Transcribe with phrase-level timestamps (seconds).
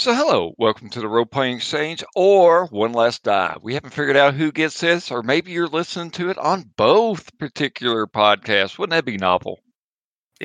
[0.00, 3.54] So, hello, welcome to the Role Playing Exchange or One Last Die.
[3.60, 7.36] We haven't figured out who gets this, or maybe you're listening to it on both
[7.36, 8.78] particular podcasts.
[8.78, 9.60] Wouldn't that be novel?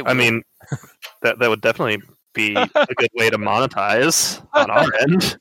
[0.05, 0.44] I mean,
[1.21, 5.37] that that would definitely be a good way to monetize on our end.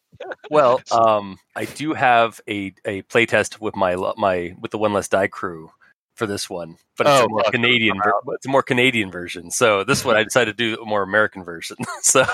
[0.48, 5.08] well, um, I do have a a playtest with my my with the One Less
[5.08, 5.72] Die crew
[6.14, 7.98] for this one, but it's Oh, a more fuck, Canadian.
[8.00, 9.50] Ver- it's a more Canadian version.
[9.50, 11.78] So this one, I decided to do a more American version.
[12.02, 12.24] so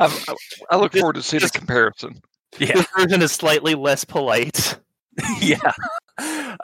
[0.00, 0.34] I'm- I,
[0.72, 2.20] I look forward to seeing the comparison.
[2.58, 4.78] yeah, This version is slightly less polite.
[5.40, 5.72] yeah,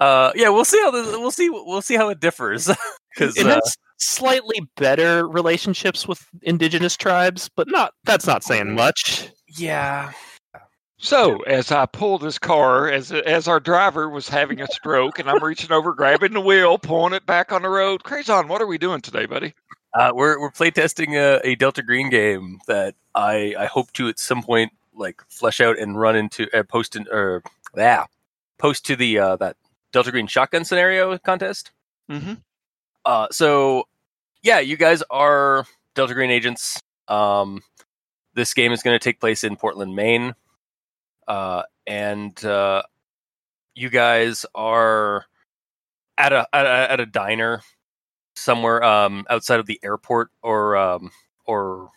[0.01, 0.49] uh, yeah.
[0.49, 2.67] We'll see how this, we'll see we'll see how it differs
[3.15, 8.75] because It uh, has slightly better relationships with indigenous tribes, but not that's not saying
[8.75, 9.29] much.
[9.59, 10.13] yeah,
[10.99, 15.29] So, as I pull this car, as as our driver was having a stroke, and
[15.29, 18.05] I'm reaching over, grabbing the wheel, pulling it back on the road.
[18.05, 19.55] Crazon, what are we doing today, buddy?
[19.97, 24.19] Uh, we're we're playtesting a, a Delta Green game that I I hope to at
[24.19, 27.43] some point like flesh out and run into uh, post in or
[27.75, 28.05] yeah
[28.59, 29.57] post to the uh, that
[29.93, 31.71] Delta Green shotgun scenario contest.
[32.11, 32.35] Mm-hmm.
[33.07, 33.89] Uh, so
[34.43, 36.79] yeah, you guys are Delta Green agents.
[37.09, 37.63] Um,
[38.35, 40.35] this game is going to take place in Portland, Maine,
[41.27, 42.83] uh, and uh,
[43.75, 45.25] you guys are
[46.19, 47.63] at a at a, at a diner
[48.37, 51.11] somewhere um, outside of the airport or um,
[51.47, 51.91] or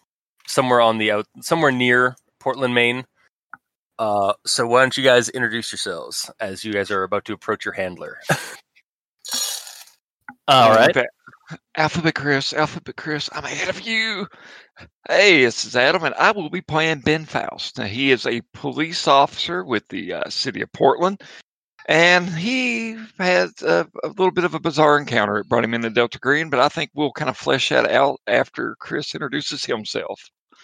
[0.48, 3.06] somewhere on the out somewhere near Portland, Maine.
[4.00, 7.66] Uh, so why don't you guys introduce yourselves as you guys are about to approach
[7.66, 8.18] your handler?
[10.48, 10.96] All right.
[11.76, 14.28] Alphabet Chris, Alphabet Chris, I'm ahead of you.
[15.08, 17.78] Hey, this is Adam, and I will be playing Ben Faust.
[17.78, 21.22] Now, he is a police officer with the uh, city of Portland,
[21.90, 25.38] and he had a, a little bit of a bizarre encounter.
[25.38, 28.20] It brought him into Delta Green, but I think we'll kind of flesh that out
[28.28, 30.22] after Chris introduces himself.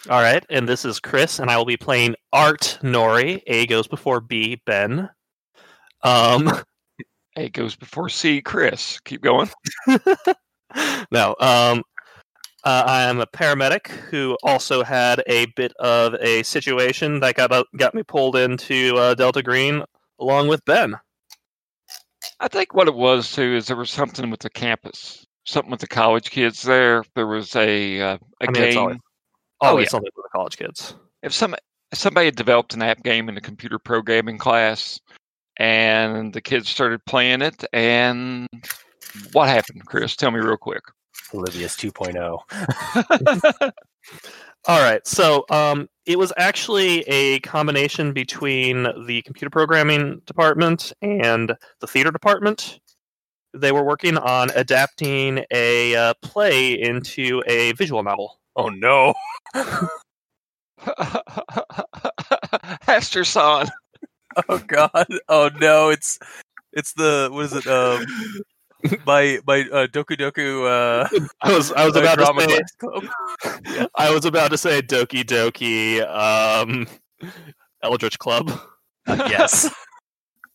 [0.08, 3.42] All right, and this is Chris, and I will be playing Art Norie.
[3.48, 4.62] A goes before B.
[4.66, 5.10] Ben.
[6.04, 6.62] Um,
[7.34, 9.00] A goes before C, Chris.
[9.00, 9.50] Keep going.
[11.10, 11.34] no.
[11.40, 11.82] Um,
[12.62, 17.50] uh, I am a paramedic who also had a bit of a situation that got
[17.50, 19.82] out- got me pulled into uh, Delta Green
[20.20, 20.94] along with Ben.
[22.40, 25.80] I think what it was too is there was something with the campus, something with
[25.80, 27.02] the college kids there.
[27.14, 28.78] There was a uh, a I mean, game.
[28.78, 28.98] always-
[29.62, 29.90] Oh, Always yeah.
[29.90, 30.94] something for the college kids.
[31.22, 31.54] if some
[31.90, 35.00] if somebody had developed an app game in the computer programming class
[35.56, 38.46] and the kids started playing it and
[39.32, 40.82] what happened chris tell me real quick
[41.32, 41.88] Oblivious oh.
[41.88, 43.72] 2.0.
[44.68, 45.06] All right.
[45.06, 52.10] So um, it was actually a combination between the computer programming department and the theater
[52.10, 52.80] department.
[53.52, 58.38] They were working on adapting a uh, play into a visual novel.
[58.54, 59.14] Oh no!
[62.82, 63.68] Hester son
[64.48, 65.06] Oh god!
[65.28, 65.88] Oh no!
[65.88, 66.18] It's
[66.72, 67.66] it's the what is it?
[67.66, 68.04] Um,
[69.06, 70.66] my my uh, Doku Doku.
[70.66, 71.08] Uh,
[71.42, 73.90] I was I was about to say class club.
[73.94, 76.86] I was about to say Doki Doki um,
[77.82, 78.50] Eldritch Club.
[79.08, 79.72] yes.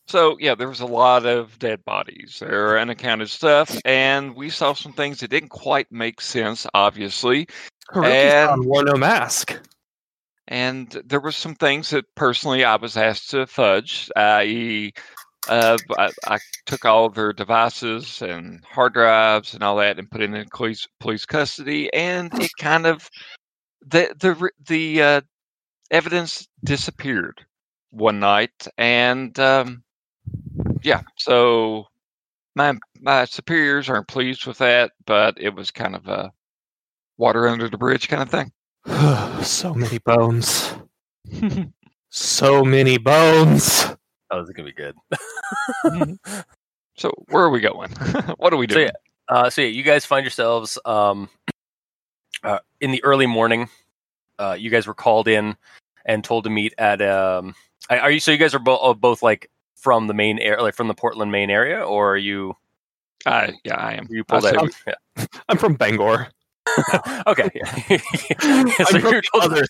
[0.07, 4.49] so yeah there was a lot of dead bodies there were unaccounted stuff and we
[4.49, 7.47] saw some things that didn't quite make sense obviously
[7.93, 9.57] Haruki-san And- wore no mask.
[10.49, 14.91] and there were some things that personally I was asked to fudge, i.e.,
[15.47, 20.09] uh, I, I took all of their devices and hard drives and all that and
[20.09, 23.09] put it in police police custody, and it kind of
[23.85, 25.21] the the the uh,
[25.89, 27.45] evidence disappeared
[27.89, 29.83] one night, and um,
[30.83, 31.85] yeah, so
[32.55, 36.31] my my superiors aren't pleased with that, but it was kind of a
[37.17, 38.51] water under the bridge kind of thing.
[39.43, 40.75] so many bones.
[42.13, 43.95] So many bones.
[44.31, 44.95] Oh, this is gonna be good.
[46.97, 47.89] So where are we going?
[48.37, 48.87] what are we So, doing?
[48.87, 49.35] yeah.
[49.35, 51.29] Uh, so yeah, you guys find yourselves um,
[52.43, 53.69] uh, in the early morning.
[54.37, 55.55] Uh, you guys were called in
[56.05, 57.01] and told to meet at.
[57.01, 57.55] Um,
[57.89, 58.19] are are you?
[58.19, 61.31] So you guys are bo- both like from the main area, like from the Portland
[61.31, 62.55] main area, or are you?
[63.25, 64.07] I, yeah, I am.
[64.09, 64.71] You pulled I out.
[64.73, 65.25] say- Yeah.
[65.49, 66.27] I'm from Bangor.
[67.25, 67.49] okay.
[67.55, 67.71] Yeah.
[68.41, 68.67] I'm,
[69.01, 69.65] from the other,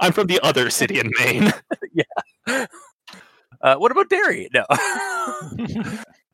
[0.00, 1.52] I'm from the other city in Maine.
[3.66, 4.48] Uh, what about Derry?
[4.54, 4.64] No.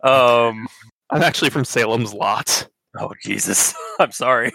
[0.08, 0.69] um.
[1.11, 2.69] I'm actually from Salem's Lot.
[2.99, 4.52] Oh Jesus, I'm sorry.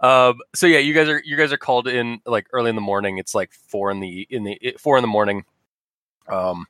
[0.00, 0.38] Um.
[0.54, 3.18] So yeah, you guys are you guys are called in like early in the morning.
[3.18, 5.44] It's like four in the in the four in the morning.
[6.28, 6.66] Um,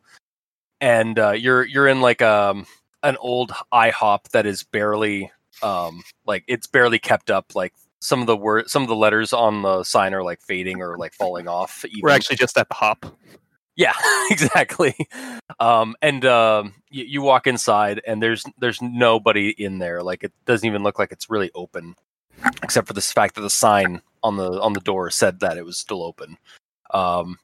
[0.80, 2.64] and uh, you're you're in like um
[3.02, 5.32] an old IHOP that is barely
[5.62, 7.54] um like it's barely kept up.
[7.56, 10.80] Like some of the word some of the letters on the sign are like fading
[10.82, 11.84] or like falling off.
[12.00, 13.06] We're actually just at the hop.
[13.78, 13.94] Yeah,
[14.30, 14.94] exactly.
[15.60, 20.02] Um, and um, you, you walk inside, and there's there's nobody in there.
[20.02, 21.94] Like it doesn't even look like it's really open,
[22.62, 25.64] except for this fact that the sign on the on the door said that it
[25.64, 26.36] was still open.
[26.92, 27.38] Um,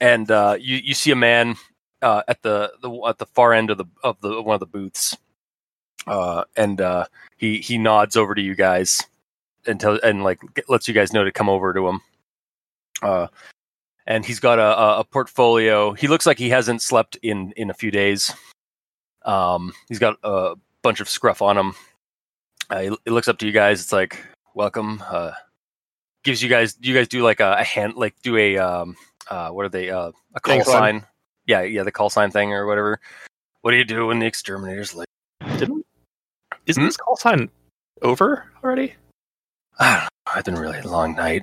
[0.00, 1.56] and uh, you you see a man
[2.02, 4.66] uh, at the, the at the far end of the of the one of the
[4.66, 5.16] booths,
[6.06, 7.06] uh, and uh,
[7.36, 9.02] he he nods over to you guys
[9.66, 10.38] and tell and like
[10.68, 12.00] lets you guys know to come over to him.
[13.02, 13.26] Uh,
[14.08, 15.92] and he's got a, a, portfolio.
[15.92, 18.34] He looks like he hasn't slept in in a few days.
[19.24, 21.74] Um, he's got a bunch of scruff on him.
[22.70, 23.82] Uh, he, he looks up to you guys.
[23.82, 24.18] It's like
[24.54, 25.04] welcome.
[25.06, 25.32] Uh,
[26.24, 26.74] gives you guys.
[26.74, 27.94] Do you guys do like a, a hand?
[27.94, 28.96] Like do a um
[29.30, 29.90] uh what are they?
[29.90, 31.06] Uh, a call Gang sign.
[31.46, 33.00] Yeah, yeah, the call sign thing or whatever.
[33.60, 35.06] What do you do when the exterminator's like?
[35.58, 35.84] Didn't
[36.66, 36.86] isn't Hmm?
[36.86, 37.50] this call sign
[38.00, 38.94] over already?
[39.78, 40.32] I don't know.
[40.38, 41.42] It's been a really long night.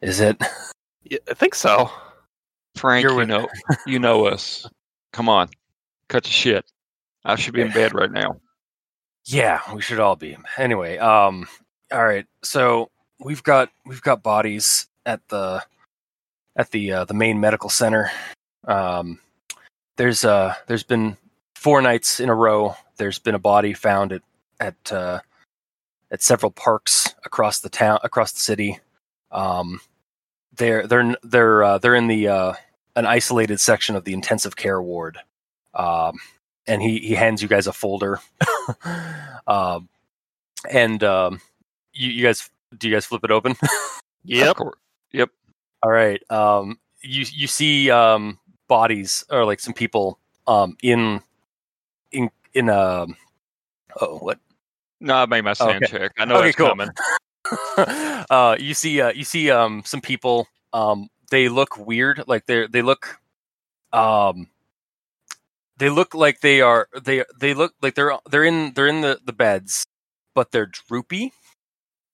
[0.00, 0.40] Is it?
[1.04, 1.90] Yeah, I think so.
[2.76, 3.48] Frank, You're you know,
[3.86, 4.66] you know us.
[5.12, 5.48] Come on,
[6.08, 6.64] cut the shit.
[7.24, 8.40] I should be in bed right now.
[9.26, 10.36] Yeah, we should all be.
[10.58, 11.46] Anyway, um
[11.92, 12.26] all right.
[12.42, 12.90] So,
[13.20, 15.62] we've got we've got bodies at the
[16.56, 18.10] at the uh, the main medical center.
[18.66, 19.20] Um
[19.96, 21.16] there's uh there's been
[21.54, 24.22] four nights in a row there's been a body found at
[24.60, 25.20] at uh
[26.10, 28.78] at several parks across the town across the city.
[29.30, 29.80] Um
[30.56, 32.52] they're they're they're uh, they're in the uh
[32.96, 35.18] an isolated section of the intensive care ward.
[35.74, 36.18] Um
[36.66, 38.20] and he he hands you guys a folder
[39.46, 39.88] um,
[40.70, 41.40] and um,
[41.92, 43.56] you, you guys, do you guys flip it open?
[44.40, 44.54] Of
[45.12, 45.30] Yep.
[45.82, 46.22] All right.
[46.30, 51.20] Um, you you see um, bodies or like some people um, in
[52.12, 53.06] in in a
[54.00, 54.38] oh what
[55.00, 55.86] No, I made my sound Okay.
[55.86, 56.12] check.
[56.18, 56.74] I know Okay, it's cool.
[56.74, 56.90] coming.
[58.30, 60.48] uh, you see uh, you see um, some people.
[60.72, 62.24] Um, they look weird.
[62.26, 63.18] Like they they look
[63.92, 64.48] um,
[65.78, 69.20] they look like they are they they look like they're they're in they're in the,
[69.24, 69.84] the beds,
[70.34, 71.32] but they're droopy.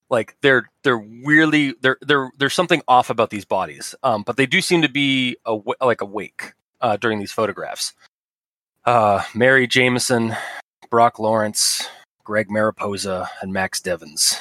[0.09, 3.95] Like they're they're weirdly they're they're there's something off about these bodies.
[4.03, 7.93] Um, but they do seem to be awa- like awake uh, during these photographs.
[8.85, 10.35] Uh, Mary Jameson,
[10.89, 11.87] Brock Lawrence,
[12.23, 14.37] Greg Mariposa, and Max Devons,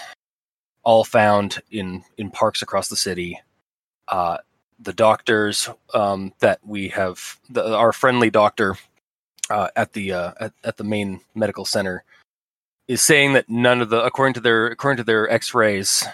[0.83, 3.41] all found in in parks across the city.
[4.09, 4.39] Uh,
[4.83, 8.77] the doctors um, that we have, the, our friendly doctor
[9.51, 12.03] uh, at the uh, at, at the main medical center,
[12.89, 16.05] is saying that none of the according to their according to their X-rays,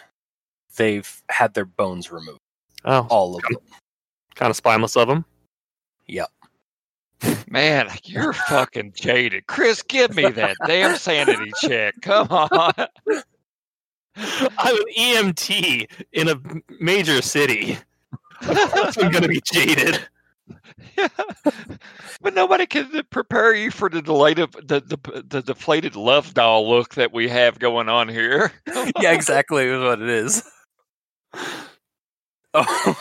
[0.76, 2.40] they've had their bones removed,
[2.84, 3.56] Oh, all of them.
[4.34, 5.24] kind of spineless of them.
[6.08, 6.28] Yep.
[7.48, 9.46] Man, you're fucking jaded.
[9.46, 11.94] Chris, give me that damn sanity check.
[12.02, 12.72] Come on.
[14.16, 16.40] I'm an EMT in a
[16.80, 17.78] major city.
[18.42, 20.00] Of course I'm going to be jaded.
[22.20, 26.94] but nobody can prepare you for the deflated, the, the, the deflated love doll look
[26.94, 28.52] that we have going on here.
[29.00, 30.42] yeah, exactly is what it is.
[32.58, 32.96] Oh,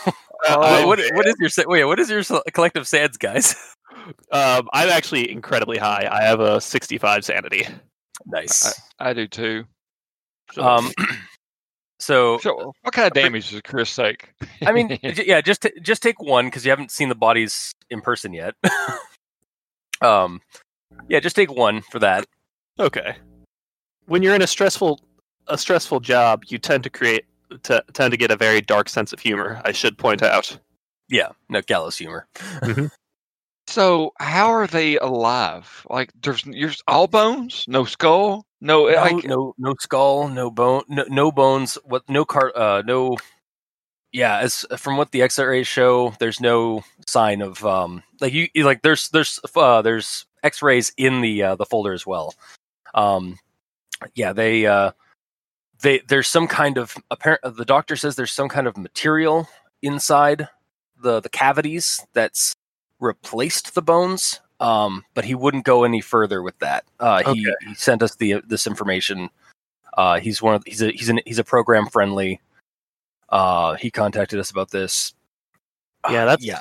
[0.46, 1.84] Uh, what, what is your wait?
[1.84, 2.22] What is your
[2.52, 3.56] collective sads, guys?
[4.30, 6.08] Um, I'm actually incredibly high.
[6.10, 7.66] I have a 65 sanity.
[8.26, 8.80] Nice.
[8.98, 9.64] I do too.
[10.52, 10.92] So- Um,
[11.98, 14.32] so So, what kind of damage does Chris take?
[14.64, 18.00] I mean, yeah, just t- just take one because you haven't seen the bodies in
[18.00, 18.54] person yet.
[20.00, 20.40] um,
[21.08, 22.26] yeah, just take one for that.
[22.78, 23.16] okay.
[24.06, 25.00] When you're in a stressful
[25.48, 27.24] a stressful job, you tend to create
[27.64, 29.60] to, tend to get a very dark sense of humor.
[29.64, 30.56] I should point out.
[31.08, 32.26] Yeah, no gallows humor.
[33.68, 35.84] So, how are they alive?
[35.90, 40.84] Like, there's there's all bones, no skull, no, No, like, no, no skull, no bone,
[40.88, 41.76] no, no bones.
[41.84, 42.08] What?
[42.08, 42.52] No car.
[42.56, 43.16] Uh, no.
[44.12, 48.64] Yeah, as from what the X-rays show, there's no sign of um like you you-
[48.64, 52.34] like there's there's uh there's X-rays in the uh, the folder as well.
[52.94, 53.38] Um,
[54.14, 54.92] yeah, they uh
[55.82, 57.42] they there's some kind of apparent.
[57.56, 59.48] The doctor says there's some kind of material
[59.82, 60.48] inside
[61.02, 62.54] the the cavities that's
[63.00, 64.40] replaced the bones.
[64.58, 66.84] Um, but he wouldn't go any further with that.
[66.98, 69.28] Uh, he, he sent us the this information.
[69.96, 72.40] Uh, he's one of he's a he's an he's a program friendly.
[73.28, 75.12] Uh, he contacted us about this.
[76.10, 76.60] Yeah, that's yeah.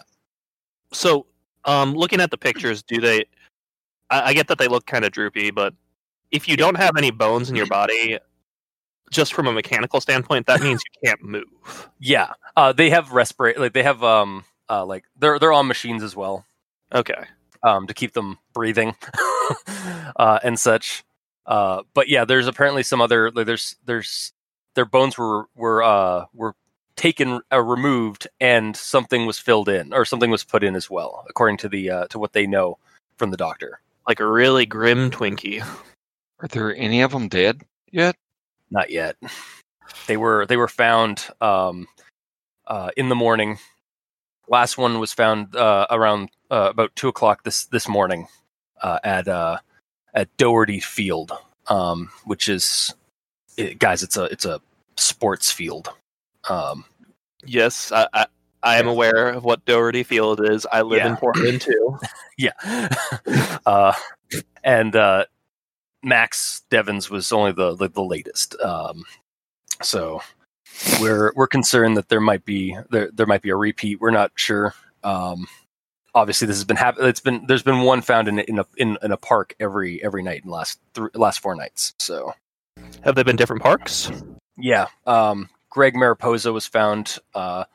[0.92, 1.25] So,
[1.65, 3.25] um, looking at the pictures, do they?
[4.10, 5.74] I, I get that they look kind of droopy, but
[6.32, 8.18] if you don't have any bones in your body,
[9.12, 11.89] just from a mechanical standpoint, that means you can't move.
[12.00, 16.03] Yeah, uh, they have respirate like they have um uh like they're they're on machines
[16.03, 16.45] as well
[16.93, 17.25] Okay.
[17.63, 18.95] um to keep them breathing
[20.15, 21.03] uh and such.
[21.48, 24.34] Uh, but yeah, there's apparently some other like there's there's
[24.74, 26.55] their bones were were uh, were
[26.95, 31.24] taken uh, removed and something was filled in or something was put in as well
[31.29, 32.77] according to the uh, to what they know
[33.17, 35.62] from the doctor Like a really grim Twinkie.
[36.39, 38.15] Are there any of them dead yet?
[38.72, 39.15] not yet
[40.07, 41.88] they were they were found um,
[42.65, 43.60] uh, in the morning
[44.48, 48.28] last one was found uh, around uh, about two o'clock this this morning
[48.82, 49.58] uh, at uh,
[50.14, 51.32] at Doherty Field
[51.68, 52.94] um, which is
[53.58, 54.62] it, guys it's a it's a
[54.98, 55.90] sports field
[56.50, 56.86] um,
[57.46, 58.25] Yes, I, I,
[58.64, 60.66] I am aware of what Doherty Field is.
[60.72, 62.00] I live in Portland too.
[62.38, 62.90] yeah.
[63.66, 63.94] uh,
[64.64, 65.25] and uh,
[66.04, 68.60] Max Devons was only the the, the latest.
[68.60, 69.04] Um,
[69.82, 70.22] so
[71.01, 74.00] we're we're concerned that there might be there there might be a repeat.
[74.01, 74.74] We're not sure.
[75.03, 75.48] Um,
[76.13, 77.08] obviously, this has been happening.
[77.10, 80.03] It's been there's been one found in a- in a in, in a park every
[80.03, 81.94] every night in the last th- last four nights.
[82.00, 82.34] So
[83.03, 84.12] Have they been different parks?
[84.58, 87.17] yeah, um, Greg Mariposa was found.
[87.34, 87.65] Uh,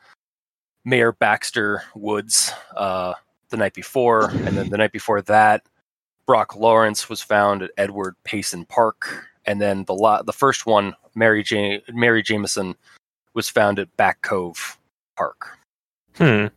[0.83, 3.13] Mayor Baxter Woods uh,
[3.49, 5.63] the night before, and then the night before that,
[6.25, 10.95] Brock Lawrence was found at Edward Payson Park, and then the la- the first one,
[11.15, 12.75] Mary ja- Mary Jameson,
[13.33, 14.77] was found at Back Cove
[15.17, 15.57] Park.
[16.15, 16.47] Hmm.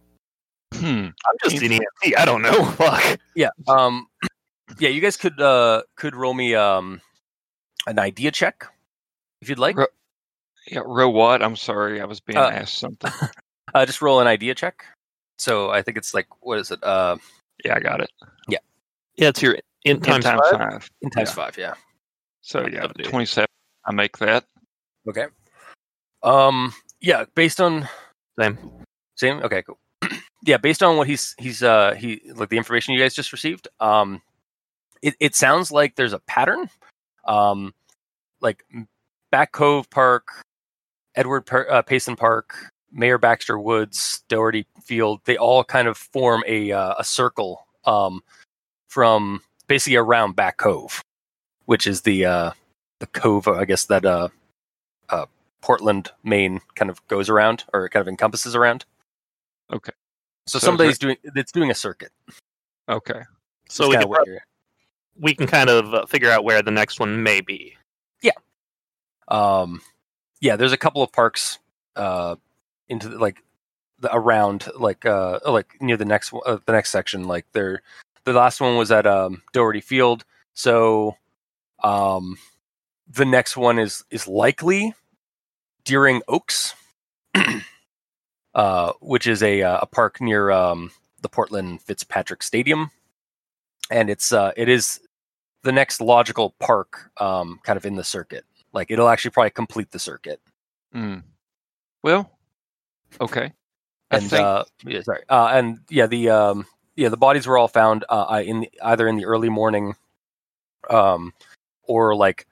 [0.75, 1.07] Hmm.
[1.09, 2.17] I'm just an EMT.
[2.19, 2.65] I don't know.
[2.77, 3.19] Fuck.
[3.35, 3.51] Yeah.
[3.69, 4.09] Um.
[4.79, 7.01] Yeah, you guys could uh could roll me um
[7.87, 8.67] an idea check
[9.41, 9.77] if you'd like.
[9.77, 9.87] Ro-
[10.67, 11.43] Yeah, row what?
[11.43, 13.11] I'm sorry, I was being Uh, asked something.
[13.75, 14.85] Uh, just roll an idea check.
[15.39, 16.83] So I think it's like what is it?
[16.85, 17.17] Uh,
[17.65, 18.11] Yeah, I got it.
[18.49, 18.59] Yeah,
[19.17, 20.61] Yeah, it's your in Ten times times five.
[20.61, 20.91] five.
[21.03, 21.35] in times Yeah.
[21.35, 21.59] five.
[21.59, 21.75] Yeah.
[22.45, 23.05] So yeah, seventy.
[23.05, 23.47] 27.
[23.87, 24.45] I make that.
[25.09, 25.27] Okay.
[26.23, 26.75] Um.
[27.01, 27.25] Yeah.
[27.35, 27.89] Based on
[28.39, 28.59] Same.
[29.17, 29.39] same.
[29.43, 29.63] Okay.
[29.63, 29.79] Cool.
[30.45, 30.59] yeah.
[30.59, 33.67] Based on what he's he's uh he like the information you guys just received.
[33.81, 34.21] Um.
[35.01, 36.69] It it sounds like there's a pattern.
[37.27, 37.73] Um.
[38.43, 38.63] Like
[39.33, 40.29] Back Cove Park,
[41.15, 42.55] Edward per- uh, Payson Park,
[42.93, 45.21] Mayor Baxter Woods, Doherty Field.
[45.25, 47.67] They all kind of form a uh, a circle.
[47.87, 48.21] Um.
[48.89, 51.03] From basically around Back Cove,
[51.67, 52.51] which is the uh
[53.01, 54.29] the cove, I guess that uh
[55.09, 55.27] uh
[55.63, 58.85] Portland, Maine kind of goes around or kind of encompasses around.
[59.73, 59.93] Okay.
[60.47, 62.13] So, So somebody's doing it's doing a circuit.
[62.89, 63.23] Okay.
[63.69, 64.09] So we can,
[65.19, 67.77] we can kind of uh, figure out where the next one may be.
[68.23, 68.33] Yeah.
[69.29, 69.81] Um
[70.41, 71.59] yeah, there's a couple of parks
[71.97, 72.37] uh
[72.89, 73.43] into the, like
[74.01, 77.81] the, around like uh like near the next one- uh, the next section like there
[78.25, 80.25] the last one was at um Doherty Field.
[80.55, 81.17] So
[81.85, 82.37] um
[83.09, 84.95] the next one is is likely
[85.85, 86.75] Deering Oaks.
[88.55, 92.91] uh, which is a uh, a park near um, the Portland Fitzpatrick Stadium,
[93.91, 95.01] and it's uh, it is
[95.63, 98.45] the next logical park, um, kind of in the circuit.
[98.73, 100.41] Like it'll actually probably complete the circuit.
[100.93, 101.19] Hmm.
[102.03, 102.31] Well,
[103.21, 103.53] okay.
[104.11, 107.59] I And think uh, yeah, sorry, uh, and yeah, the um, yeah, the bodies were
[107.59, 109.95] all found uh, uh, in the, either in the early morning,
[110.91, 111.33] um,
[111.87, 112.47] or like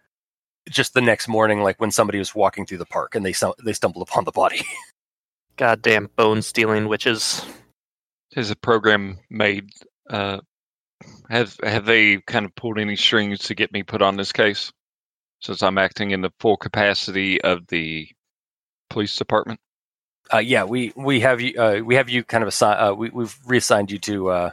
[0.68, 3.56] just the next morning, like when somebody was walking through the park and they stum-
[3.64, 4.62] they stumbled upon the body.
[5.56, 7.44] Goddamn bone stealing witches.
[8.36, 9.70] is a program made.
[10.08, 10.38] Uh,
[11.28, 14.72] have have they kind of pulled any strings to get me put on this case?
[15.40, 18.08] Since I'm acting in the full capacity of the
[18.90, 19.58] police department.
[20.32, 23.10] Uh, yeah, we we have you uh, we have you kind of assign uh, we
[23.10, 24.50] we've reassigned you to uh,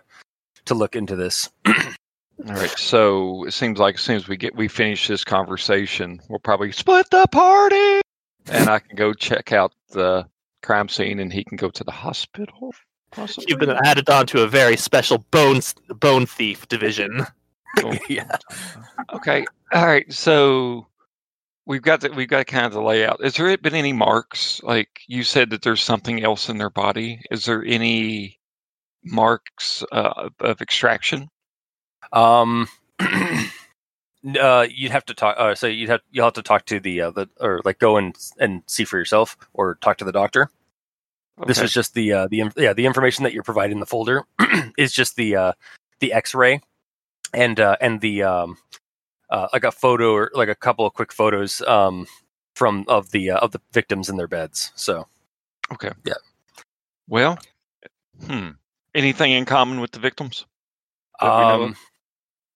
[0.65, 1.49] to look into this.
[2.47, 2.69] All right.
[2.77, 6.71] So it seems like as soon as we get we finish this conversation, we'll probably
[6.71, 8.01] split the party,
[8.47, 10.25] and I can go check out the
[10.61, 12.73] crime scene, and he can go to the hospital.
[13.11, 13.45] Possibly.
[13.47, 17.25] You've been added on to a very special bone bone thief division.
[17.79, 17.97] Cool.
[18.09, 18.37] yeah.
[19.13, 19.45] Okay.
[19.73, 20.11] All right.
[20.11, 20.87] So
[21.65, 23.23] we've got the, we've got kind of the layout.
[23.23, 24.61] Has there been any marks?
[24.63, 27.21] Like you said that there's something else in their body.
[27.31, 28.39] Is there any
[29.03, 31.29] marks uh, of extraction?
[32.11, 32.67] Um,
[32.99, 35.35] uh, you'd have to talk.
[35.37, 37.97] Uh, so you'd have you'll have to talk to the uh, the or like go
[37.97, 40.49] and and see for yourself or talk to the doctor.
[41.47, 44.25] This is just the uh, the yeah the information that you're providing in the folder
[44.77, 45.53] is just the uh,
[45.99, 46.61] the X-ray
[47.33, 48.57] and uh, and the um,
[49.29, 52.07] uh, like a photo or like a couple of quick photos um,
[52.55, 54.71] from of the uh, of the victims in their beds.
[54.75, 55.07] So
[55.71, 55.91] okay.
[56.03, 56.15] yeah.
[57.07, 57.39] Well,
[58.25, 58.49] hmm.
[58.93, 60.45] Anything in common with the victims?
[61.21, 61.61] that we know of?
[61.69, 61.75] Um,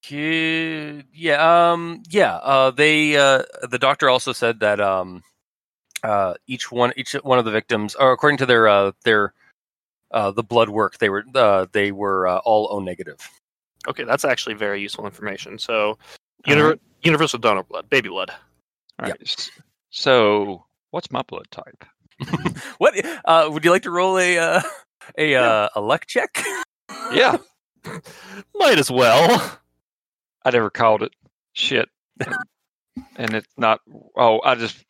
[0.09, 2.35] yeah, yeah, um, yeah.
[2.35, 5.23] Uh, they, uh, the doctor also said that um,
[6.03, 9.33] uh, each one, each one of the victims, or according to their uh, their
[10.11, 13.17] uh, the blood work, they were uh, they were uh, all O negative.
[13.87, 15.57] Okay, that's actually very useful information.
[15.59, 15.97] So, All
[16.47, 16.81] univer- right.
[17.01, 18.29] universal donor blood, baby blood.
[18.99, 19.17] All right.
[19.21, 19.51] S-
[19.89, 21.85] So What's my blood type?
[22.77, 22.93] what
[23.25, 24.61] uh, would you like to roll a uh,
[25.17, 26.43] a uh, a luck check?
[27.11, 27.37] Yeah,
[28.55, 29.59] Might as well.
[30.45, 31.13] I never called it.
[31.53, 31.89] Shit.
[32.25, 32.35] And,
[33.15, 33.81] and it's not.
[34.17, 34.83] Oh, I just.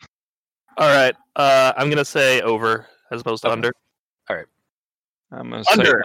[0.77, 1.15] All right.
[1.35, 3.53] Uh, I'm gonna say over as opposed to Okay.
[3.53, 3.71] under.
[4.29, 4.45] All right.
[5.31, 5.71] I'm gonna say.
[5.73, 6.03] Under.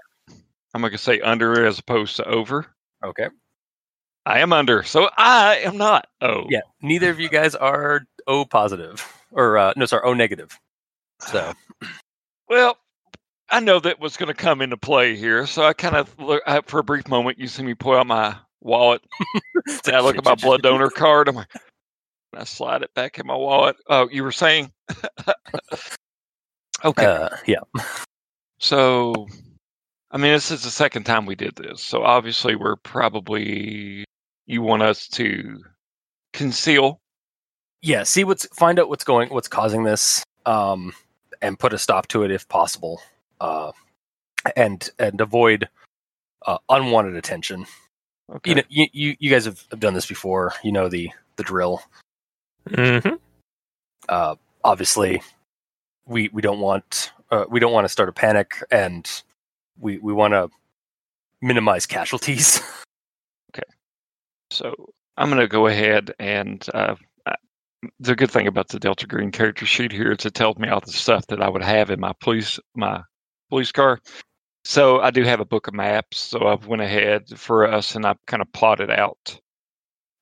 [0.75, 2.67] I'm gonna say under as opposed to over.
[3.05, 3.29] Okay.
[4.27, 6.07] I am under, so I am not.
[6.21, 6.61] Oh, Yeah.
[6.83, 9.03] Neither of you guys are O positive
[9.33, 10.59] or uh, no, sorry, O negative.
[11.21, 11.55] So
[12.49, 12.77] Well,
[13.49, 16.43] I know that was going to come into play here, so I kind of look
[16.47, 17.39] I, for a brief moment.
[17.39, 19.03] You see me pull out my wallet,
[19.87, 21.29] I look at my blood donor card.
[21.29, 21.53] I'm like,
[22.35, 23.77] I slide it back in my wallet.
[23.89, 24.71] Oh, you were saying?
[26.85, 27.61] okay, Uh, yeah.
[28.59, 29.27] so
[30.11, 34.05] I mean, this is the second time we did this, so obviously we're probably
[34.47, 35.63] you want us to
[36.33, 36.99] conceal.
[37.83, 38.03] Yeah.
[38.03, 40.93] See what's find out what's going what's causing this, um,
[41.43, 43.01] and put a stop to it if possible.
[43.41, 43.73] Uh,
[44.57, 45.69] and and avoid
[46.47, 47.67] uh, unwanted attention.
[48.31, 48.51] Okay.
[48.51, 50.53] You know, you, you you guys have, have done this before.
[50.63, 51.83] You know the the drill.
[52.69, 53.15] Mm-hmm.
[54.11, 55.23] uh, obviously
[56.07, 59.23] we we don't want uh, we don't want to start a panic and
[59.79, 60.51] we we want to
[61.41, 62.61] minimize casualties
[63.51, 63.63] okay.
[64.51, 64.75] So
[65.17, 66.97] I'm going to go ahead and uh,
[68.01, 70.81] the good thing about the Delta Green character sheet here is it tells me all
[70.81, 73.03] the stuff that I would have in my police my
[73.49, 74.01] police car.
[74.69, 76.21] So I do have a book of maps.
[76.21, 79.41] So I've went ahead for us and I've kind of plotted out.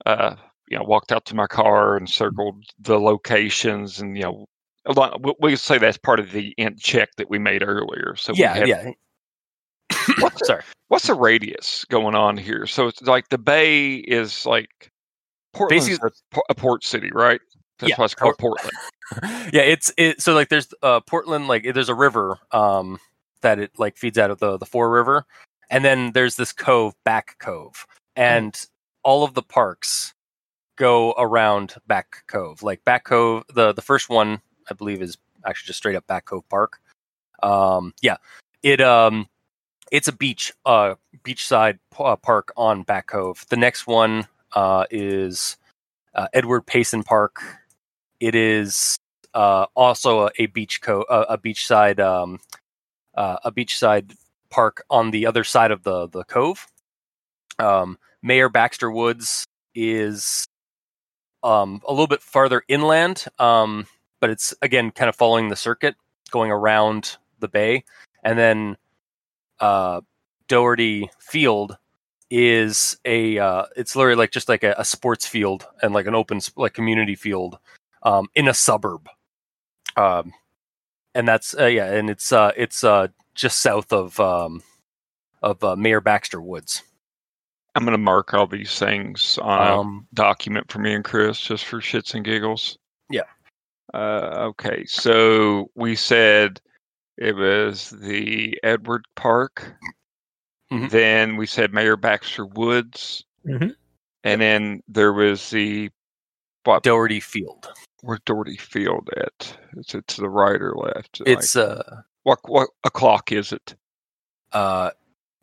[0.06, 0.36] Uh,
[0.68, 4.46] you know, walked out to my car and circled the locations, and you know,
[4.86, 5.20] a lot.
[5.20, 8.14] We, we say that's part of the int check that we made earlier.
[8.16, 8.90] So we yeah have- yeah
[10.20, 12.66] What's sorry what's the radius going on here?
[12.66, 14.92] So it's like the bay is like
[15.54, 17.40] Portland's Basically- a, a port city, right?
[17.80, 18.72] That's Yeah, why it's called Portland.
[19.52, 22.98] yeah it's it so like there's uh portland like there's a river um
[23.42, 25.26] that it like feeds out of the the Fore River.
[25.70, 27.86] And then there's this cove back cove.
[28.14, 28.58] And
[29.02, 30.14] all of the parks
[30.76, 32.62] go around back cove.
[32.62, 36.26] Like back cove the the first one i believe is actually just straight up back
[36.26, 36.80] cove park.
[37.42, 38.16] Um yeah.
[38.62, 39.28] It um
[39.92, 40.94] it's a beach uh
[41.24, 43.44] beachside uh, park on back cove.
[43.48, 45.56] The next one uh is
[46.16, 47.42] uh, edward payson park.
[48.18, 48.98] It is
[49.34, 52.40] uh, also a, a beach co- uh, a beachside um,
[53.16, 54.14] uh, a beachside
[54.50, 56.66] park on the other side of the the cove.
[57.58, 60.46] Um, Mayor Baxter Woods is
[61.42, 63.86] um, a little bit farther inland, um,
[64.20, 65.94] but it's again kind of following the circuit,
[66.30, 67.84] going around the bay,
[68.22, 68.76] and then
[69.60, 70.00] uh,
[70.48, 71.76] Doherty Field
[72.30, 76.14] is a uh, it's literally like just like a, a sports field and like an
[76.14, 77.58] open like community field
[78.02, 79.08] um, in a suburb.
[79.96, 80.32] Um,
[81.16, 84.62] and that's uh, yeah, and it's uh, it's uh, just south of um,
[85.42, 86.82] of uh, Mayor Baxter Woods.
[87.74, 91.38] I'm going to mark all these things on a Um, document for me and Chris
[91.40, 92.78] just for shits and giggles.
[93.10, 93.24] Yeah.
[93.92, 96.60] Uh, okay, so we said
[97.18, 99.74] it was the Edward Park.
[100.72, 100.90] Mhm.
[100.90, 103.24] Then we said Mayor Baxter Woods.
[103.46, 103.74] Mhm.
[104.24, 105.90] And then there was the
[106.64, 106.82] what?
[106.82, 107.72] Doherty Field.
[108.06, 109.56] Where's Doherty Field at?
[109.76, 111.20] It's it to the right or left?
[111.20, 113.74] Like, It's uh, what what o'clock is it?
[114.52, 114.90] uh,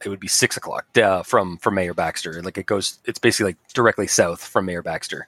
[0.04, 2.42] it would be six o'clock uh, from from Mayor Baxter.
[2.42, 5.28] Like it goes, it's basically like directly south from Mayor Baxter.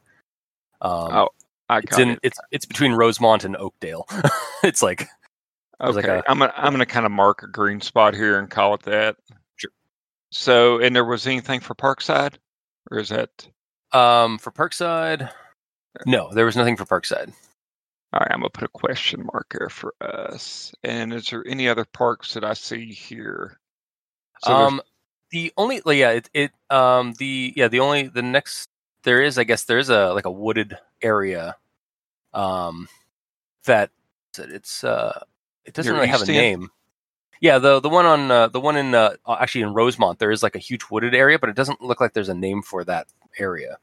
[0.81, 1.29] Um, Oh,
[1.69, 2.19] I it's in it.
[2.23, 4.07] it's it's between Rosemont and Oakdale.
[4.63, 5.07] it's like
[5.81, 8.49] Okay, like a- I'm gonna I'm gonna kind of mark a green spot here and
[8.49, 9.17] call it that.
[9.57, 9.71] Sure.
[10.31, 12.35] So, and there was anything for Parkside,
[12.91, 13.47] or is that
[13.91, 15.29] um for Parkside.
[16.05, 17.33] No, there was nothing for Parkside.
[18.13, 18.31] all right?
[18.31, 20.73] I'm gonna put a question mark there for us.
[20.83, 23.59] And is there any other parks that I see here?
[24.43, 24.81] So um,
[25.31, 28.69] the only like, yeah, it, it um the yeah the only the next
[29.03, 31.55] there is I guess there is a like a wooded area,
[32.33, 32.87] um,
[33.65, 33.91] that
[34.37, 35.23] it's uh
[35.65, 36.33] it doesn't really have a End?
[36.33, 36.69] name.
[37.41, 40.41] Yeah, the the one on uh, the one in uh, actually in Rosemont there is
[40.41, 43.07] like a huge wooded area, but it doesn't look like there's a name for that
[43.37, 43.77] area.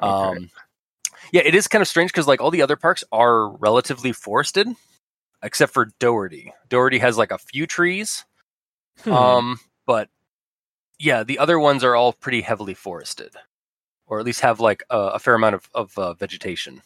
[0.00, 0.38] okay.
[0.38, 0.50] Um,
[1.32, 4.68] yeah, it is kind of strange because like all the other parks are relatively forested,
[5.42, 6.52] except for Doherty.
[6.68, 8.24] Doherty has like a few trees,
[9.04, 9.12] Hmm.
[9.12, 10.08] um, but
[10.98, 13.34] yeah, the other ones are all pretty heavily forested,
[14.06, 16.82] or at least have like a, a fair amount of of uh, vegetation.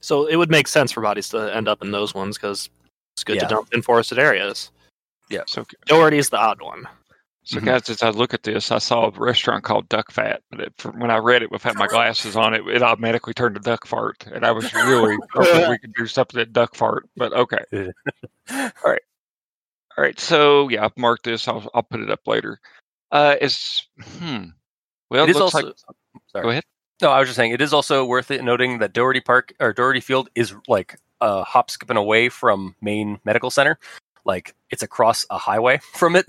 [0.00, 2.68] so it would make sense for bodies to end up in those ones because
[3.14, 3.42] it's good Yeah.
[3.42, 4.70] to dump in forested areas.
[5.30, 5.42] Yeah.
[5.46, 6.86] So Doherty is the odd one.
[7.44, 7.64] So, Mhm.
[7.64, 10.72] guys, as I look at this, I saw a restaurant called Duck Fat, but it,
[10.94, 14.24] when I read it without my glasses on, it it automatically turned to Duck Fart,
[14.32, 17.08] and I was really hoping we could do something at Duck Fart.
[17.16, 17.64] But okay,
[18.52, 19.02] all right,
[19.96, 20.18] all right.
[20.20, 21.48] So yeah, I've marked this.
[21.48, 22.60] I'll I'll put it up later.
[23.10, 24.44] Uh, it's hmm.
[25.10, 25.66] Well, It it is looks also.
[25.66, 25.76] like.
[26.30, 26.42] sorry.
[26.44, 26.64] Go ahead.
[27.02, 29.72] No, I was just saying it is also worth it noting that Doherty Park or
[29.72, 33.78] Doherty Field is like a hop skipping away from Maine Medical Center.
[34.24, 36.24] Like it's across a highway from it.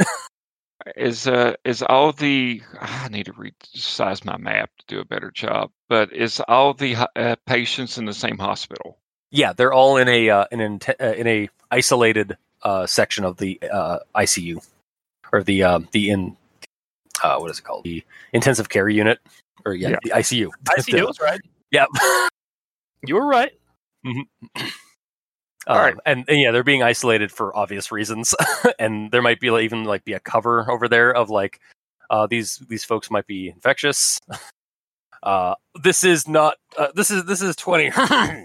[0.98, 5.32] Is uh is all the I need to resize my map to do a better
[5.32, 8.98] job, but is all the uh, patients in the same hospital?
[9.32, 13.38] yeah, they're all in a uh, in an uh, in a isolated uh, section of
[13.38, 14.64] the uh, ICU
[15.32, 16.36] or the um, the in
[17.24, 19.20] uh, what is it called the intensive care unit
[19.66, 19.98] or yeah, Yeah.
[20.04, 20.50] the ICU.
[20.66, 21.42] ICU was right.
[21.72, 21.86] Yeah.
[23.06, 23.52] You were right.
[25.66, 25.96] Um, right.
[26.06, 28.36] and, and yeah, they're being isolated for obvious reasons,
[28.80, 31.60] and there might be like, even like be a cover over there of like
[32.10, 34.20] uh, these these folks might be infectious.
[35.24, 36.58] Uh, this is not.
[36.78, 37.88] Uh, this is this is twenty.
[37.92, 38.44] um,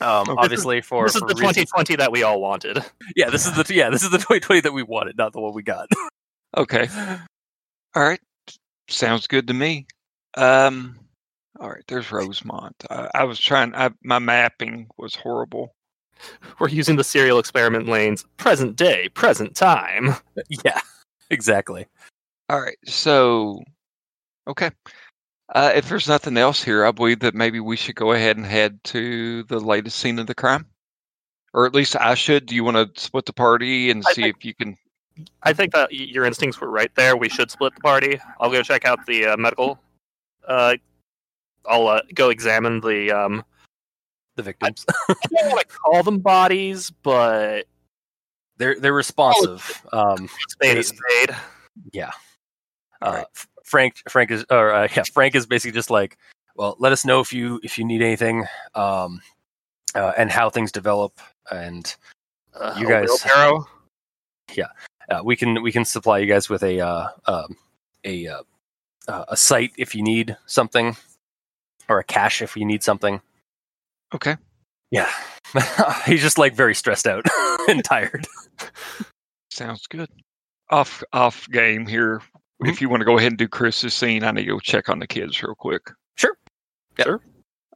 [0.00, 2.84] obviously for this is for the 2020 that we all wanted.
[3.16, 5.40] Yeah, this is the yeah this is the twenty twenty that we wanted, not the
[5.40, 5.88] one we got.
[6.54, 6.88] Okay.
[7.94, 8.20] All right.
[8.88, 9.86] Sounds good to me.
[10.36, 10.98] Um
[11.58, 12.74] all right, there's Rosemont.
[12.90, 15.74] I, I was trying I, my mapping was horrible.
[16.58, 18.16] We're using the Serial Experiments Lain.
[18.36, 20.14] Present day, present time.
[20.64, 20.80] yeah,
[21.30, 21.86] exactly.
[22.48, 22.78] All right.
[22.84, 23.62] So
[24.46, 24.70] okay.
[25.54, 28.44] Uh, if there's nothing else here, I believe that maybe we should go ahead and
[28.44, 30.66] head to the latest scene of the crime.
[31.54, 32.44] Or at least I should.
[32.44, 34.76] Do you want to split the party and I see if you can
[35.42, 37.16] I think that your instincts were right there.
[37.16, 38.20] We should split the party.
[38.40, 39.78] I'll go check out the uh, medical.
[40.46, 40.76] Uh,
[41.66, 43.10] I'll uh, go examine the.
[43.10, 43.44] Um,
[44.38, 47.64] The victims I don't want to call them bodies, but
[48.56, 49.84] they're they're responsive.
[49.92, 51.36] Um, spade spade.
[51.92, 52.12] Yeah.
[53.02, 53.26] Uh, right.
[53.64, 56.16] Frank Frank is or uh, yeah Frank is basically just like
[56.54, 58.46] well let us know if you if you need anything
[58.76, 59.20] um
[59.96, 61.18] uh, and how things develop
[61.50, 61.96] and
[62.54, 63.66] Uh, You guys- wheelbarrow.
[65.10, 67.56] uh, we can we can supply you guys with a uh, um,
[68.06, 68.28] a
[69.08, 70.96] a site if you need something
[71.88, 73.20] or a cache if you need something
[74.14, 74.36] Okay.
[74.90, 75.10] yeah
[76.06, 77.24] he's just like very stressed out
[77.68, 78.26] and tired
[79.50, 80.08] Sounds good.
[80.70, 82.18] Off off game here.
[82.18, 82.68] Mm-hmm.
[82.68, 84.88] If you want to go ahead and do Chris's scene, I need to go check
[84.88, 85.90] on the kids real quick.
[86.14, 86.36] Sure.
[86.96, 87.06] Yep.
[87.06, 87.20] Sure.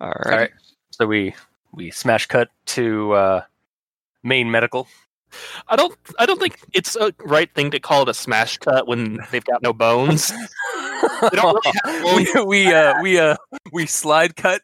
[0.00, 0.26] All right.
[0.26, 0.50] all right
[0.90, 1.34] so we
[1.72, 3.42] we smash cut to uh
[4.22, 4.86] main medical
[5.66, 5.96] I don't.
[6.18, 9.44] I don't think it's a right thing to call it a smash cut when they've
[9.44, 10.30] got no bones.
[11.32, 13.36] don't really have we we uh we uh
[13.72, 14.60] we slide cut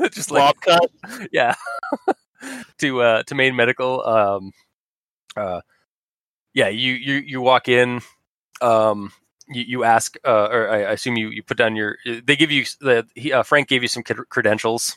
[0.12, 0.90] just like cut.
[1.32, 1.54] yeah
[2.78, 4.52] to uh to main medical um
[5.36, 5.60] uh
[6.54, 8.00] yeah you you you walk in
[8.60, 9.12] um
[9.48, 12.50] you, you ask uh or I, I assume you you put down your they give
[12.50, 14.96] you the he, uh, Frank gave you some credentials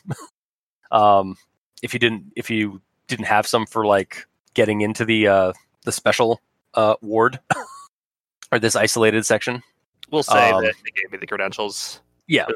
[0.90, 1.36] um
[1.82, 5.52] if you didn't if you didn't have some for like getting into the uh
[5.84, 6.40] the special
[6.74, 7.38] uh ward
[8.52, 9.62] or this isolated section
[10.10, 12.00] We'll say Um, that they gave me the credentials.
[12.28, 12.46] yeah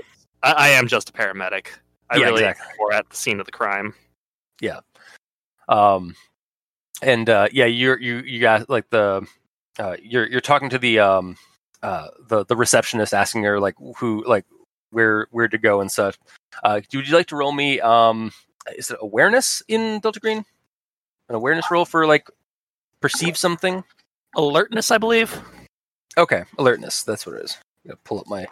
[0.43, 1.69] I, I am just a paramedic.
[2.11, 2.75] I Yeah, really exactly.
[2.79, 3.94] were at the scene of the crime.
[4.61, 4.81] Yeah.
[5.68, 6.14] Um
[7.03, 9.27] and uh yeah you're you you got like the
[9.79, 11.37] uh you're you're talking to the um
[11.83, 14.44] uh the the receptionist asking her like who like
[14.90, 16.18] where where to go and such
[16.64, 18.33] uh would you like to roll me um
[18.77, 20.38] is it awareness in delta green
[21.29, 22.29] an awareness roll for like
[23.01, 23.85] perceive something
[24.35, 25.40] Alertness, I believe.
[26.16, 28.47] okay alertness that's what it is I'm gonna pull up my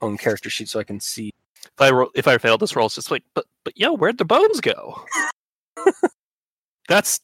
[0.00, 1.32] own character sheet so i can see
[1.80, 4.24] If I if I failed this roll, it's just like, but but yo, where'd the
[4.24, 5.00] bones go?
[6.88, 7.20] that's,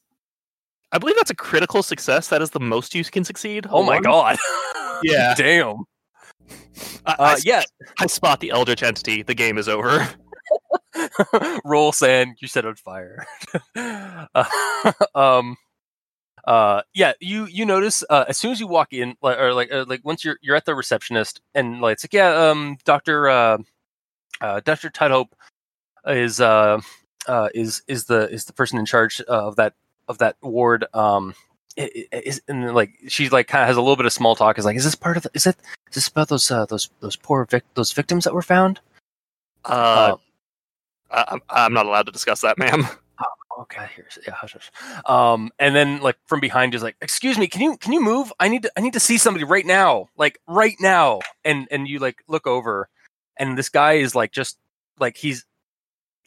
[0.93, 2.29] I believe that's a critical success.
[2.29, 3.67] That is the most you can succeed.
[3.71, 4.37] oh my god
[5.03, 5.35] Yeah.
[5.37, 5.85] damn
[7.05, 7.63] I, uh I, yeah
[7.99, 9.23] I spot the eldritch entity.
[9.23, 10.09] The game is over.
[11.65, 13.27] roll SAN you set on fire
[13.75, 15.57] uh, um
[16.47, 19.73] uh yeah you you notice uh, as soon as you walk in like or like
[19.73, 23.29] uh, like once you're you're at the receptionist and like it's like yeah um dr
[23.29, 23.59] uh,
[24.45, 25.33] uh dr Tudhope
[26.07, 26.81] is uh
[27.27, 29.73] uh is is the is the person in charge of that
[30.09, 31.35] of that ward um
[31.79, 34.35] i- i- is and like she like kind of has a little bit of small
[34.37, 35.57] talk is like is this part of the, is it
[35.89, 38.81] is this about those uh those those poor vic- those victims that were found
[39.65, 40.17] Uh,
[41.11, 42.87] I, I'm- I'm not allowed to discuss that, ma'am.
[43.61, 44.35] Okay, here's yeah.
[44.35, 44.69] Hush, hush.
[45.07, 48.33] Um, and then like from behind is like, excuse me, can you can you move?
[48.41, 51.21] I need to I need to see somebody right now, like right now.
[51.45, 52.89] And and you like look over,
[53.37, 54.59] and this guy is like just
[54.99, 55.45] like he's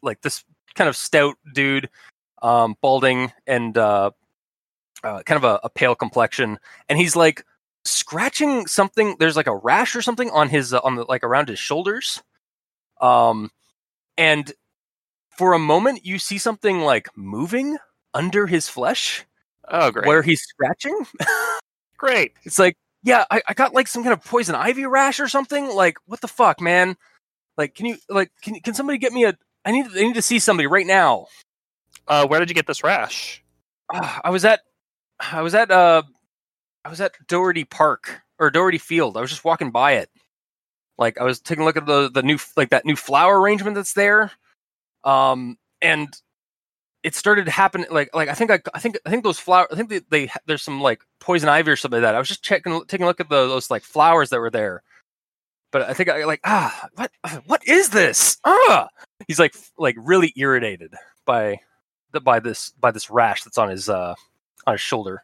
[0.01, 0.43] like this
[0.75, 1.89] kind of stout dude,
[2.41, 4.11] um, balding and uh,
[5.03, 7.45] uh kind of a, a pale complexion, and he's like
[7.85, 9.15] scratching something.
[9.19, 12.21] There's like a rash or something on his uh, on the like around his shoulders.
[12.99, 13.51] Um,
[14.17, 14.51] and
[15.37, 17.77] for a moment, you see something like moving
[18.13, 19.25] under his flesh
[19.69, 20.07] Oh, great.
[20.07, 21.05] where he's scratching.
[21.97, 22.33] Great.
[22.43, 25.73] It's like, yeah, I, I got like some kind of poison ivy rash or something.
[25.73, 26.97] Like, what the fuck, man?
[27.57, 29.33] Like, can you like can can somebody get me a?
[29.63, 31.27] I need I need to see somebody right now.
[32.05, 33.41] Uh, where did you get this rash?
[33.93, 34.59] Ah, I was at
[35.21, 36.03] I was at uh
[36.83, 39.15] I was at Doherty Park or Doherty Field.
[39.15, 40.09] I was just walking by it.
[40.97, 43.75] Like I was taking a look at the the new like that new flower arrangement
[43.75, 44.31] that's there.
[45.05, 46.09] Um and
[47.07, 49.75] it started happening like like I think I, I think I think those flowers I
[49.75, 52.15] think they, they there's some like poison ivy or something like that.
[52.15, 54.83] I was just checking taking a look at the, those like flowers that were there.
[55.71, 57.11] But I think I like ah what
[57.45, 58.37] what is this?
[58.43, 58.89] Ah
[59.25, 60.93] he's like like really irritated
[61.25, 61.59] by
[62.11, 64.13] the, by this by this rash that's on his uh
[64.65, 65.23] on his shoulder.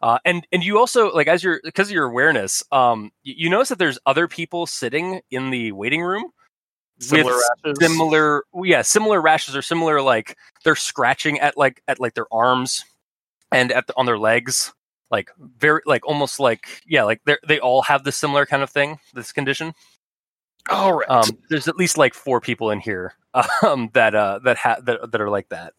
[0.00, 3.50] Uh, and and you also like as your because of your awareness, um, you, you
[3.50, 6.30] notice that there's other people sitting in the waiting room
[6.98, 7.78] Similar with rashes?
[7.80, 12.84] similar yeah similar rashes or similar like they're scratching at like at like their arms
[13.52, 14.72] and at the, on their legs
[15.10, 18.70] like very like almost like yeah like they they all have this similar kind of
[18.70, 19.72] thing this condition
[20.70, 21.08] All right.
[21.08, 23.14] um there's at least like four people in here
[23.62, 25.74] um that uh that ha- that, that are like that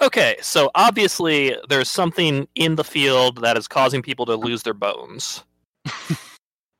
[0.00, 4.74] okay, so obviously there's something in the field that is causing people to lose their
[4.74, 5.44] bones.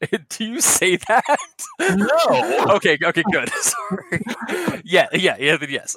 [0.28, 1.38] do you say that?
[1.78, 2.66] No.
[2.76, 3.48] okay okay good.
[3.50, 4.22] Sorry.
[4.84, 5.96] Yeah yeah yeah yes.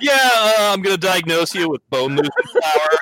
[0.00, 2.98] Yeah, uh, I'm gonna diagnose you with bone losing flower.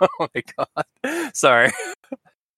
[0.00, 0.86] oh my god.
[1.34, 1.70] Sorry.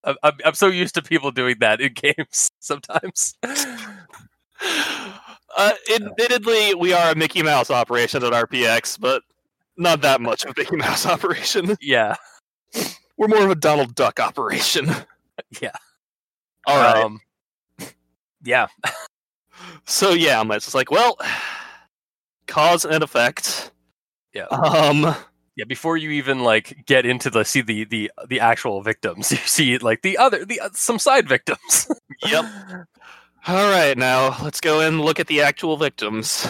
[0.05, 3.35] I'm, I'm, I'm so used to people doing that in games sometimes.
[5.57, 9.23] Uh, admittedly, we are a Mickey Mouse operation at RPX, but
[9.77, 11.77] not that much of a Mickey Mouse operation.
[11.81, 12.17] yeah
[13.25, 14.91] We're more of a Donald Duck operation.
[15.61, 15.73] Yeah.
[16.67, 17.03] All right.
[17.05, 17.21] um,
[18.45, 18.69] yeah
[19.85, 21.19] so yeah, I'm just like, well,
[22.47, 23.73] cause and effect.
[24.33, 24.45] Yeah.
[24.45, 25.15] Um.
[25.57, 29.39] yeah before you even like get into the see the the the actual victims you
[29.39, 31.89] see like the other the uh, some side victims
[32.27, 32.45] Yep.
[33.47, 33.97] All right.
[33.99, 36.47] Now let's go and look at the actual victims.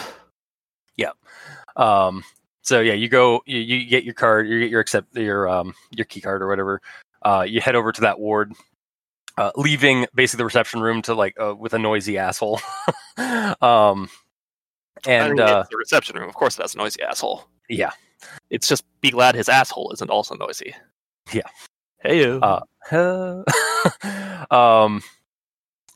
[0.97, 1.15] Yep.
[1.75, 2.23] Um
[2.65, 5.73] so yeah you go you, you get your card you get your accept your um
[5.91, 6.81] your key card or whatever
[7.21, 8.51] uh you head over to that ward
[9.37, 12.59] uh leaving basically the reception room to like uh, with a noisy asshole
[13.61, 14.09] um
[15.07, 16.27] I and mean, uh the reception room.
[16.27, 17.45] Of course, that's a noisy asshole.
[17.69, 17.91] yeah
[18.49, 20.73] It's just be glad his asshole isn't also noisy.
[21.31, 21.47] Yeah.
[22.01, 22.19] Hey.
[22.21, 22.39] You.
[22.41, 22.61] Uh,
[24.51, 25.01] um,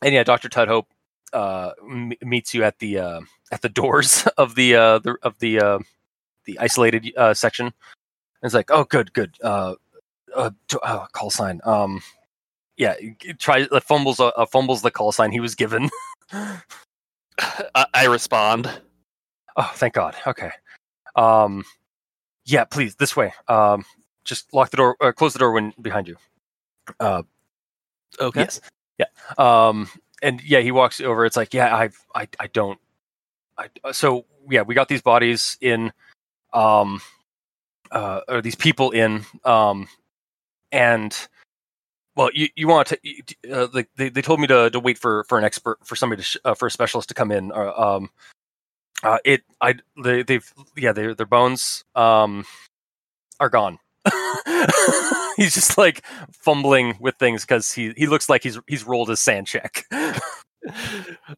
[0.02, 0.86] and yeah, Doctor Tudhope
[1.32, 3.20] uh, m- meets you at the uh,
[3.52, 5.78] at the doors of the uh, the of the uh,
[6.52, 7.66] the isolated uh, section.
[7.66, 7.74] And
[8.42, 9.36] it's like, oh, good, good.
[9.42, 9.74] Uh,
[10.34, 11.60] uh, t- uh, call sign.
[11.64, 12.02] Um,
[12.76, 12.94] yeah,
[13.38, 15.90] tries uh, fumbles uh, uh, fumbles the call sign he was given.
[16.32, 18.70] I, I respond.
[19.56, 20.16] oh, thank God.
[20.26, 20.50] Okay.
[21.16, 21.64] Um,
[22.46, 23.34] yeah, please this way.
[23.48, 23.84] Um,
[24.24, 24.96] just lock the door.
[25.00, 26.16] Uh, close the door when behind you.
[26.98, 27.22] Uh,
[28.20, 28.40] Okay.
[28.40, 28.60] Yes.
[28.98, 29.06] Yeah.
[29.38, 29.88] Um.
[30.22, 31.24] And yeah, he walks over.
[31.24, 32.78] It's like, yeah, I, I, I don't.
[33.56, 33.68] I.
[33.92, 35.92] So yeah, we got these bodies in,
[36.52, 37.00] um,
[37.90, 39.88] uh, or these people in, um,
[40.72, 41.16] and
[42.16, 42.98] well, you you want to,
[43.52, 46.26] uh, they they told me to to wait for for an expert for somebody to
[46.26, 47.52] sh- uh, for a specialist to come in.
[47.52, 48.10] Uh, um.
[49.02, 52.44] Uh, it I they they've yeah their their bones um
[53.40, 53.78] are gone.
[55.36, 59.20] he's just like fumbling with things because he he looks like he's he's rolled his
[59.20, 59.84] SAN check.
[59.92, 60.20] I,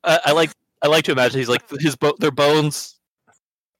[0.04, 0.50] I like.
[0.82, 2.98] I like to imagine he's like his bo- their bones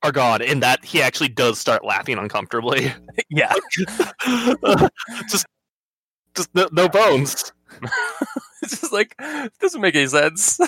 [0.03, 2.93] are gone, and that he actually does start laughing uncomfortably.
[3.31, 3.53] yeah,
[5.29, 5.47] just,
[6.35, 7.53] just no, no bones.
[8.63, 10.61] it's just like it doesn't make any sense.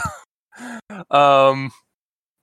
[1.10, 1.72] um,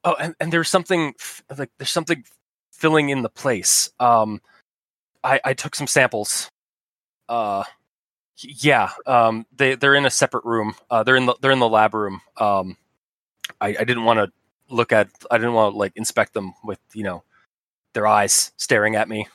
[0.03, 1.13] oh, and, and there's something
[1.57, 2.23] like there's something
[2.71, 3.91] filling in the place.
[3.99, 4.41] Um,
[5.23, 6.49] I I took some samples.
[7.29, 7.63] Uh,
[8.43, 8.91] yeah.
[9.05, 10.75] Um, they they're in a separate room.
[10.89, 12.21] Uh, they're in the they're in the lab room.
[12.37, 12.77] Um,
[13.59, 14.31] I I didn't want to
[14.71, 15.09] look at.
[15.29, 17.23] I didn't want to like inspect them with you know
[17.93, 19.27] their eyes staring at me.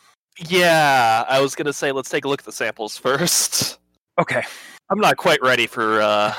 [0.49, 3.79] Yeah, I was gonna say let's take a look at the samples first.
[4.18, 4.42] Okay.
[4.90, 6.33] I'm not quite ready for uh,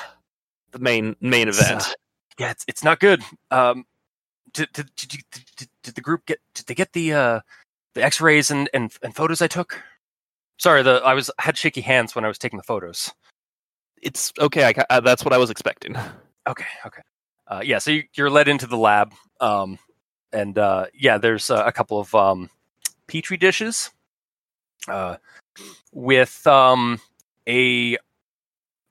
[0.72, 1.82] the main main event.
[1.82, 1.94] uh,
[2.40, 3.22] Yeah, it's it's not good.
[3.52, 3.86] Um,
[4.54, 5.20] did did did, you,
[5.58, 7.40] did, did the group get did they get the uh
[7.94, 9.82] the X-rays and and, and photos I took?
[10.60, 13.12] Sorry, the I was I had shaky hands when I was taking the photos.
[14.02, 14.64] it's okay.
[14.66, 15.96] I, uh, that's what I was expecting.
[16.48, 17.02] Okay, okay.
[17.48, 19.80] Uh, yeah, so you, you're led into the lab, um,
[20.34, 22.50] and uh, yeah, there's uh, a couple of um,
[23.08, 23.90] petri dishes.
[24.88, 25.18] Uh,
[25.92, 27.00] with um
[27.48, 27.98] a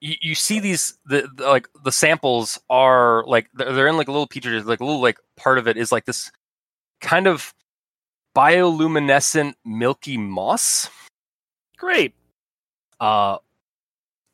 [0.00, 4.08] you, you see these the, the like the samples are like they're, they're in like
[4.08, 6.30] a little petri dish like a little like part of it is like this
[7.00, 7.54] kind of
[8.34, 10.90] bioluminescent milky moss
[11.78, 12.14] Great.
[13.00, 13.38] uh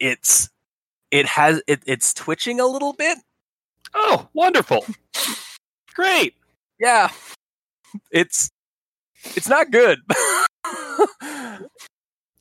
[0.01, 0.51] it's
[1.11, 3.19] it has it, it's twitching a little bit
[3.95, 4.85] Oh, wonderful.
[5.95, 6.35] Great.
[6.81, 7.11] yeah
[8.11, 8.51] it's
[9.37, 9.99] it's not good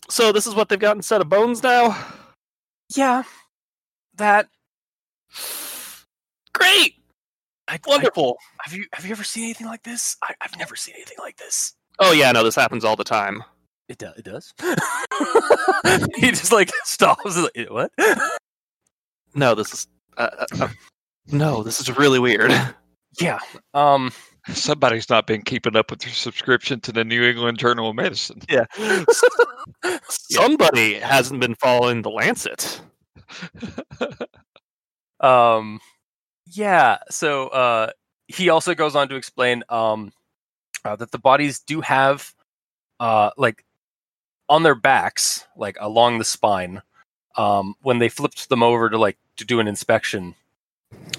[0.10, 1.98] So this is what they've got instead of bones now.
[2.96, 3.24] yeah
[4.16, 4.48] that
[6.54, 6.96] Great.
[7.68, 8.38] I, I- Wonderful.
[8.62, 11.38] have you have you ever seen anything like this I, i've never seen anything like
[11.38, 13.44] this Oh yeah, no, this happens all the time.
[13.88, 14.18] It does.
[14.18, 14.54] It does.
[16.16, 17.38] he just like stops.
[17.38, 17.92] Like, what?
[19.36, 19.88] No, this is.
[20.18, 20.68] Uh, uh, uh,
[21.32, 22.52] no, this is really weird.
[23.20, 23.40] Yeah.
[23.74, 24.12] Um.
[24.48, 28.42] Somebody's not been keeping up with their subscription to the New England Journal of Medicine.
[28.50, 28.66] Yeah.
[30.10, 32.82] Somebody hasn't been following the Lancet.
[35.20, 35.80] Um.
[36.48, 36.98] Yeah.
[37.10, 37.92] So, uh,
[38.28, 40.12] he also goes on to explain um
[40.84, 42.34] uh, that the bodies do have
[43.00, 43.64] uh like
[44.50, 46.82] on their backs, like along the spine.
[47.38, 50.36] Um, when they flipped them over to like to do an inspection,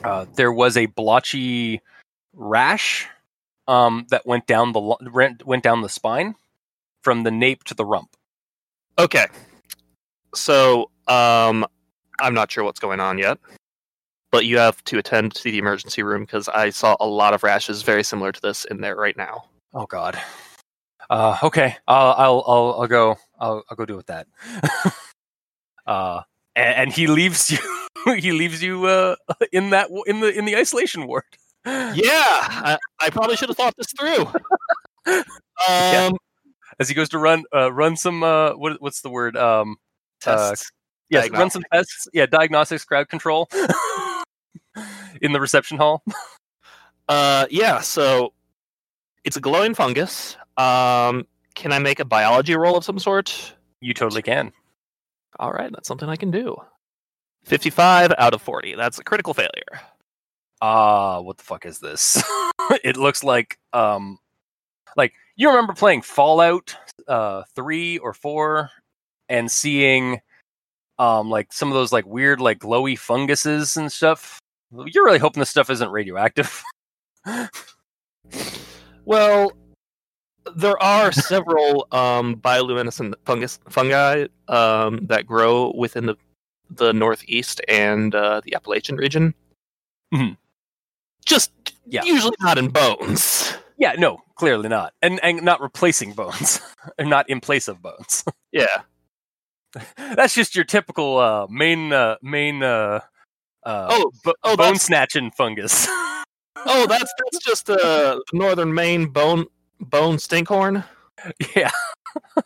[0.04, 1.80] uh, there was a blotchy
[2.34, 3.08] rash
[3.68, 6.34] um, that went down the went down the spine
[7.02, 8.16] from the nape to the rump.
[8.98, 9.26] Okay.
[10.34, 11.66] So, um,
[12.20, 13.38] I'm not sure what's going on yet,
[14.30, 17.42] but you have to attend to the emergency room because I saw a lot of
[17.42, 19.44] rashes very similar to this in there right now.
[19.74, 20.20] Oh God.
[21.10, 23.16] Uh, okay, I'll I'll I'll, I'll go.
[23.38, 24.26] I'll, I'll go do with that.
[25.86, 26.22] uh,
[26.56, 27.58] and, and he leaves you.
[28.16, 29.16] he leaves you uh,
[29.52, 31.24] in that in the in the isolation ward.
[31.64, 34.26] Yeah, I, I probably should have thought this through.
[35.68, 36.10] Um, Yeah.
[36.80, 39.76] As he goes to run uh, run some uh, what what's the word um
[40.26, 40.70] uh, tests.
[41.10, 43.48] yes run some tests yeah diagnostics crowd control
[45.22, 46.02] in the reception hall.
[47.08, 47.80] Uh, yeah.
[47.80, 48.32] So
[49.24, 50.36] it's a glowing fungus.
[50.56, 53.54] Um, can I make a biology roll of some sort?
[53.80, 54.52] You totally can.
[55.38, 56.56] All right, that's something I can do.
[57.44, 58.74] Fifty-five out of forty.
[58.74, 59.80] That's a critical failure.
[60.60, 62.22] ah, what the fuck is this?
[62.84, 64.18] it looks like um
[64.96, 66.76] like you remember playing Fallout
[67.08, 68.70] uh 3 or 4
[69.28, 70.20] and seeing
[70.98, 74.38] um like some of those like weird like glowy funguses and stuff.
[74.70, 76.62] You're really hoping this stuff isn't radioactive.
[79.04, 79.52] Well,
[80.56, 86.16] there are several um, bioluminescent fungus fungi um, that grow within the
[86.70, 89.34] the Northeast and uh, the Appalachian region.
[90.14, 90.36] Mhm.
[91.24, 91.52] Just
[91.86, 92.02] Yeah.
[92.04, 93.52] usually not in bones.
[93.78, 94.94] yeah, no, clearly not.
[95.02, 96.60] And and not replacing bones.
[96.98, 98.24] and not in place of bones.
[98.52, 98.82] Yeah.
[99.96, 103.00] That's just your typical uh main uh main uh
[103.64, 105.88] uh Oh, bo- oh, bone snatching fungus.
[106.64, 109.46] Oh, that's that's just uh, northern Maine bone
[109.82, 110.84] bone stinkhorn.
[111.56, 111.70] yeah.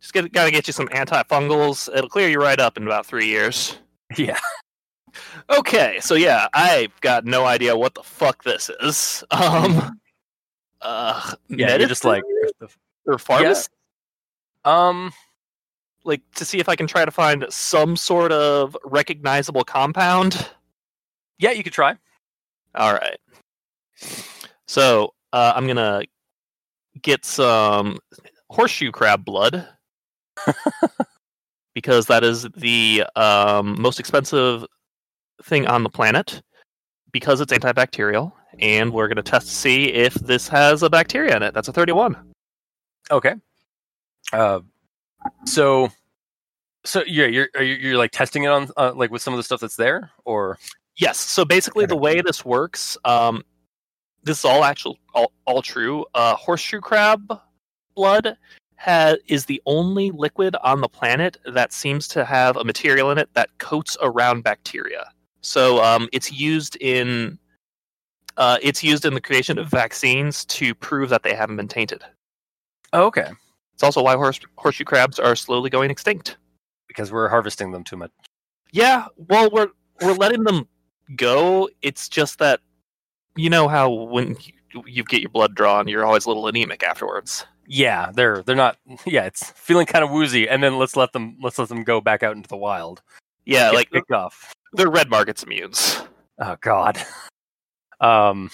[0.00, 1.88] Just get, gotta get you some antifungals.
[1.94, 3.78] It'll clear you right up in about three years.
[4.16, 4.38] Yeah.
[5.50, 9.22] Okay, so yeah, I've got no idea what the fuck this is.
[9.30, 10.00] Um,
[10.80, 12.22] uh, Yeah, you're just like
[12.60, 13.68] medicine or pharmacy,
[14.64, 15.12] um
[16.04, 20.48] like to see if I can try to find some sort of recognizable compound.
[21.38, 21.96] yeah, you could try.
[22.74, 23.18] All right,
[24.66, 26.02] so uh, I'm gonna
[27.00, 27.98] get some
[28.50, 29.66] horseshoe crab blood
[31.74, 34.64] because that is the um, most expensive
[35.42, 36.42] thing on the planet
[37.12, 41.42] because it's antibacterial, and we're gonna test to see if this has a bacteria in
[41.42, 41.54] it.
[41.54, 42.16] That's a 31.
[43.10, 43.34] Okay.
[44.32, 44.60] Uh
[45.44, 45.90] so
[46.84, 49.38] so yeah, you're are you you're like testing it on uh, like with some of
[49.38, 50.58] the stuff that's there or
[50.96, 51.18] Yes.
[51.18, 53.42] So basically, the way this works, um,
[54.24, 56.04] this is all actual, all, all true.
[56.14, 57.40] Uh, horseshoe crab
[57.94, 58.36] blood
[58.76, 63.18] ha- is the only liquid on the planet that seems to have a material in
[63.18, 65.10] it that coats around bacteria.
[65.40, 67.38] So um, it's used in
[68.36, 72.02] uh, it's used in the creation of vaccines to prove that they haven't been tainted.
[72.92, 73.28] oh, okay.
[73.74, 76.36] It's also why horse- horseshoe crabs are slowly going extinct.
[76.88, 78.10] Because we're harvesting them too much.
[78.70, 79.68] Yeah, well, we're
[80.00, 80.68] we're letting them
[81.16, 81.68] go.
[81.82, 82.60] It's just that
[83.36, 84.36] you know how when
[84.72, 87.44] you, you get your blood drawn, you're always a little anemic afterwards.
[87.66, 88.76] Yeah, they're they're not
[89.06, 92.00] yeah, it's feeling kind of woozy and then let's let them let's let them go
[92.00, 93.02] back out into the wild.
[93.44, 94.52] Yeah, like picked off.
[94.72, 96.04] they're red markets immunes.
[96.38, 96.98] Oh god.
[98.00, 98.50] Um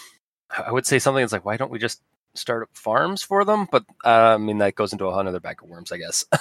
[0.50, 2.02] I would say something that's like why don't we just
[2.34, 3.66] start up farms for them?
[3.70, 6.24] But uh, I mean that goes into a whole other bag of worms, I guess.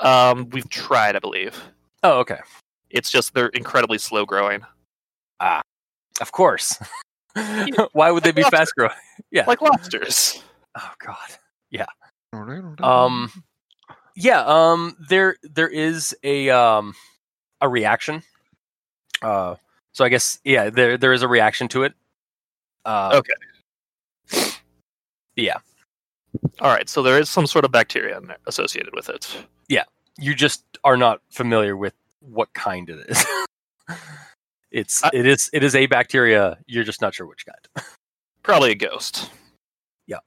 [0.00, 1.60] Um, we've tried, I believe.
[2.04, 2.38] Oh, okay.
[2.90, 4.62] It's just they're incredibly slow growing,
[5.40, 5.60] Ah,
[6.20, 6.78] Of course.
[7.92, 8.92] Why would they be fast growing?
[9.30, 9.44] Yeah.
[9.46, 10.42] like lobsters.
[10.76, 11.16] Oh God.
[11.70, 11.86] Yeah.
[12.80, 13.30] Um.
[14.16, 14.42] Yeah.
[14.46, 14.96] Um.
[15.08, 15.36] There.
[15.42, 16.94] There is a um
[17.60, 18.22] a reaction.
[19.20, 19.56] Uh.
[19.92, 20.70] So I guess yeah.
[20.70, 20.96] There.
[20.96, 21.94] There is a reaction to it.
[22.84, 24.50] Uh, Okay.
[25.36, 25.56] Yeah.
[26.60, 29.44] All right, so there is some sort of bacteria in there associated with it.
[29.68, 29.84] Yeah.
[30.18, 33.24] You just are not familiar with what kind it is.
[34.70, 35.02] it's.
[35.04, 35.50] I- it is.
[35.52, 36.58] It is a bacteria.
[36.66, 37.86] You're just not sure which kind.
[38.42, 39.30] Probably a ghost.
[40.06, 40.18] Yeah.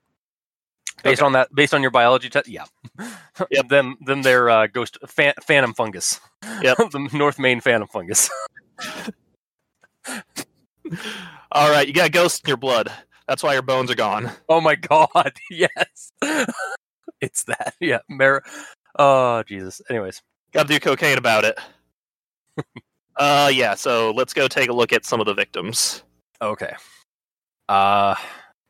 [1.04, 1.26] Based Okay.
[1.26, 1.54] on that.
[1.56, 2.48] Based on your biology test.
[2.48, 2.66] Yeah.
[3.50, 3.70] Yep.
[3.70, 3.96] then.
[4.06, 6.20] Then they're uh, ghost phan- phantom fungus.
[6.62, 6.78] Yep.
[6.92, 8.30] the North Maine phantom fungus.
[11.52, 12.92] All right, you got ghosts in your blood.
[13.28, 14.30] That's why your bones are gone.
[14.50, 16.12] Oh my god, yes.
[17.22, 17.76] it's that.
[17.80, 18.44] Yeah, Mar-
[19.00, 19.82] Oh, Jesus.
[19.90, 20.22] Anyways.
[20.54, 21.58] Got to do cocaine about it.
[23.18, 23.76] Uh, yeah.
[23.76, 26.04] So let's go take a look at some of the victims.
[26.42, 26.74] Okay.
[27.70, 28.16] Uh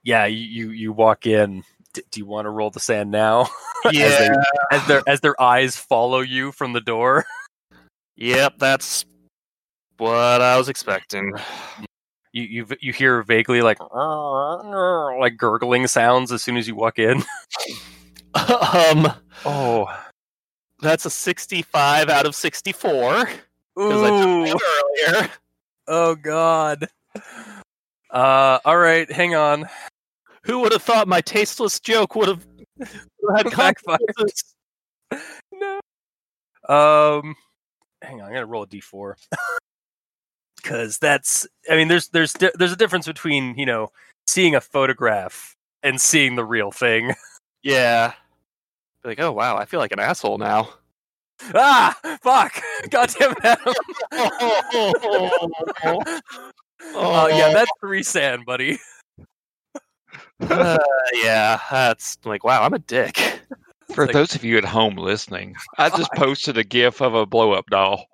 [0.03, 1.63] yeah, you you, walk in.
[1.93, 3.47] D- do you want to roll the SAN now?
[3.85, 4.29] As they-
[4.71, 7.25] as their as their eyes follow you from the door.
[8.17, 9.03] Yep, that's
[9.97, 11.33] what I was expecting.
[12.33, 17.23] You you you hear vaguely like like gurgling sounds as soon as you walk in.
[18.35, 19.11] um,
[19.45, 19.87] Oh.
[20.79, 23.27] that's a 65 out of 64
[23.76, 24.61] because I took
[25.09, 25.30] earlier.
[25.88, 26.89] Oh god.
[28.09, 29.67] Uh all right, hang on.
[30.43, 32.47] Who would have thought my tasteless joke would have
[33.36, 34.55] had consequences?
[35.51, 35.80] no.
[36.67, 37.36] Um,
[38.01, 39.13] hang on, I'm gonna roll a d4
[40.57, 41.47] because that's.
[41.69, 43.91] I mean, there's there's there's a difference between you know
[44.28, 47.13] seeing a photograph and seeing the real thing.
[47.63, 48.13] Yeah.
[49.03, 50.69] Like, oh wow, I feel like an asshole now.
[51.55, 52.61] Ah, fuck!
[52.89, 53.73] Goddamn Adam.
[56.93, 58.79] Oh, yeah, that's three SAN, buddy.
[60.41, 60.77] Uh,
[61.23, 63.15] yeah, that's like wow, I'm a dick.
[63.93, 67.27] For like- those of you at home listening, I just posted a GIF of a
[67.27, 68.07] blow up doll.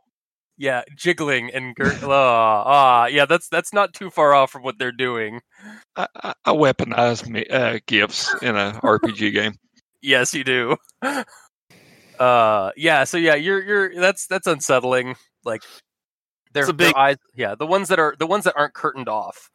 [0.58, 3.26] Yeah, jiggling and gur- ah, ah, yeah.
[3.26, 5.40] That's that's not too far off from what they're doing.
[5.96, 9.54] I, I, I weaponize me, uh, GIFs in a RPG game.
[10.02, 10.76] Yes, you do.
[12.20, 13.04] Uh, yeah.
[13.04, 15.16] So yeah, you're you're that's that's unsettling.
[15.44, 15.64] Like,
[16.54, 17.18] their, It's a their big- eyes.
[17.36, 19.50] Yeah, the ones that are the ones that aren't curtained off,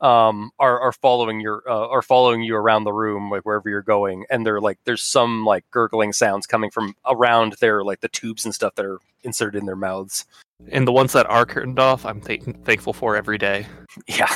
[0.00, 3.82] um, are are following your uh, are following you around the room, like wherever you're
[3.82, 8.08] going, and they're like there's some like gurgling sounds coming from around their like the
[8.08, 10.24] tubes and stuff that are inserted in their mouths.
[10.70, 13.66] And the ones that are curtained off, I'm thank- thankful for every day.
[14.08, 14.34] Yeah,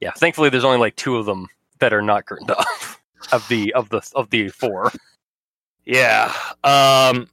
[0.00, 0.12] yeah.
[0.12, 1.48] Thankfully, there's only like two of them
[1.80, 3.00] that are not curtained off
[3.32, 4.92] of the of the of the four.
[5.84, 6.32] Yeah.
[6.64, 7.28] Um.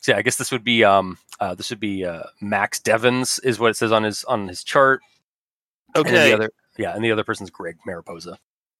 [0.00, 3.38] So yeah, I guess this would be um uh, this would be uh, Max Devons
[3.40, 5.00] is what it says on his on his chart.
[5.94, 6.28] And Okay.
[6.28, 8.38] the other yeah, and the other person's Greg Mariposa.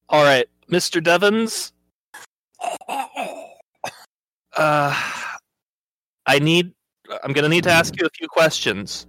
[0.09, 1.03] All right, Mr.
[1.03, 1.73] Devons.
[4.57, 4.95] Uh,
[6.27, 6.73] I need.
[7.23, 9.07] I'm gonna need to ask you a few questions.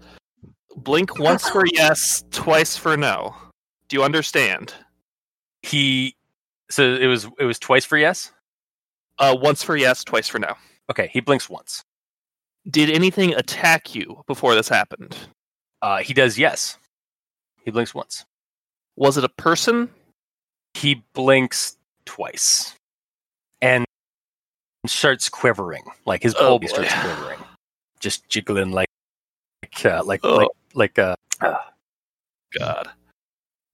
[0.75, 3.36] Blink once for yes, twice for no.
[3.88, 4.73] Do you understand?
[5.63, 6.15] He
[6.69, 8.32] so it was it was twice for yes.
[9.20, 10.53] Uh, once for yes, twice for no.
[10.89, 11.84] Okay, he blinks once.
[12.70, 15.17] Did anything attack you before this happened?
[15.82, 16.78] Uh, he does yes.
[17.63, 18.26] He blinks once.
[18.95, 19.89] Was it a person?
[20.74, 22.74] He blinks twice,
[23.61, 23.86] and
[24.86, 26.67] starts quivering like his Oh, bulb boy.
[26.67, 27.39] starts quivering,
[27.99, 28.88] just jiggling like
[29.63, 30.36] like uh, like, Oh.
[30.36, 31.15] like like uh
[32.57, 32.89] God.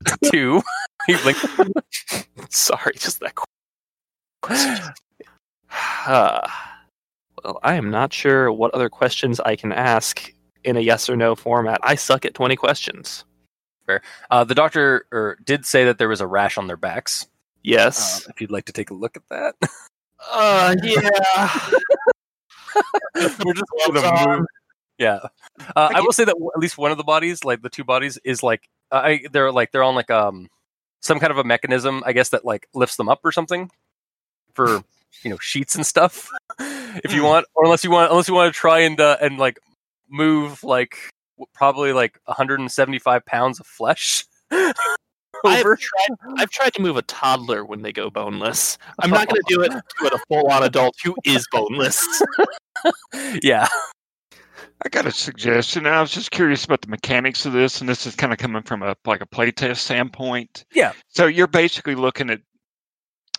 [0.31, 0.61] two.
[1.07, 1.45] he blinks
[2.49, 3.33] Sorry, just that.
[4.41, 4.93] Question.
[6.07, 6.47] Uh,
[7.43, 11.15] well, I am not sure what other questions I can ask in a yes or
[11.15, 11.79] no format.
[11.83, 13.23] I suck at 20 questions.
[14.31, 17.27] Uh, the doctor er, did say that there was a rash on their backs.
[17.61, 18.25] Yes.
[18.25, 19.55] Uh, if you'd like to take a look at that,
[20.31, 20.99] Uh, yeah.
[23.15, 24.39] we're just gonna on.
[24.39, 24.45] move.
[24.97, 25.19] Yeah,
[25.75, 28.17] uh, I will say that at least one of the bodies, like the two bodies,
[28.23, 30.47] is like uh, I they're like they're on like um
[31.01, 33.69] some kind of a mechanism, I guess that like lifts them up or something
[34.53, 34.83] for
[35.23, 36.29] you know sheets and stuff.
[36.59, 39.37] if you want, or unless you want, unless you want to try and uh, and
[39.37, 39.59] like
[40.09, 40.97] move like
[41.53, 44.25] probably like 175 pounds of flesh.
[45.43, 48.77] I've tried, I've tried to move a toddler when they go boneless.
[48.99, 52.03] I'm not going to do it to a full on adult who is boneless.
[53.43, 53.67] yeah.
[54.83, 55.85] I got a suggestion.
[55.85, 58.63] I was just curious about the mechanics of this, and this is kind of coming
[58.63, 60.65] from a like a playtest standpoint.
[60.73, 60.93] Yeah.
[61.07, 62.41] So you're basically looking at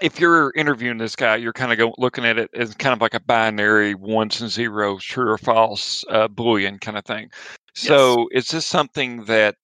[0.00, 3.00] if you're interviewing this guy, you're kind of go, looking at it as kind of
[3.00, 7.30] like a binary ones and zeros, true or false, uh, boolean kind of thing.
[7.74, 9.56] So, is this something that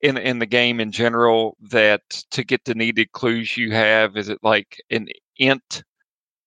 [0.00, 2.02] in in the game in general that
[2.32, 5.08] to get the needed clues you have, is it like an
[5.38, 5.84] int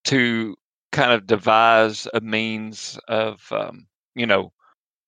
[0.06, 0.56] to
[0.92, 4.52] kind of devise a means of, um, you know,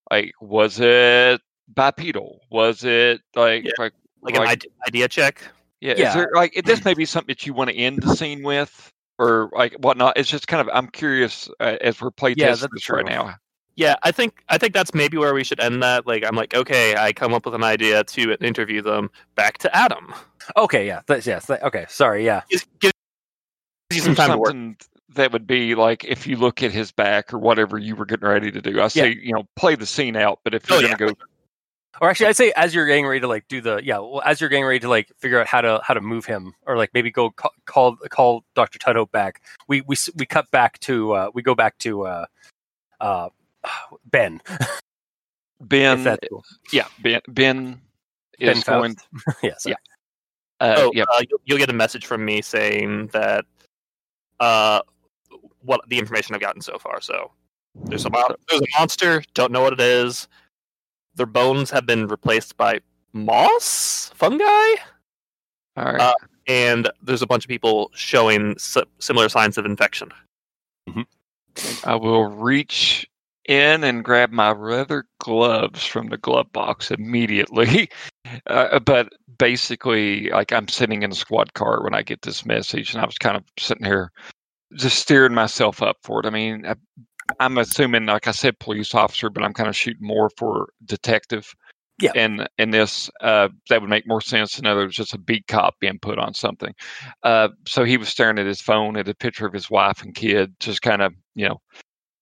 [0.10, 2.40] like was it bipedal?
[2.50, 3.72] Was it like Yeah.
[3.78, 5.42] like Like, an idea check.
[5.82, 6.08] Yeah, Yeah.
[6.10, 8.92] Is there like this may be something that you want to end the scene with
[9.20, 10.18] or like whatnot?
[10.18, 13.36] It's just kind of I'm curious uh, as we're playtesting Yeah, that's this right now.
[13.76, 16.06] Yeah, I think I think that's maybe where we should end that.
[16.06, 19.10] Like, I'm like, okay, I come up with an idea to interview them.
[19.36, 20.14] Back to Adam.
[20.58, 21.46] Okay, yeah, that's yes.
[21.46, 22.42] that- okay, sorry, yeah.
[22.50, 22.94] Gives, gives
[23.94, 24.48] you some time to work.
[24.50, 24.76] something
[25.16, 28.28] that would be like if you look at his back or whatever you were getting
[28.28, 28.82] ready to do.
[28.82, 31.14] I say you know play the scene out, but if you're Oh, gonna go
[32.02, 34.42] Or actually, I'd say as you're getting ready to like do the yeah, well, as
[34.42, 36.90] you're getting ready to like figure out how to how to move him, or like
[36.96, 39.44] maybe go call call, call Doctor Tutto back.
[39.68, 42.26] We we we cut back to uh, we go back to uh,
[43.00, 43.30] uh,
[44.10, 44.42] Ben.
[45.64, 46.44] Ben, cool.
[46.74, 47.80] yeah, Ben, Ben
[48.40, 48.96] Ben is going.
[48.96, 49.38] Faust.
[49.44, 49.76] yeah, sorry.
[50.60, 53.46] Uh, oh, yeah, uh, you'll, you'll get a message from me saying that
[54.40, 54.82] uh,
[55.62, 57.00] what the information I've gotten so far.
[57.00, 57.32] So
[57.76, 59.24] there's a mon- there's a monster.
[59.36, 60.28] Don't know what it is.
[61.16, 62.80] Their bones have been replaced by
[63.14, 64.44] moss, fungi,
[65.78, 66.00] all right.
[66.00, 66.14] uh,
[66.48, 70.12] and there's a bunch of people showing si- similar signs of infection.
[71.84, 73.08] I will reach
[73.48, 77.90] in and grab my leather gloves from the glove box immediately.
[78.46, 82.94] Uh, but basically, like I'm sitting in a squad car when I get this message,
[82.94, 84.12] and I was kind of sitting here
[84.76, 86.26] just steering myself up for it.
[86.26, 86.76] I mean, I,
[87.40, 91.54] I'm assuming, like I said, police officer, but I'm kind of shooting more for detective.
[92.00, 92.12] Yeah.
[92.16, 95.80] And in this, uh, that would make more sense than others, just a beat cop
[95.80, 96.74] being put on something.
[97.24, 100.16] Uh, so he was staring at his phone at a picture of his wife and
[100.16, 101.62] kid, just kind of, you know,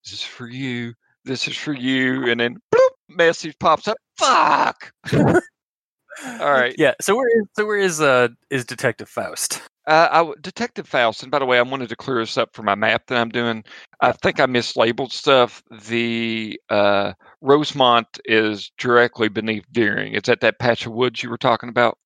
[0.04, 0.94] this is for you.
[1.24, 2.30] This is for you.
[2.30, 3.98] And then bloop, message pops up.
[4.18, 4.92] Fuck.
[5.14, 6.76] All right.
[6.78, 6.94] Yeah.
[7.00, 9.62] So where is so where is uh is Detective Faust?
[9.88, 12.64] Uh, I Detective Faust, and by the way, I wanted to clear this up for
[12.64, 13.64] my map that I'm doing.
[14.02, 15.64] I think I mislabeled stuff.
[15.88, 20.14] The uh, Rosemont is directly beneath Deering.
[20.14, 21.98] It's at that patch of woods you were talking about.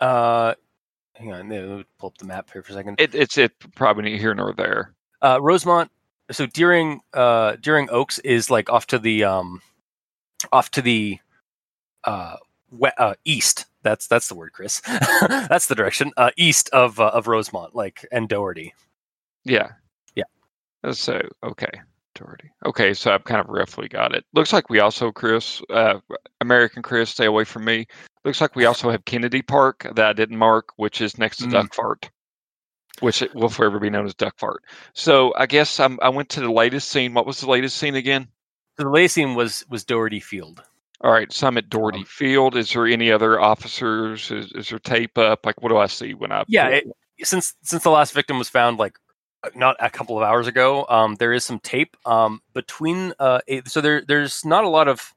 [0.00, 0.54] Uh,
[1.16, 3.00] hang on, let me pull up the map here for a second.
[3.00, 4.94] It, it's it probably here nor there.
[5.22, 5.90] uh, Rosemont.
[6.32, 9.62] So Deering, uh, Deering Oaks is like off to the um,
[10.52, 11.18] off to the
[12.04, 12.36] uh,
[12.70, 13.66] we- uh east.
[13.82, 14.80] That's that's the word, Chris.
[15.28, 16.12] that's the direction.
[16.16, 18.74] Uh, east of uh, of Rosemont, like and Doherty.
[19.44, 19.70] Yeah.
[20.14, 20.24] Yeah.
[20.84, 21.70] Uh, So okay,
[22.14, 22.50] Doherty.
[22.66, 24.24] Okay, so I've kind of roughly got it.
[24.34, 26.00] Looks like we also, Chris, uh,
[26.40, 27.86] American Chris, stay away from me.
[28.24, 31.44] Looks like we also have Kennedy Park that I didn't mark, which is next to
[31.46, 31.52] Mm.
[31.52, 32.10] Duck Fart,
[33.00, 34.62] which it will forever be known as Duck Fart.
[34.92, 37.14] So I guess I'm, I went to the latest scene.
[37.14, 38.28] What was the latest scene again?
[38.76, 40.62] So the latest scene was was Doherty Field.
[41.02, 42.56] All right, so I'm at Doherty Um, Field.
[42.56, 44.30] Is there any other officers?
[44.30, 45.46] Is, is there tape up?
[45.46, 46.44] Like, what do I see when I?
[46.46, 46.84] Yeah, it,
[47.22, 48.98] since since the last victim was found like
[49.54, 53.14] not a couple of hours ago, um, there is some tape um, between.
[53.18, 55.14] Uh, it, so there there's not a lot of.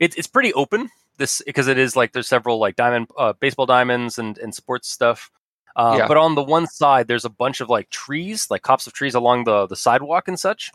[0.00, 3.66] It, it's pretty open this because it is like there's several like diamond uh, baseball
[3.66, 5.30] diamonds and and sports stuff.
[5.76, 6.08] Uh, Yeah.
[6.08, 9.14] But on the one side, there's a bunch of like trees, like copse of trees
[9.14, 10.70] along the the sidewalk and such.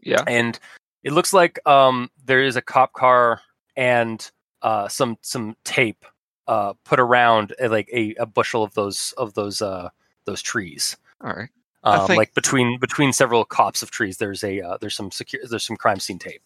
[0.00, 0.22] yeah.
[0.28, 0.56] And
[1.02, 3.40] it looks like um, there is a cop car
[3.76, 4.30] and
[4.62, 6.04] uh, some some tape
[6.46, 9.88] uh, put around uh, like a, a bushel of those of those uh,
[10.24, 10.96] those trees.
[11.22, 11.50] All right.
[11.84, 15.42] Um, think- like between between several copse of trees, there's a uh, there's some secure
[15.48, 16.42] there's some crime scene tape.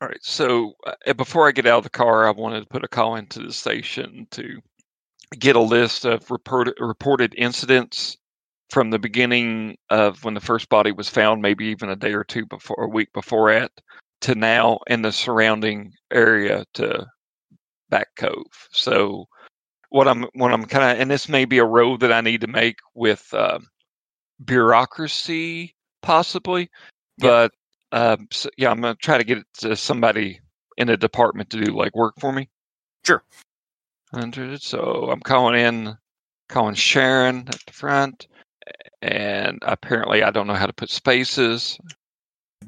[0.00, 0.22] All right.
[0.22, 3.16] So uh, before I get out of the car, I wanted to put a call
[3.16, 4.60] into the station to
[5.38, 8.16] get a list of reported reported incidents
[8.70, 12.22] from the beginning of when the first body was found, maybe even a day or
[12.22, 13.72] two before, a week before it,
[14.22, 17.06] to now in the surrounding area to
[17.90, 18.46] Back Cove.
[18.72, 19.26] So
[19.90, 22.42] what I'm what I'm kind of and this may be a road that I need
[22.42, 23.66] to make with um,
[24.44, 26.70] bureaucracy possibly,
[27.18, 27.28] Yeah.
[27.28, 27.52] but
[27.92, 30.40] um, so, yeah, I'm gonna try to get it to somebody
[30.76, 32.48] in a department to do like work for me.
[33.06, 33.22] Sure.
[34.12, 34.62] Hundred.
[34.62, 35.96] So I'm calling in,
[36.48, 38.26] calling Sharon at the front,
[39.02, 41.78] and apparently I don't know how to put spaces.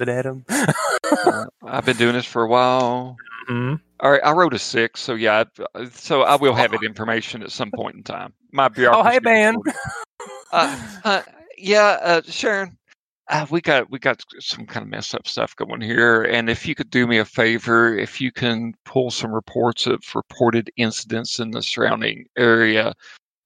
[0.01, 3.18] But Adam, Uh, I've been doing this for a while.
[3.46, 5.44] hmm All right, I wrote a six, so yeah,
[5.74, 8.32] I- so I will have that information at some point in time.
[8.51, 9.05] My bureaucracy.
[9.09, 9.57] oh hey man,
[10.53, 11.22] Uh, uh,
[11.59, 12.78] yeah, uh, Sharon,
[13.28, 16.66] uh, we got we got some kind of messed up stuff going here, and if
[16.66, 21.38] you could do me a favor, if you can pull some reports of reported incidents
[21.40, 22.94] in the surrounding area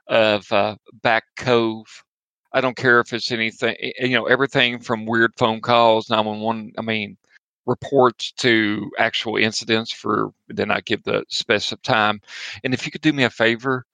[0.07, 2.05] of uh, Back Cove,
[2.55, 6.83] I don't care if it's anything, you know, everything from weird phone calls, 911, I
[6.83, 7.17] mean,
[7.67, 12.21] reports to actual incidents for, then I give the specific time.
[12.63, 13.85] And if you could do me a favor,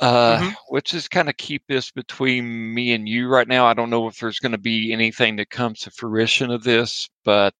[0.00, 0.54] uh, Mhm.
[0.68, 3.66] which is kind of keep this between me and you right now.
[3.66, 7.08] I don't know if there's going to be anything that comes to fruition of this,
[7.24, 7.54] but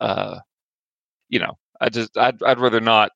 [0.00, 0.38] uh,
[1.28, 3.12] you know, I just I'd I'd rather not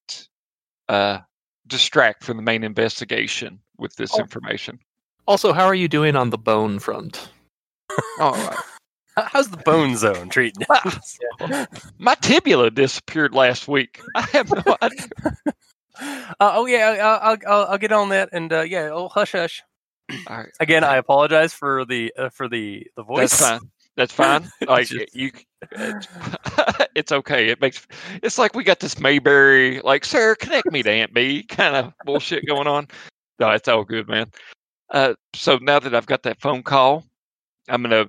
[0.88, 1.18] uh,
[1.66, 4.20] distract from the main investigation with this Oh.
[4.20, 4.78] information.
[5.28, 7.28] Also, how are you doing on the bone front?
[8.18, 8.56] All right.
[9.16, 10.64] How's the bone zone treating?
[11.40, 11.46] you?
[11.98, 14.00] My tibula disappeared last week.
[14.14, 15.08] I have no idea.
[16.00, 19.32] Uh, oh yeah, I'll, I'll, I'll, I'll get on that, and uh, yeah, oh hush
[19.32, 19.62] hush.
[20.28, 20.48] All right.
[20.60, 23.36] Again, I apologize for the uh, for the the voice.
[23.36, 23.70] That's fine.
[23.96, 24.48] That's fine.
[24.66, 25.32] Like Just- you,
[25.72, 26.06] it's,
[26.94, 27.48] it's okay.
[27.48, 27.84] It makes
[28.22, 31.92] it's like we got this Mayberry, like sir, connect me to Aunt Bee kind of
[32.04, 32.86] bullshit going on.
[33.40, 34.30] No, it's all good, man.
[34.90, 37.04] Uh, so now that I've got that phone call,
[37.68, 38.06] I'm gonna.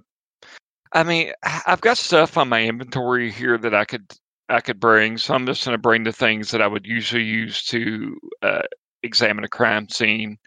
[0.93, 4.11] I mean, I've got stuff on my inventory here that I could
[4.47, 5.17] I could bring.
[5.17, 8.61] So I'm just gonna bring the things that I would usually use to uh,
[9.03, 10.37] examine a crime scene.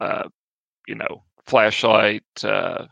[0.00, 0.28] Uh,
[0.86, 2.24] you know, flashlight.
[2.44, 2.86] Uh,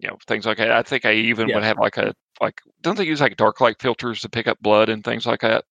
[0.00, 0.70] you know things like that.
[0.70, 1.56] I think I even Yeah.
[1.56, 4.58] would have like a like don't they use like dark light filters to pick up
[4.60, 5.64] blood and things like that?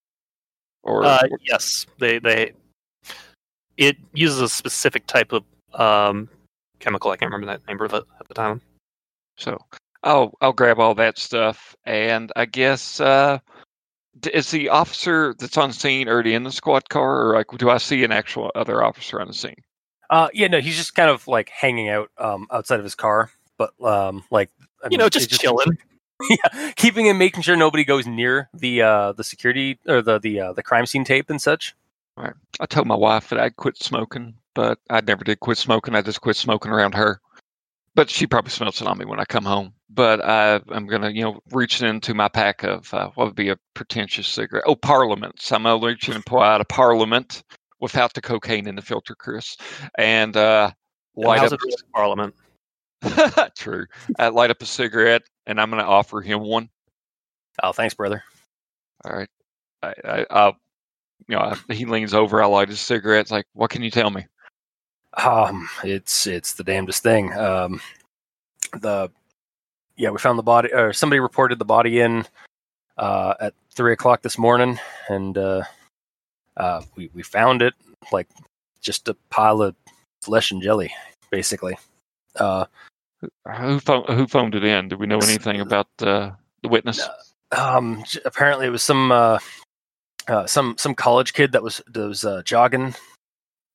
[0.84, 2.54] Or Uh, yes, they they
[3.78, 5.44] it uses a specific type of
[5.74, 6.30] um,
[6.80, 7.12] chemical.
[7.12, 8.62] I can't remember that name of it at the time.
[9.38, 9.58] so
[10.04, 13.40] I'll I'll grab all that stuff and I guess uh
[14.34, 17.78] is the officer that's on scene already in the squad car or like do I
[17.78, 19.62] see an actual other officer on the scene?
[20.10, 23.30] Uh, yeah, no, he's just kind of like hanging out um, outside of his car,
[23.58, 24.50] but um, like
[24.84, 25.78] I You mean, know, it's just chilling.
[26.30, 30.40] yeah, keeping and making sure nobody goes near the uh, the security or the the
[30.40, 31.76] uh, the crime scene tape and such.
[32.18, 32.34] All right.
[32.60, 35.96] I told my wife that I'd quit smoking, but I never did quit smoking.
[35.96, 37.22] I just quit smoking around her.
[37.96, 39.74] But she probably smells it on me when I come home.
[39.90, 43.48] But I, I'm gonna, you know, reach into my pack of uh, what would be
[43.48, 44.66] a pretentious cigarette.
[44.68, 45.50] Oh, Parliaments.
[45.54, 47.42] I'm gonna reach in and pull out a Parliament
[47.80, 49.56] without the cocaine in the filter, Chris,
[49.98, 50.72] and uh,
[51.16, 51.62] light How's up.
[51.64, 52.36] with Parliament?
[53.58, 53.86] True.
[54.20, 56.68] I light up a cigarette, and I'm gonna offer him one.
[57.64, 58.22] Oh, thanks, brother.
[59.06, 59.30] All right.
[59.82, 60.58] I, I, I'll,
[61.30, 62.44] you know, I, he leans over.
[62.44, 63.22] I light his cigarette.
[63.22, 64.26] It's like, what can you tell me?
[65.16, 67.34] Um, it's it's the damnedest thing.
[67.34, 67.82] Um,
[68.80, 69.10] the
[69.96, 72.26] yeah, we found the body, or somebody reported the body in
[72.98, 74.80] uh, at three o'clock this morning,
[75.10, 75.64] and uh,
[76.58, 77.74] uh, we we found it
[78.12, 78.28] like
[78.82, 79.76] just a pile of
[80.22, 80.94] flesh and jelly,
[81.32, 81.78] basically.
[82.36, 82.66] Uh,
[83.58, 84.88] Who phoned, who phoned it in?
[84.90, 86.32] Do we know anything about uh,
[86.62, 87.08] the witness?
[87.58, 89.40] um, apparently, it was some uh,
[90.28, 92.94] uh, some some college kid that was that was uh, jogging.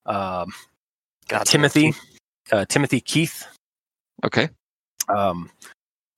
[0.06, 0.52] Um,
[1.28, 1.94] God, Timothy,
[2.52, 3.46] uh, Timothy Keith.
[4.24, 4.48] Okay.
[5.08, 5.50] um,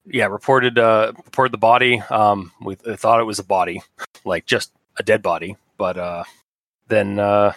[0.05, 2.01] yeah, reported uh, reported the body.
[2.09, 3.81] Um, we th- thought it was a body,
[4.25, 5.57] like just a dead body.
[5.77, 6.23] But uh,
[6.87, 7.53] then, uh,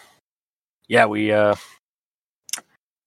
[0.88, 1.54] yeah, we uh,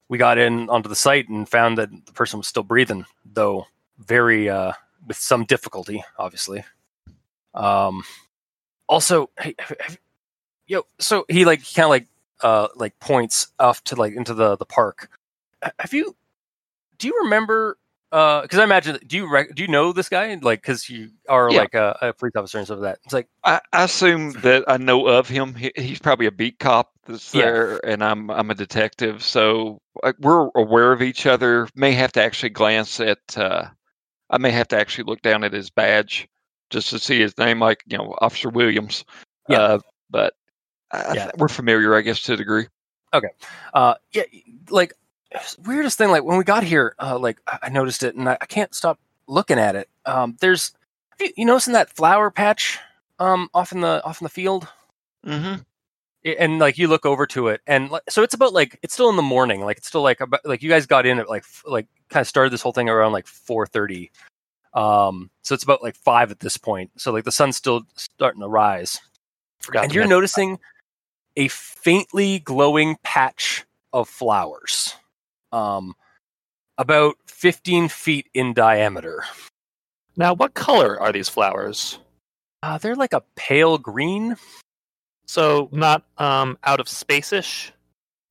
[0.09, 3.67] we got in onto the site and found that the person was still breathing, though
[3.99, 4.73] very uh,
[5.07, 6.63] with some difficulty, obviously.
[7.53, 8.03] Um,
[8.87, 9.99] also, hey, have- have-
[10.67, 12.07] yo, so he like kind of like
[12.43, 15.09] uh like points off to like into the the park.
[15.79, 16.15] Have you?
[16.99, 17.77] Do you remember
[18.11, 20.37] because I imagine, do you rec- do you know this guy?
[20.39, 21.57] Like, because you are Yeah.
[21.61, 22.99] like a, a police officer and stuff like that.
[23.05, 25.55] It's like, I, I assume that I know of him.
[25.55, 27.45] He, he's probably a beat cop that's Yeah.
[27.45, 29.23] there, and I'm I'm a detective.
[29.23, 31.67] So like, we're aware of each other.
[31.75, 33.17] May have to actually glance at.
[33.35, 33.65] Uh,
[34.29, 36.27] I may have to actually look down at his badge
[36.69, 39.05] just to see his name, like you know, Officer Williams.
[39.49, 39.57] Yeah.
[39.59, 39.79] Uh,
[40.11, 40.35] but
[40.93, 41.23] I, I Yeah.
[41.23, 42.67] th- we're familiar, I guess, to a degree.
[43.13, 43.29] Okay.
[43.73, 44.23] Uh, yeah,
[44.69, 44.93] like
[45.65, 46.09] weirdest thing.
[46.09, 48.73] Like when we got here, uh, like I I noticed it, and I, I can't
[48.73, 49.89] stop looking at it.
[50.05, 50.71] Um, there's,
[51.19, 52.79] you, you noticing that flower patch,
[53.19, 54.67] um, off in the off in the field?
[55.25, 55.61] Mm-hmm.
[56.25, 58.93] I- and like you look over to it and like, so it's about like it's
[58.93, 61.27] still in the morning like it's still like about like you guys got in at
[61.29, 64.09] like f- like kind of started this whole thing around like 4:30
[64.73, 68.39] um so it's about like 5 at this point so like the sun's still starting
[68.41, 68.99] to rise
[69.59, 70.59] Forgot and to you're noticing
[71.35, 74.95] a faintly glowing patch of flowers
[75.51, 75.93] um
[76.77, 79.23] about 15 feet in diameter
[80.17, 81.99] Now, what color are these flowers?
[82.63, 84.35] uh, they're like a pale green
[85.25, 87.71] So not um out of space-ish.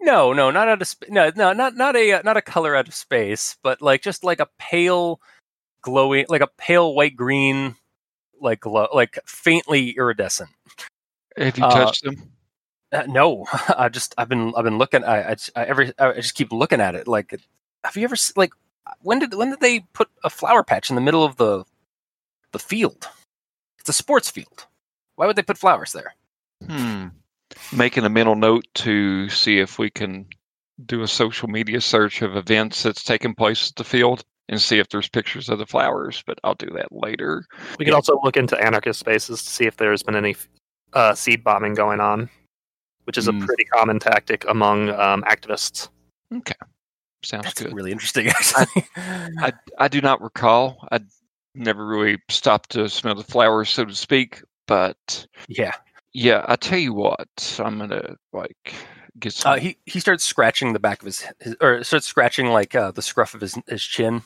[0.00, 2.74] No, no, not out of sp- no, no, not not a uh, not a color
[2.74, 5.20] out of space, but like just like a pale,
[5.82, 7.76] glowing, like a pale white green,
[8.40, 10.50] like glow, like faintly iridescent.
[11.36, 12.31] Have you Uh, them?
[12.92, 15.04] Uh, no, I just I've been I've been looking.
[15.04, 17.08] I I, I every I just keep looking at it.
[17.08, 17.34] Like,
[17.84, 18.52] have you ever s- like
[19.00, 21.64] when did when did they put a flower patch in the middle of the
[22.52, 23.08] the field?
[23.78, 24.66] It's a sports field.
[25.16, 26.14] Why would they put flowers there?
[26.66, 27.08] Hmm.
[27.74, 30.26] Making a mental note to see if we can
[30.86, 34.78] do a social media search of events that's taking place at the field and see
[34.78, 37.44] if there's pictures of the flowers, but I'll do that later.
[37.78, 40.36] We could also look into anarchist spaces to see if there's been any
[40.94, 42.28] uh, seed bombing going on,
[43.04, 43.42] which is Hmm.
[43.42, 45.88] a pretty common tactic among um, activists.
[46.32, 46.54] Okay,
[47.24, 47.72] sounds That's good.
[47.74, 48.28] really interesting.
[48.28, 50.86] Actually, I I do not recall.
[50.90, 51.00] I
[51.54, 54.42] never really stopped to smell the flowers, so to speak.
[54.66, 55.72] But yeah.
[56.14, 57.28] yeah, I tell you what,
[57.62, 58.74] I'm gonna like
[59.18, 59.52] get some.
[59.52, 62.90] Uh, he he starts scratching the back of his, his or starts scratching like uh,
[62.92, 64.22] the scruff of his his chin.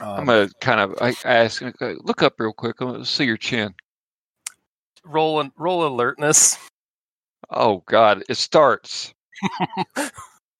[0.00, 2.80] I'm Um, gonna kind of I ask, uh, look up real quick.
[2.80, 3.74] Let's see your chin.
[5.04, 6.58] roll and roll alertness.
[7.50, 9.14] Oh God, it starts.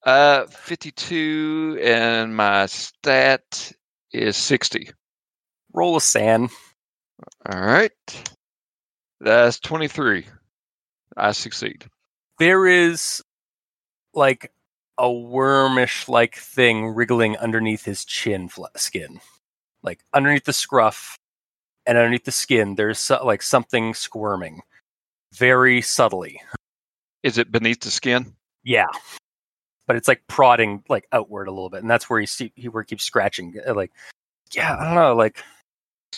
[0.05, 3.73] uh, 52, and my stat
[4.13, 4.91] is 60.
[5.75, 6.49] Roll a SAN.
[7.51, 7.93] All right,
[9.21, 10.27] that's 23.
[11.17, 11.87] I succeed.
[12.39, 13.23] There is
[14.15, 14.53] like
[14.99, 19.21] a wormish like thing wriggling underneath his chin fl- skin,
[19.83, 21.19] like underneath the scruff
[21.87, 22.77] and underneath the skin.
[22.77, 24.63] There's so, like something squirming,
[25.35, 26.41] very subtly.
[27.23, 28.35] Is it beneath the skin?
[28.65, 28.87] Yeah,
[29.87, 32.69] but it's like prodding like outward a little bit, and that's where he see, he
[32.69, 33.55] where he keeps scratching.
[33.67, 33.93] uh, Like,
[34.53, 35.43] yeah, I don't know, like.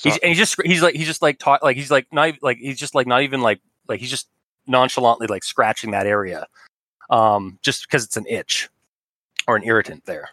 [0.03, 2.59] He's, and he's just he's like he's just like talk like he's like not like
[2.59, 4.29] he's just like not even like like he's just
[4.69, 6.47] nonchalantly like scratching that area,
[7.11, 8.69] um, just because it's an itch
[9.49, 10.29] or an irritant there.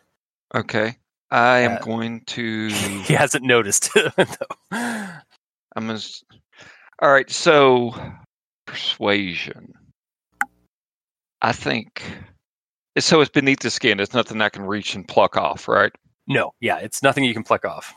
[0.53, 0.95] Okay.
[1.32, 2.70] I am Uh, going to.
[3.05, 3.89] He hasn't noticed.
[3.95, 4.11] though.
[4.72, 5.18] I'm
[5.88, 5.99] gonna.
[7.01, 7.30] All right.
[7.30, 7.95] So,
[8.68, 9.74] persuasion.
[11.41, 12.03] I think.
[12.99, 13.99] So it's beneath the skin.
[13.99, 15.91] It's nothing I can reach and pluck off, right?
[16.29, 17.93] no, yeah, it's nothing you can pluck off.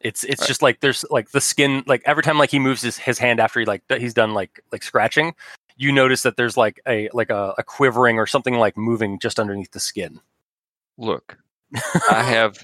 [0.00, 0.48] It's it's Right.
[0.48, 3.40] just like there's like the skin like every time like he moves his, his hand
[3.40, 5.34] after he like he's done like like scratching,
[5.76, 9.40] you notice that there's like a like a, a quivering or something like moving just
[9.40, 10.20] underneath the skin.
[10.98, 11.38] Look,
[12.10, 12.62] I have.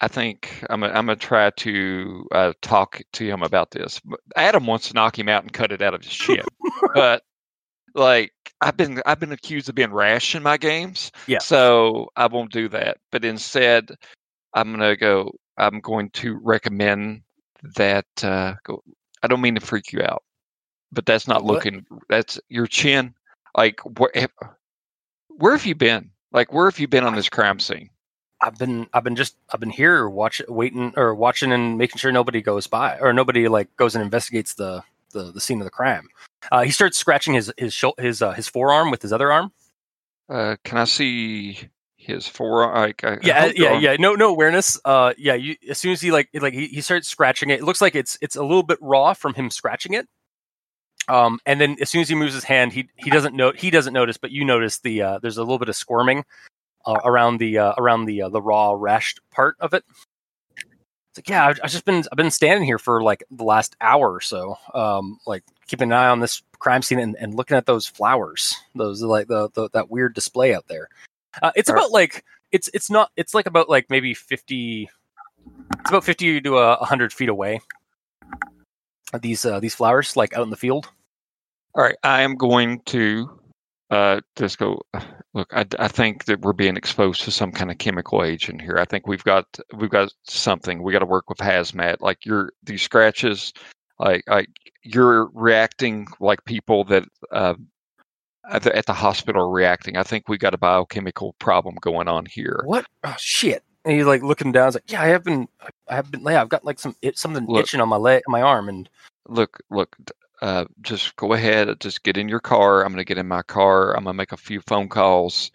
[0.00, 0.80] I think I'm.
[0.80, 4.00] Gonna, I'm gonna try to uh, talk to him about this.
[4.04, 6.42] But Adam wants to knock him out and cut it out of his chin,
[6.94, 7.22] but
[7.94, 11.12] like I've been, I've been accused of being rash in my games.
[11.26, 11.38] Yeah.
[11.38, 12.98] So I won't do that.
[13.10, 13.90] But instead,
[14.54, 15.32] I'm gonna go.
[15.56, 17.22] I'm going to recommend
[17.76, 18.06] that.
[18.22, 18.82] Uh, go,
[19.22, 20.22] I don't mean to freak you out,
[20.92, 21.54] but that's not What?
[21.54, 21.84] looking.
[22.08, 23.14] That's your chin.
[23.56, 24.28] Like where?
[25.28, 26.10] Where have you been?
[26.32, 27.90] Like where have you been on this crime scene?
[28.40, 32.12] I've been I've been just I've been here watching, waiting or watching and making sure
[32.12, 34.82] nobody goes by or nobody like goes and investigates the
[35.12, 36.08] the, the scene of the crime.
[36.50, 39.52] Uh, he starts scratching his his his uh, his forearm with his other arm.
[40.28, 41.58] Uh, can I see
[41.96, 42.74] his forearm?
[42.74, 43.96] Like, I, I Yeah, hope yeah, yeah.
[43.98, 44.80] No, no awareness.
[44.84, 45.34] Uh, yeah.
[45.34, 47.94] You as soon as he like like he, he starts scratching it, it looks like
[47.94, 50.06] it's it's a little bit raw from him scratching it.
[51.08, 53.70] Um, and then as soon as he moves his hand, he he doesn't know he
[53.70, 56.24] doesn't notice, but you notice the uh, there's a little bit of squirming
[56.86, 59.84] uh, around the uh, around the uh, the raw rashed part of it.
[61.18, 64.12] Like yeah, I've, I've just been I've been standing here for like the last hour
[64.12, 67.66] or so, um, like keeping an eye on this crime scene and, and looking at
[67.66, 70.88] those flowers, those like the, the that weird display out there.
[71.42, 71.80] Uh, it's All right.
[71.80, 74.88] about like it's it's not it's like about like maybe 50
[75.80, 77.60] it's about 50 to a 100 feet away
[79.20, 80.88] these uh, these flowers like out in the field
[81.74, 83.40] All right, I am going to
[83.90, 84.82] uh, just go.
[85.34, 88.78] Look, I, I think that we're being exposed to some kind of chemical agent here.
[88.78, 89.44] I think we've got
[89.76, 90.82] we've got something.
[90.82, 91.96] We got to work with hazmat.
[92.00, 93.52] Like your these scratches,
[93.98, 94.48] like like
[94.82, 97.54] you're reacting like people that uh,
[98.50, 99.96] at the, at the hospital are reacting.
[99.96, 102.62] I think we got a biochemical problem going on here.
[102.64, 105.48] what oh shit and he's like looking down he's like yeah i have been
[105.88, 107.64] i have been yeah i've got like some it, something Look.
[107.64, 108.88] itching on my leg my arm and
[109.28, 109.96] look look
[110.42, 113.42] uh, just go ahead just get in your car i'm going to get in my
[113.42, 115.50] car i'm going to make a few phone calls.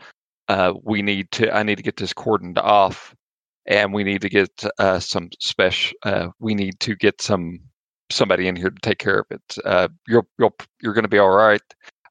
[0.50, 3.16] Uh, we need to i need to get this cordoned off
[3.66, 7.60] and we need to get uh, some special uh, we need to get some
[8.12, 9.58] somebody in here to take care of it.
[9.64, 11.62] Uh, you're you're, you're going to be all right.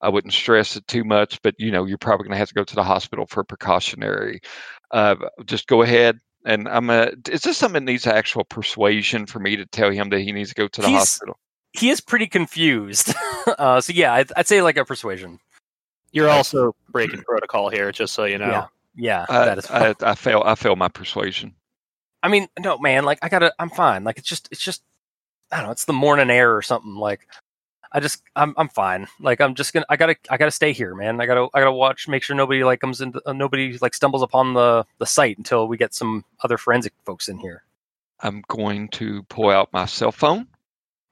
[0.01, 2.55] I wouldn't stress it too much but you know you're probably going to have to
[2.55, 4.41] go to the hospital for precautionary.
[4.91, 9.39] Uh, just go ahead and i'm uh, is this something that needs actual persuasion for
[9.39, 11.39] me to tell him that he needs to go to the He's- hospital
[11.73, 13.15] he is pretty confused
[13.59, 15.39] uh, so yeah I'd, I'd say like a persuasion
[16.13, 18.47] You're also breaking protocol here, just so you know.
[18.47, 18.67] Yeah.
[18.95, 20.43] yeah I, that is I, I fail.
[20.45, 21.55] I fail my persuasion.
[22.23, 23.05] I mean, no, man.
[23.05, 23.53] Like, I gotta.
[23.59, 24.05] I'm fine.
[24.05, 24.83] Like, it's just, it's just.
[25.51, 25.73] I don't know.
[25.73, 26.97] It's the morning air or something.
[26.97, 27.27] Like,
[27.93, 29.07] I just I'm I'm fine.
[29.21, 31.21] Like I'm just gonna I gotta I gotta stay here, man.
[31.21, 34.23] I gotta I gotta watch, make sure nobody like comes in, uh, nobody like stumbles
[34.23, 37.65] upon the the site until we get some other forensic folks in here.
[38.21, 40.47] I'm going to pull out my cell phone.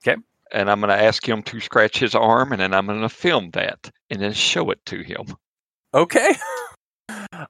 [0.03, 0.17] 'Kay.
[0.53, 3.09] And I'm going to ask him to scratch his arm, and then I'm going to
[3.09, 5.37] film that and then show it to him.
[5.95, 6.35] Okay.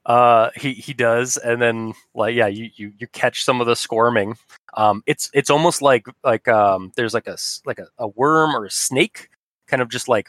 [0.07, 3.77] Uh, he he does, and then like yeah, you you you catch some of the
[3.77, 4.37] squirming.
[4.75, 7.37] Um, it's it's almost like like um, there's like a
[7.67, 9.29] like a, a worm or a snake,
[9.67, 10.29] kind of just like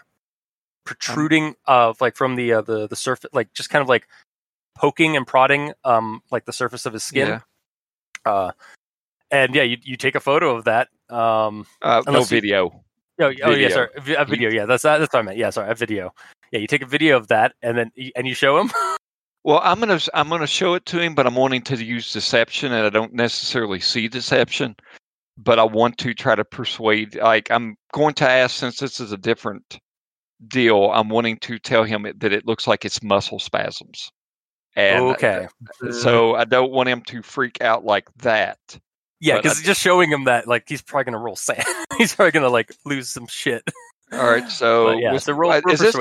[0.85, 4.07] protruding of like from the uh, the the surface, like just kind of like
[4.75, 7.27] poking and prodding um like the surface of his skin.
[7.27, 7.39] Yeah.
[8.25, 8.51] Uh,
[9.31, 10.89] and yeah, you you take a photo of that.
[11.11, 12.67] Um, Uh, no Unless you- video.
[12.67, 12.83] oh,
[13.19, 13.69] oh yeah, Video.
[13.69, 14.49] sorry, a video.
[14.49, 15.37] Yeah, that's that's what I meant.
[15.37, 16.13] Yeah, sorry, a video.
[16.51, 18.71] Yeah, you take a video of that, and then and you show him.
[19.43, 22.73] Well, I'm gonna I'm gonna show it to him, but I'm wanting to use deception,
[22.73, 24.75] and I don't necessarily see deception,
[25.35, 27.15] but I want to try to persuade.
[27.15, 29.79] Like I'm going to ask, since this is a different
[30.47, 34.11] deal, I'm wanting to tell him that it looks like it's muscle spasms,
[34.75, 35.47] and okay.
[35.89, 38.59] so I don't want him to freak out like that.
[39.21, 41.63] Yeah, because just showing him that, like, he's probably gonna roll SAN.
[41.97, 43.63] he's probably gonna like lose some shit.
[44.11, 45.95] All right, so but yeah, with- so roll uh, is this-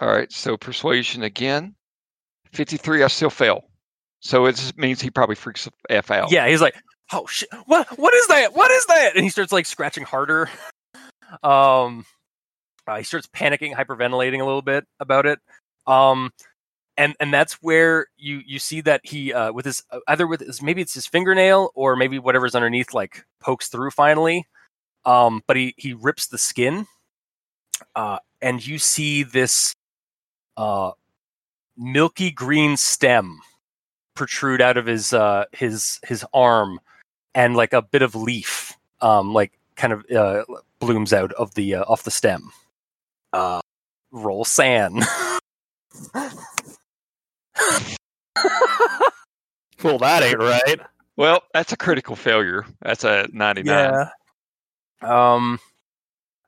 [0.00, 1.74] all right, so persuasion again.
[2.52, 3.02] Fifty-three.
[3.02, 3.64] I still fail,
[4.20, 6.30] so it just means he probably freaks the f out.
[6.30, 6.74] Yeah, he's like,
[7.12, 7.98] oh shit, what?
[7.98, 8.54] What is that?
[8.54, 9.12] What is that?
[9.16, 10.48] And he starts like scratching harder.
[11.42, 12.04] Um,
[12.86, 15.38] uh, he starts panicking, hyperventilating a little bit about it.
[15.86, 16.30] Um,
[16.96, 20.40] and and that's where you you see that he uh with his uh, either with
[20.40, 24.46] his maybe it's his fingernail or maybe whatever's underneath like pokes through finally.
[25.04, 26.86] Um, but he he rips the skin.
[27.96, 29.74] Uh, and you see this
[30.56, 30.92] uh
[31.76, 33.40] milky green stem
[34.14, 36.78] protrude out of his uh his his arm
[37.34, 40.44] and like a bit of leaf um like kind of uh
[40.78, 42.52] blooms out of the off the stem
[44.12, 45.00] roll SAN
[49.82, 50.80] well, that ain't right.
[51.16, 52.64] Well, that's a critical failure.
[52.82, 53.66] That's a 99.
[53.66, 54.08] Yeah.
[55.02, 55.58] um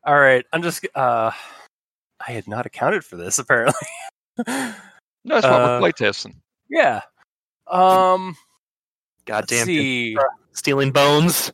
[0.05, 1.31] all right i'm just uh
[2.27, 3.75] i had not accounted for this apparently
[4.47, 4.73] No,
[5.25, 6.37] that's why Uh, we're playtesting.
[6.71, 7.03] yeah
[7.67, 8.35] um
[9.27, 10.17] Goddamn, see
[10.53, 11.53] stealing bones.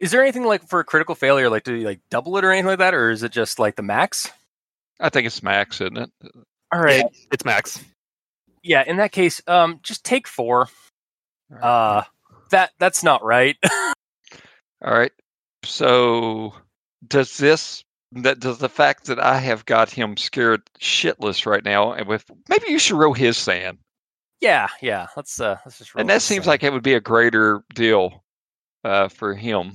[0.00, 2.50] is there anything like for a critical failure like do you like double it or
[2.50, 4.30] anything like that or is it just like the max
[4.98, 6.10] I think it's max, isn't it?
[6.72, 7.84] all right It's max.
[8.62, 10.68] Yeah in that case um just take four
[11.62, 12.02] uh
[12.50, 13.56] that that's not right
[14.82, 15.12] All right.
[15.62, 16.54] So,
[17.06, 21.92] does this that does the fact that I have got him scared shitless right now,
[21.92, 23.78] and with maybe you should roll his SAN,
[24.40, 26.50] yeah yeah let's uh let's just roll and that seems thing.
[26.50, 28.24] like it would be a greater deal
[28.84, 29.72] uh, for him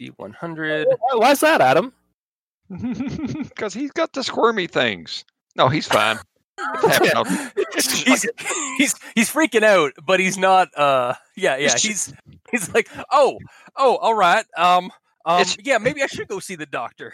[0.00, 1.92] d100 Why, why's that, Adam?
[2.70, 5.24] because he's got the squirmy things.
[5.56, 6.18] No, he's fine.
[8.04, 8.24] He's
[8.78, 10.68] he's he's freaking out, but he's not.
[10.76, 11.76] Uh, yeah, yeah.
[11.76, 12.12] He's
[12.50, 13.38] he's like, oh,
[13.76, 14.44] oh, all right.
[14.56, 14.90] Um,
[15.24, 17.12] um, It's- yeah, maybe I should go see the doctor.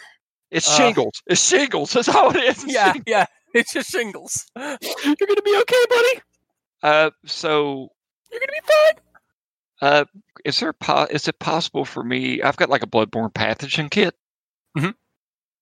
[0.51, 1.23] It's Uh, shingles.
[1.27, 1.93] It's shingles.
[1.93, 2.63] That's how it is.
[2.65, 3.05] It's Yeah, shingles.
[3.07, 3.27] yeah.
[3.55, 4.47] It's just shingles.
[4.57, 6.21] You're gonna be okay, buddy.
[6.83, 7.89] Uh, so
[8.31, 9.03] You're gonna be fine.
[9.83, 10.05] Uh,
[10.45, 12.43] is there po- is it possible for me?
[12.43, 14.15] I've got like a bloodborne pathogen kit
[14.79, 14.95] Mhm.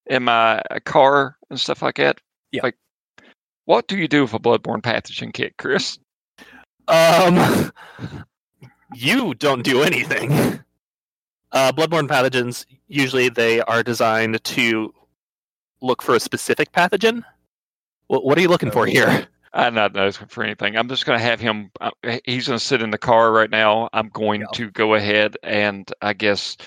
[0.07, 2.19] in my uh, car and stuff like that.
[2.51, 2.61] Yeah.
[2.63, 2.75] Like,
[3.65, 5.99] what do you do with a bloodborne pathogen kit, Chris?
[6.87, 7.71] Um,
[8.95, 10.31] you don't do anything.
[11.51, 14.93] Uh, bloodborne pathogens usually they are designed to
[15.81, 17.23] look for a specific pathogen.
[18.07, 19.27] What, what are you looking for here?
[19.53, 20.75] I'm not looking for anything.
[20.75, 21.71] I'm just going to have him.
[21.79, 21.91] Uh,
[22.25, 23.87] he's going to sit in the car right now.
[23.93, 24.47] I'm going Yeah.
[24.55, 26.57] to go ahead and I guess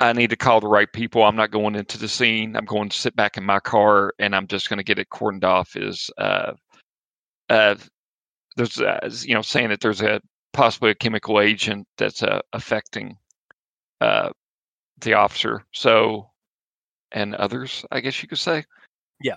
[0.00, 1.24] I need to call the right people.
[1.24, 2.56] I'm not going into the scene.
[2.56, 5.08] I'm going to sit back in my car and I'm just going to get it
[5.10, 5.74] cordoned off.
[5.76, 6.52] Is uh,
[7.50, 7.74] uh,
[8.56, 10.20] there's uh, you know saying that there's a
[10.52, 13.16] possibly a chemical agent that's uh, affecting
[14.00, 14.30] uh,
[15.00, 15.64] the officer.
[15.72, 16.30] So
[17.12, 18.64] and others, I guess you could say.
[19.20, 19.36] Yeah,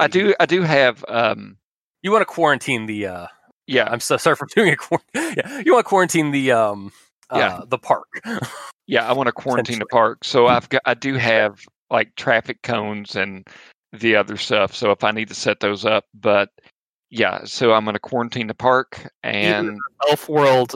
[0.00, 0.34] I you- do.
[0.40, 1.04] I do have.
[1.08, 1.58] Um,
[2.02, 3.06] You want to quarantine the?
[3.06, 3.26] uh
[3.68, 6.90] yeah, I'm so sorry for doing a quar- Yeah, you want to quarantine the um.
[7.32, 7.60] Uh, Yeah.
[7.66, 8.06] the park.
[8.88, 10.24] Yeah, I want to quarantine the park.
[10.24, 13.46] So I've got I do have like traffic cones and
[13.92, 14.74] the other stuff.
[14.74, 16.50] So if I need to set those up, but
[17.08, 19.78] yeah, so I'm going to quarantine the park and
[20.10, 20.74] Elf world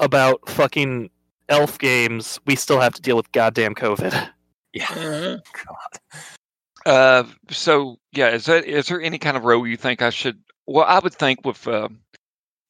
[0.00, 1.08] about fucking
[1.48, 2.40] elf games.
[2.46, 4.28] We still have to deal with goddamn COVID.
[4.74, 5.36] yeah.
[5.64, 6.10] God.
[6.84, 10.38] uh so yeah, is that is there any kind of role you think I should
[10.66, 11.88] well, I would think with uh,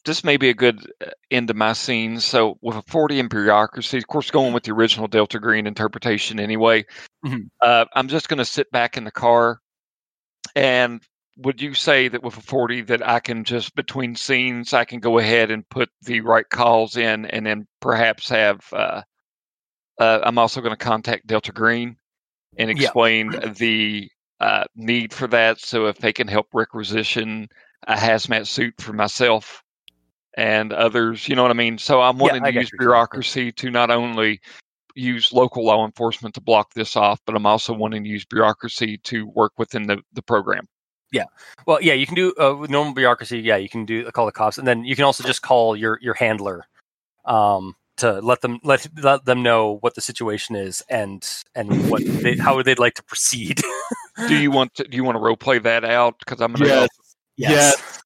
[0.07, 2.21] this may be a good uh, end to my scene.
[2.21, 6.41] So with a 40 in bureaucracy, of course, going with the original Delta Green interpretation
[6.41, 6.87] anyway,
[7.25, 7.51] Mhm.
[7.61, 9.61] uh, I'm just going to sit back in the car.
[10.55, 11.03] And
[11.39, 15.01] would you say that with a 40 that I can just between scenes, I can
[15.01, 19.03] go ahead and put the right calls in and then perhaps have, uh,
[20.01, 21.97] uh, I'm also going to contact Delta Green
[22.57, 22.77] and Yeah.
[22.77, 25.59] explain the uh, need for that.
[25.61, 27.49] So if they can help requisition
[27.89, 29.63] a hazmat suit for myself
[30.37, 31.78] and others, you know what I mean?
[31.78, 32.84] So I'm wanting I to use you, Tim.
[32.84, 34.41] bureaucracy to not only
[34.95, 38.99] use local law enforcement to block this off, but I'm also wanting to use bureaucracy
[38.99, 40.68] to work within the, the program.
[41.12, 41.24] Yeah.
[41.66, 43.41] Well, yeah, you can do uh, with normal bureaucracy.
[43.41, 46.01] Yeah, you can do call the cops, and then you can also just call your
[46.03, 46.64] your handler
[47.24, 52.03] um, to let them let let them know what the situation is and and what
[52.05, 53.62] they, how they'd like to proceed.
[54.26, 56.18] Do you want to, do you want to role play that out?
[56.18, 56.89] Because I'm going to
[57.37, 57.51] yes.
[57.51, 58.03] Yes.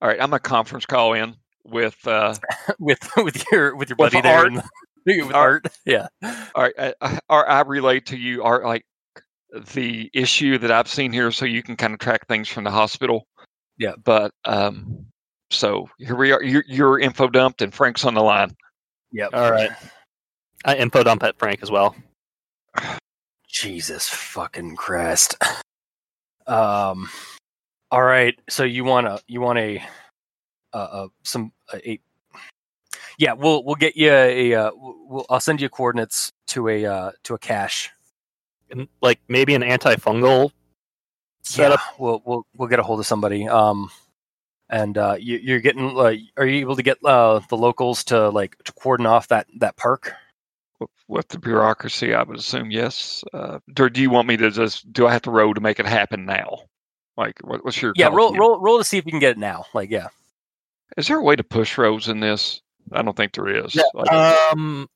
[0.00, 1.34] All right, I'm a conference call in
[1.68, 2.34] with uh,
[2.78, 4.48] with with your with your With buddy there Art.
[4.48, 4.62] in the,
[5.24, 5.66] with Art.
[5.66, 5.78] art.
[5.84, 6.08] Yeah,
[6.54, 8.84] all right, I, I, or I relay to you are like
[9.74, 12.70] the issue that I've seen here, so you can kind of track things from the
[12.70, 13.26] hospital.
[13.78, 13.92] Yeah.
[14.04, 15.06] But um,
[15.50, 16.42] so here we are.
[16.42, 18.54] You're, you're info dumped, and Frank's on the line.
[19.12, 19.30] yep.
[19.32, 19.70] All right.
[20.64, 21.94] I info dump at Frank as well.
[23.48, 25.36] Jesus fucking Christ.
[26.48, 27.08] Um.
[27.90, 28.38] All right.
[28.48, 29.82] So you want a you want a
[30.76, 32.00] uh, uh some a, a
[33.18, 37.10] yeah we'll we'll get you a uh, we'll, I'll send you coordinates to a uh
[37.24, 37.90] to a cache
[38.70, 40.50] And, like maybe an antifungal
[41.42, 41.80] setup.
[41.80, 43.48] Yeah, we'll we'll we'll get a hold of somebody.
[43.48, 43.90] Um,
[44.68, 45.96] and uh, you, you're getting.
[45.96, 49.46] Uh, are you able to get uh, the locals to like to cordon off that
[49.60, 50.12] that park?
[50.80, 53.22] With- With the bureaucracy, I would assume yes.
[53.32, 54.92] Uh, or do you want me to just?
[54.92, 56.62] Do I have to roll to make it happen now?
[57.16, 57.92] Like, what, what's your?
[57.94, 59.66] Yeah, roll roll roll to see if you can get it now.
[59.72, 60.08] Like, yeah,
[60.96, 62.60] Is there a way to push rolls in this?
[62.92, 63.74] I don't think there is.
[63.74, 64.88] Yeah, Like, Um,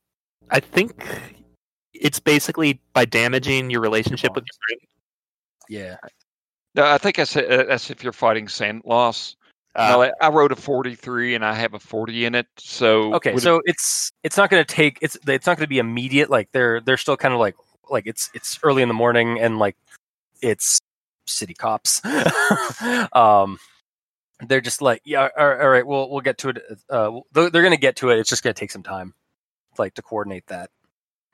[0.51, 1.05] I think
[1.93, 4.81] it's basically by damaging your relationship with your friend.
[5.69, 5.97] yeah.
[6.75, 9.37] no, I think that's uh, that's if you're fighting SAN loss.
[9.77, 12.47] Uh, no, I, I wrote a 43 and I have a 40 in it.
[12.59, 15.65] So Okay, would it- so it's it's not going to take it's it's not going
[15.65, 16.31] to be immediate.
[16.31, 17.55] Like they're they're still kind of like
[17.89, 19.77] like it's it's early in the morning and like
[20.43, 20.79] it's
[21.27, 22.01] city cops.
[23.13, 23.59] um,
[24.49, 26.59] they're just like yeah, all all right, we'll we'll get to it.
[26.89, 28.19] Uh, they're, going to get to it.
[28.19, 29.15] It's just going to take some time,
[29.79, 30.71] like to coordinate that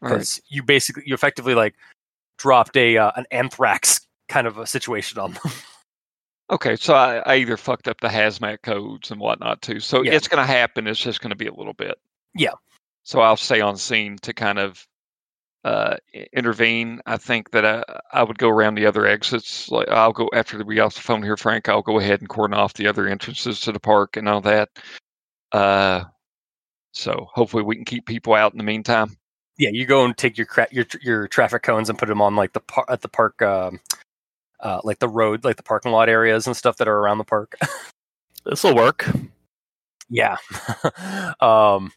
[0.03, 0.15] all right.
[0.15, 1.75] because you basically you effectively like
[2.39, 5.53] dropped a uh, an anthrax kind of a situation on them.
[6.49, 9.81] Okay, so I, I either fucked up the hazmat codes and whatnot too.
[9.81, 10.13] So Yeah.
[10.13, 10.87] it's going to happen.
[10.87, 11.99] It's just going to be a little bit.
[12.37, 12.53] Yeah.
[13.03, 14.87] So I'll stay on scene to kind of
[15.67, 15.97] uh,
[16.33, 17.01] intervene.
[17.07, 19.69] I think that I, I would go around the other exits.
[19.69, 21.69] Like I'll go after we get off the phone here, Frank.
[21.69, 24.69] I'll go ahead and cordon off the other entrances to the park and all that.
[25.51, 26.05] Uh,
[26.93, 29.17] so hopefully we can keep people out in the meantime.
[29.59, 32.37] yeah, you go and take your cra- your your traffic cones and put them on
[32.37, 33.81] like the par- at the park, um,
[34.61, 37.25] uh, like the road, like the parking lot areas and stuff that are around the
[37.25, 37.59] park.
[38.45, 39.05] this will work.
[40.09, 40.37] yeah,
[41.41, 41.91] um,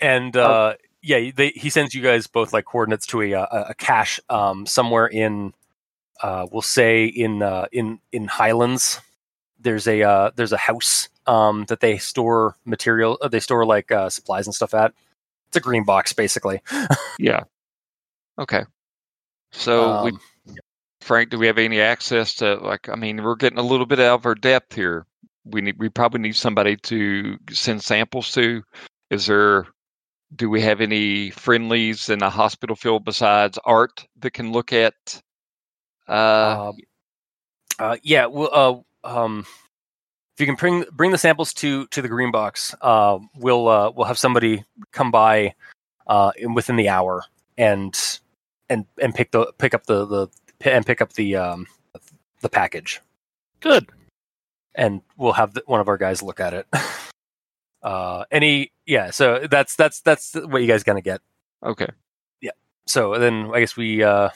[0.00, 0.74] and uh,
[1.04, 4.64] yeah, they, he sends you guys both like coordinates to a a, a cache um,
[4.64, 5.52] somewhere in,
[6.22, 9.00] uh, we'll say in uh, in in Highlands.
[9.60, 13.18] There's a uh, there's a house um, that they store material.
[13.20, 14.92] Uh, they store like uh, supplies and stuff at.
[15.48, 16.62] It's a green box basically.
[17.18, 17.44] Yeah.
[18.38, 18.64] Okay.
[19.52, 20.20] So we Um,
[21.00, 22.88] Frank, do we have any access to like?
[22.88, 25.06] I mean, we're getting a little bit out of our depth here.
[25.44, 28.62] We need, we probably need somebody to send samples to.
[29.10, 29.66] Is there?
[30.34, 34.94] Do we have any friendlies in the hospital field besides Art that can look at?
[36.08, 36.76] Uh, Um,
[37.78, 39.46] uh, yeah, well, uh, um,
[40.34, 43.90] if you can bring bring the samples to to the green box, uh, we'll uh,
[43.90, 45.54] we'll have somebody come by
[46.06, 47.22] uh, in within the hour
[47.56, 48.20] and
[48.68, 50.28] and and pick the pick up the the
[50.62, 51.66] and pick up the um,
[52.40, 53.00] the package,
[53.60, 53.90] Good.
[54.74, 56.66] and we'll have the, one of our guys look at it.
[57.84, 61.20] Uh, any yeah, so that's that's that's what you guys gonna get.
[61.62, 61.88] okay.
[62.40, 62.52] Yeah.
[62.86, 64.30] So then I guess we uh,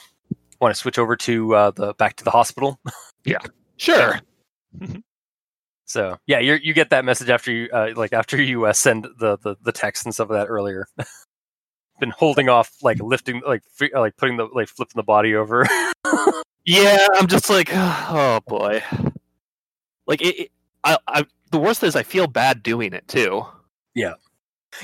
[0.61, 2.79] want to switch over to uh, the back to the hospital.
[3.25, 3.39] Yeah.
[3.75, 4.21] Sure.
[5.85, 9.03] So yeah, you you get that message after you uh, like after you uh, send
[9.19, 10.85] the, the the text and stuff of that earlier.
[11.99, 15.67] Been holding off like lifting like fi- like putting the like flipping the body over.
[16.65, 18.83] Yeah, I'm just like, oh boy.
[20.05, 20.51] Like it, it
[20.83, 23.45] I, I, the worst is I feel bad doing it too.
[23.95, 24.13] Yeah,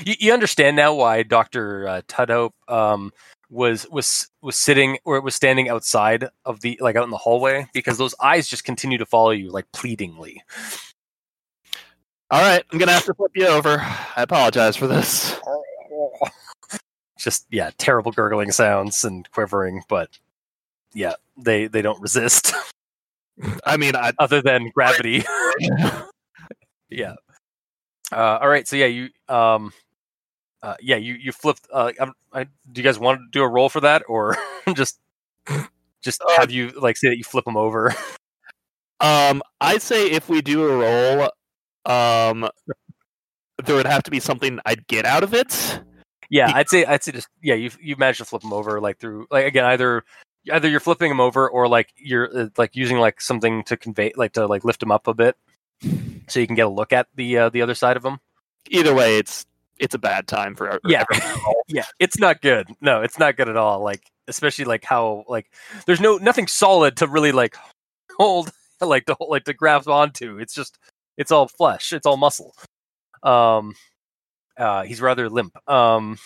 [0.04, 3.12] you, you understand now why Doctor uh, Tudhope um,
[3.50, 7.66] was was was sitting or was standing outside of the like out in the hallway
[7.72, 10.42] because those eyes just continue to follow you like pleadingly.
[12.30, 13.78] All right, I'm gonna have to flip you over.
[13.80, 15.38] I apologize for this.
[17.18, 20.10] Just yeah, terrible gurgling sounds and quivering, but
[20.92, 22.52] yeah, they they don't resist
[23.64, 25.24] I mean, I other than gravity.
[26.90, 27.14] yeah.
[28.12, 29.72] Uh, all right, so yeah, you um,
[30.62, 31.66] uh, yeah, you you flipped.
[31.72, 34.36] Uh, I'm, I, do you guys want to do a roll for that, or
[34.74, 34.98] just
[36.02, 37.94] just Uh, have you like say that you flip them over?
[39.00, 41.30] um, I'd say if we do a roll,
[41.84, 42.48] um,
[43.64, 45.80] there would have to be something I'd get out of it.
[46.30, 48.98] Yeah, I'd say I'd say just yeah, you you managed to flip them over like
[48.98, 50.04] through like again either
[50.52, 54.12] either you're flipping them over or like you're uh, like using like something to convey
[54.16, 55.36] like to like lift them up a bit
[56.28, 58.18] so you can get a look at the uh, the other side of them.
[58.70, 59.46] Either way, it's
[59.78, 61.04] it's a bad time for Yeah.
[61.68, 62.68] yeah, it's not good.
[62.80, 63.82] No, it's not good at all.
[63.82, 65.50] Like especially like how like
[65.86, 67.56] there's no nothing solid to really like
[68.18, 68.50] hold
[68.80, 70.38] like to hold, like to grasp onto.
[70.38, 70.78] It's just
[71.16, 71.92] it's all flesh.
[71.92, 72.54] It's all muscle.
[73.22, 73.74] Um,
[74.58, 75.56] uh, he's rather limp.
[75.68, 76.18] Um,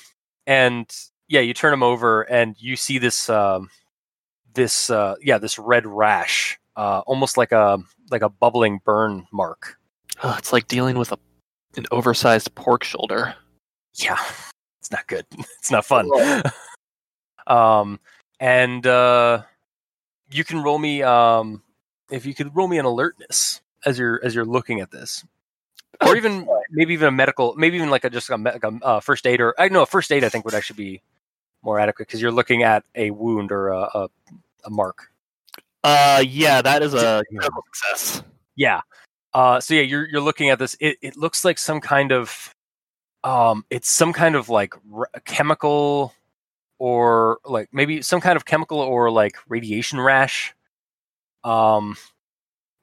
[0.47, 0.91] and
[1.29, 3.69] yeah, you turn him over and you see this um
[4.53, 7.79] this uh yeah this red rash uh almost like a
[8.11, 9.79] like a bubbling burn mark.
[10.23, 11.19] Ugh, it's like dealing with a
[11.77, 13.35] an oversized pork shoulder.
[13.95, 14.19] Yeah,
[14.81, 15.27] it's not good.
[15.59, 16.11] It's not fun.
[17.47, 18.01] um,
[18.41, 19.43] and uh,
[20.31, 21.63] you can roll me um,
[22.11, 25.25] if you could roll me an alertness as you're as you're looking at this,
[26.01, 29.01] or even maybe even a medical, maybe even like a just a, like a uh,
[29.01, 31.03] first aid or I know a first aid I think would actually be
[31.63, 34.09] more adequate because you're looking at a wound or a, a,
[34.65, 35.11] a mark.
[35.83, 38.23] Uh, yeah, that is a critical success.
[38.57, 38.81] Yeah.
[39.33, 40.77] Uh, so yeah, you're you're looking at this.
[40.81, 42.55] It it looks like some kind of,
[43.25, 46.13] um, it's some kind of like r- chemical,
[46.79, 50.55] or like maybe some kind of chemical or like radiation rash.
[51.45, 51.97] Um,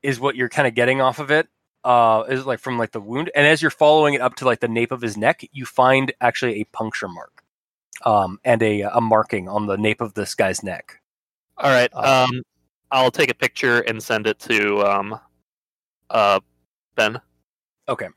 [0.01, 1.47] is what you're kind of getting off of it.
[1.83, 4.59] Uh, is like from like the wound, and as you're following it up to like
[4.59, 7.43] the nape of his neck, you find actually a puncture mark,
[8.05, 10.99] um, and a a marking on the nape of this guy's neck.
[11.57, 11.89] All right.
[11.93, 12.41] Uh, Um,
[12.91, 15.19] I'll take a picture and send it to um,
[16.09, 16.39] uh,
[16.95, 17.19] Ben.
[17.89, 18.07] Okay.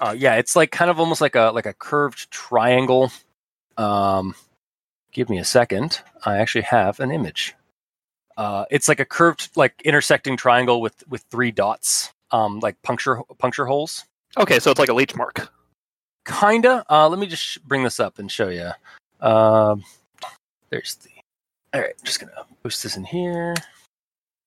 [0.00, 3.12] Uh, yeah, it's like kind of almost like a like a curved triangle.
[3.76, 4.34] Um,
[5.12, 6.00] give me a second.
[6.24, 7.54] I actually have an image.
[8.36, 13.20] Uh, it's like a curved, like intersecting triangle with with three dots, um, like puncture
[13.38, 14.04] puncture holes.
[14.36, 15.48] Okay, so it's like a leech mark.
[16.26, 16.84] Kinda.
[16.90, 18.70] Uh, let me just sh- bring this up and show you.
[19.20, 19.84] Um,
[20.70, 21.10] there's the.
[21.72, 22.32] All right, just gonna
[22.62, 23.54] post this in here.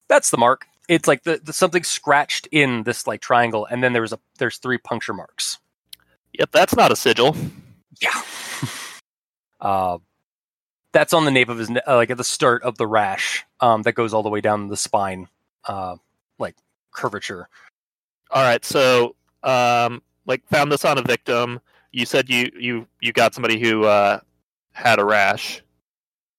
[0.08, 0.66] That's the mark.
[0.88, 4.20] It's like the, the something scratched in this like triangle, and then there was a
[4.40, 5.58] there's three puncture marks.
[6.34, 7.36] Yep, that's not a sigil.
[8.02, 8.22] Yeah.
[9.62, 9.98] uh,
[10.94, 13.44] that's on the nape of his ne- uh, like at the start of the rash
[13.60, 15.28] um, that goes all the way down the spine,
[15.66, 15.98] uh,
[16.40, 16.56] like
[16.92, 17.50] curvature.
[18.32, 21.60] All right, so um, like found this on a victim.
[21.92, 24.20] You said you you you got somebody who uh
[24.74, 25.62] had a rash.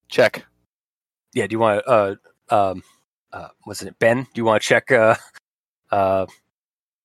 [0.09, 0.45] Check.
[1.35, 1.47] Yeah.
[1.47, 1.91] Do you want to?
[1.91, 2.15] Uh,
[2.51, 2.83] um,
[3.33, 3.99] uh, what's it?
[3.99, 4.23] Ben?
[4.23, 4.91] Do you want to check?
[4.91, 5.15] Uh,
[5.91, 6.27] uh,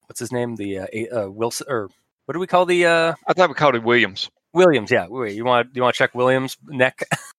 [0.08, 0.56] what's his name?
[0.56, 0.88] The uh,
[1.24, 1.90] uh, Wilson or
[2.26, 4.30] what do we call the uh, I thought we called it Williams.
[4.54, 4.92] Williams?
[4.92, 5.08] Yeah.
[5.10, 5.36] Wait.
[5.36, 5.76] You want?
[5.76, 7.04] You want to check Williams' neck?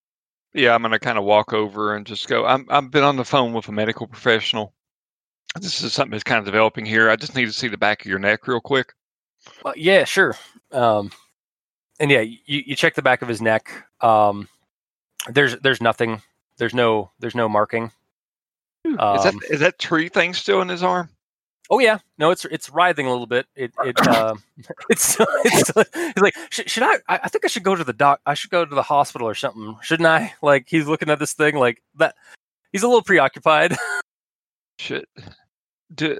[0.55, 2.47] Yeah, I'm gonna kind of walk over and just go.
[2.47, 4.72] I'm I've been on the phone with a medical professional.
[5.61, 7.11] This is something that's kind of developing here.
[7.11, 8.93] I just need to see the back of your neck real quick.
[9.64, 10.37] Well, yeah, sure.
[10.70, 11.11] Um,
[11.99, 13.70] and yeah, you, you check the back of his neck.
[14.01, 14.49] Um,
[15.28, 16.22] there's there's nothing.
[16.59, 17.91] There's no there's no marking.
[18.85, 21.09] Is that Um, is that tree thing still in his arm?
[21.70, 23.47] Oh yeah, no, it's it's writhing a little bit.
[23.57, 24.35] It it uh,
[24.91, 27.20] it's it's he's like should, should I, I?
[27.24, 28.20] I think I should go to the doc.
[28.26, 30.35] I should go to the hospital or something, shouldn't I?
[30.43, 32.15] Like he's looking at this thing like that.
[32.73, 33.77] He's a little preoccupied.
[34.78, 35.09] Shit.
[35.94, 36.19] Do,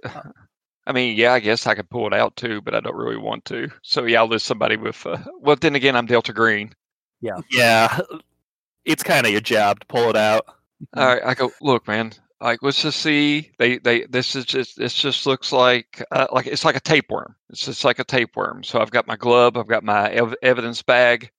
[0.87, 3.17] I mean, yeah, I guess I could pull it out too, but I don't really
[3.17, 3.69] want to.
[3.83, 5.05] So yeah, I'll list somebody with.
[5.05, 6.73] Uh, well, then again, I'm Delta Green.
[7.21, 8.01] Yeah, yeah,
[8.85, 10.47] it's kind of your job to pull it out.
[10.95, 11.51] All right, I go.
[11.61, 12.13] Look, man.
[12.45, 13.53] Like, let's just see.
[13.57, 14.03] They, they.
[14.03, 14.77] This is just.
[14.77, 17.35] This just looks like, uh, like it's like a tapeworm.
[17.49, 18.63] It's just like a tapeworm.
[18.63, 19.57] So I've got my glove.
[19.57, 21.31] I've got my ev- evidence bag.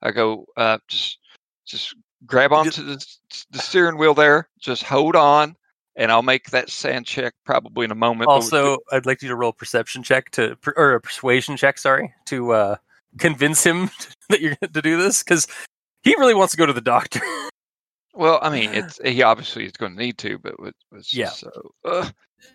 [0.00, 0.46] I go.
[0.56, 1.18] Uh, just,
[1.66, 3.06] just grab onto the,
[3.50, 4.48] the steering wheel there.
[4.58, 5.54] Just hold on,
[5.96, 8.30] and I'll make that SAN check probably in a moment.
[8.30, 12.14] Also, I'd like you to roll a perception check to or a persuasion check, sorry,
[12.24, 12.76] to uh,
[13.18, 13.90] convince him
[14.30, 15.46] that you're going to do this because
[16.04, 17.20] he really wants to go to the doctor.
[18.14, 21.28] well, I mean, it's he obviously is going to need to, but it was Yeah.
[21.30, 21.50] So,
[21.84, 22.08] uh,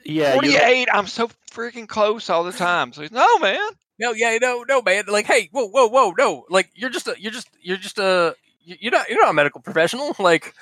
[0.05, 0.87] Yeah, forty-eight.
[0.93, 2.93] I'm so freaking close all the time.
[2.93, 3.59] So he's no man.
[3.99, 5.03] No, yeah, no, no, man.
[5.07, 6.45] Like, hey, whoa, whoa, whoa, no.
[6.49, 9.33] Like, you're just, a, you're just, you're just a, you- you're not, you're not a
[9.33, 10.15] medical professional.
[10.19, 10.53] Like,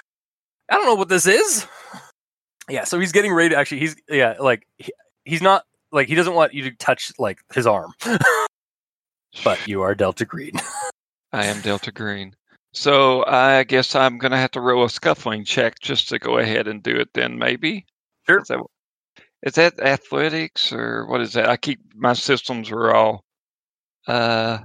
[0.69, 1.67] I don't know what this is.
[2.67, 3.49] Yeah, so he's getting ready.
[3.49, 4.91] To, actually, he's, yeah, like, he,
[5.23, 7.93] he's not like he doesn't want you to touch like his arm.
[9.43, 10.53] but you are Delta Green.
[11.31, 12.35] I am Delta Green.
[12.73, 16.37] So I guess I'm going to have to roll a scuffling check just to go
[16.37, 17.85] ahead and do it then, maybe.
[18.27, 18.39] Sure.
[18.41, 18.59] Is that,
[19.43, 21.49] is that athletics or what is that?
[21.49, 23.23] I keep my systems are all
[24.07, 24.59] uh,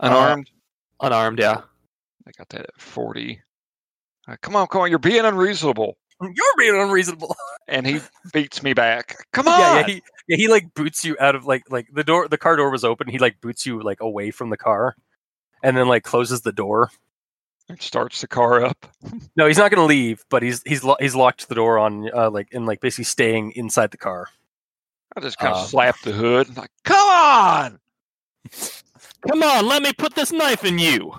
[0.00, 0.50] unarmed.
[1.00, 1.62] Unarmed, yeah.
[2.26, 3.40] I got that at 40.
[4.28, 4.90] Uh, come on, come on.
[4.90, 5.96] You're being unreasonable.
[6.20, 7.34] You're being unreasonable.
[7.68, 8.00] And he
[8.32, 9.24] beats me back.
[9.32, 9.58] Come on.
[9.58, 12.26] yeah, yeah, he, yeah, he like boots you out of like like the door.
[12.26, 13.08] The car door was open.
[13.08, 14.96] He like boots you like away from the car,
[15.62, 16.90] and then like closes the door.
[17.78, 18.86] Starts the car up.
[19.36, 22.10] No, he's not going to leave, but he's he's lo- he's locked the door on
[22.14, 24.28] uh, like and like basically staying inside the car.
[25.16, 26.48] I just kind of Uh, slap the hood.
[26.48, 27.78] and like, come on.
[29.28, 31.14] Come on, let me put this knife in you.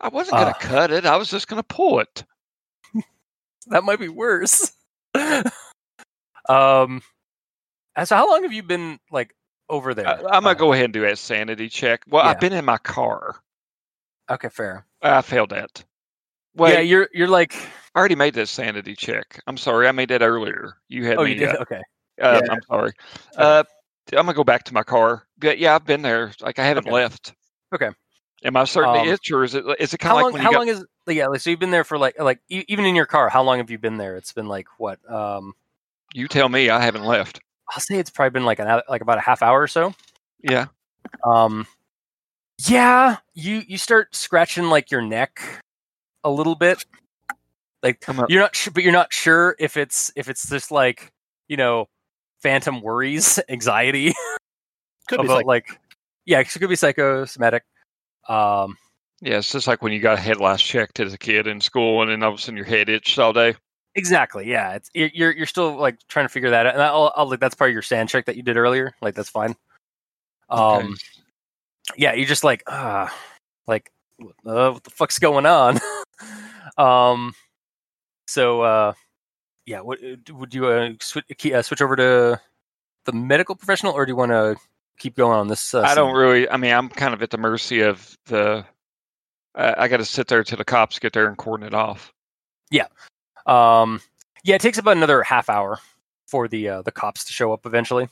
[0.00, 0.52] I wasn't going Uh.
[0.52, 1.06] to cut it.
[1.06, 2.24] I was just going to pull it.
[3.68, 4.72] That might be worse.
[6.48, 7.02] um,
[7.96, 9.34] and so how long have you been like
[9.68, 10.08] over there?
[10.08, 12.04] I, I'm going Uh, to go ahead and do a sanity check.
[12.08, 12.30] Well, Yeah.
[12.30, 13.36] I've been in my car.
[14.30, 14.86] Okay, fair.
[15.02, 15.84] I failed that.
[16.54, 17.54] Wait, yeah, you're you're like
[17.94, 19.40] I already made that sanity check.
[19.46, 19.88] I'm sorry.
[19.88, 20.76] I made that earlier.
[20.88, 21.30] You had oh me.
[21.30, 21.80] you did uh, okay.
[22.20, 22.52] Uh, Yeah.
[22.52, 22.92] I'm sorry.
[23.36, 23.64] Uh,
[24.12, 25.26] I'm gonna go back to my car.
[25.38, 26.32] But yeah, I've been there.
[26.40, 26.92] Like I haven't Okay.
[26.92, 27.34] left.
[27.74, 27.90] Okay.
[28.42, 29.64] Am I certain Um, itch, or is it?
[29.78, 30.42] Is it kind of like long?
[30.42, 31.26] How long is yeah?
[31.26, 33.28] Like, so you've been there for like like even in your car.
[33.28, 34.16] How long have you been there?
[34.16, 34.98] It's been like what?
[35.10, 35.54] Um.
[36.14, 36.70] You tell me.
[36.70, 37.40] I haven't left.
[37.72, 39.94] I'll say it's probably been like an like about a half hour or so.
[40.42, 40.66] Yeah.
[41.24, 41.66] Um,
[42.68, 45.40] yeah, you you start scratching like your neck
[46.24, 46.84] a little bit.
[47.82, 51.12] Like you're not sure, but you're not sure if it's if it's just like
[51.48, 51.88] you know
[52.42, 54.12] phantom worries, anxiety
[55.08, 55.66] Could be about like,
[56.26, 57.64] yeah, it could be psychosomatic.
[58.28, 58.76] Um,
[59.22, 59.38] Yeah.
[59.38, 62.02] It's just like when you got a head last checked as a kid in school,
[62.02, 63.54] and then all of a sudden your head itched all day.
[63.94, 64.46] exactly.
[64.48, 67.28] Yeah, it's you're- you're you're still like trying to figure that out, and I'll, I'll
[67.30, 68.94] like that's part of your SAN check that you did earlier.
[69.00, 69.56] Like that's fine.
[70.50, 70.88] Um, Okay.
[71.96, 73.14] Yeah, you're just like ah,
[73.66, 73.90] like
[74.20, 75.78] uh, what the fuck's going on?
[76.78, 77.34] um,
[78.26, 78.92] so uh,
[79.66, 79.98] yeah, what
[80.32, 82.40] would you uh, switch uh, switch over to
[83.04, 84.56] the medical professional, or do you want to
[84.98, 85.74] keep going on this?
[85.74, 86.48] Uh, I don't really.
[86.48, 88.64] I mean, I'm kind of at the mercy of the.
[89.54, 92.12] I I got to sit there till the cops get there and cordon it off.
[92.70, 92.86] Yeah,
[93.46, 94.00] um,
[94.44, 95.78] yeah, it takes about another half hour
[96.28, 98.08] for the uh, the cops to show up eventually.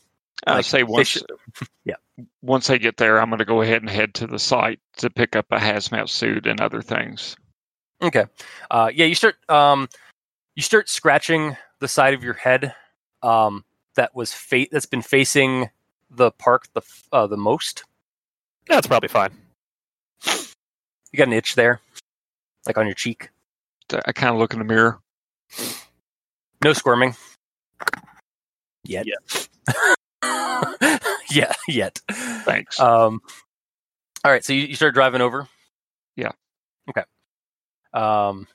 [0.47, 1.09] I Like, say once.
[1.09, 1.27] should-
[1.85, 1.97] yeah.
[2.43, 5.10] Once they get there, I'm going to go ahead and head to the site to
[5.10, 7.36] pick up a hazmat suit and other things.
[8.02, 8.24] Okay.
[8.70, 9.89] Uh, yeah, you start um,
[10.56, 12.74] you start scratching the side of your head
[13.23, 13.65] um,
[13.97, 15.70] that was fa- that's been facing
[16.10, 17.85] the park the f- uh, the most.
[18.66, 19.32] that's probably fine.
[20.24, 21.81] You got an itch there,
[22.66, 23.31] like on your cheek.
[24.06, 24.98] I kind of look in the mirror.
[26.62, 27.16] No squirming.
[28.85, 29.06] Yet.
[29.06, 29.74] yeah,
[31.69, 32.01] yet.
[32.11, 32.79] Thanks.
[32.81, 33.21] Um,
[34.25, 35.49] all right, so you, you start driving over.
[36.17, 36.33] Yeah.
[36.91, 37.05] Okay.
[37.95, 38.47] Um,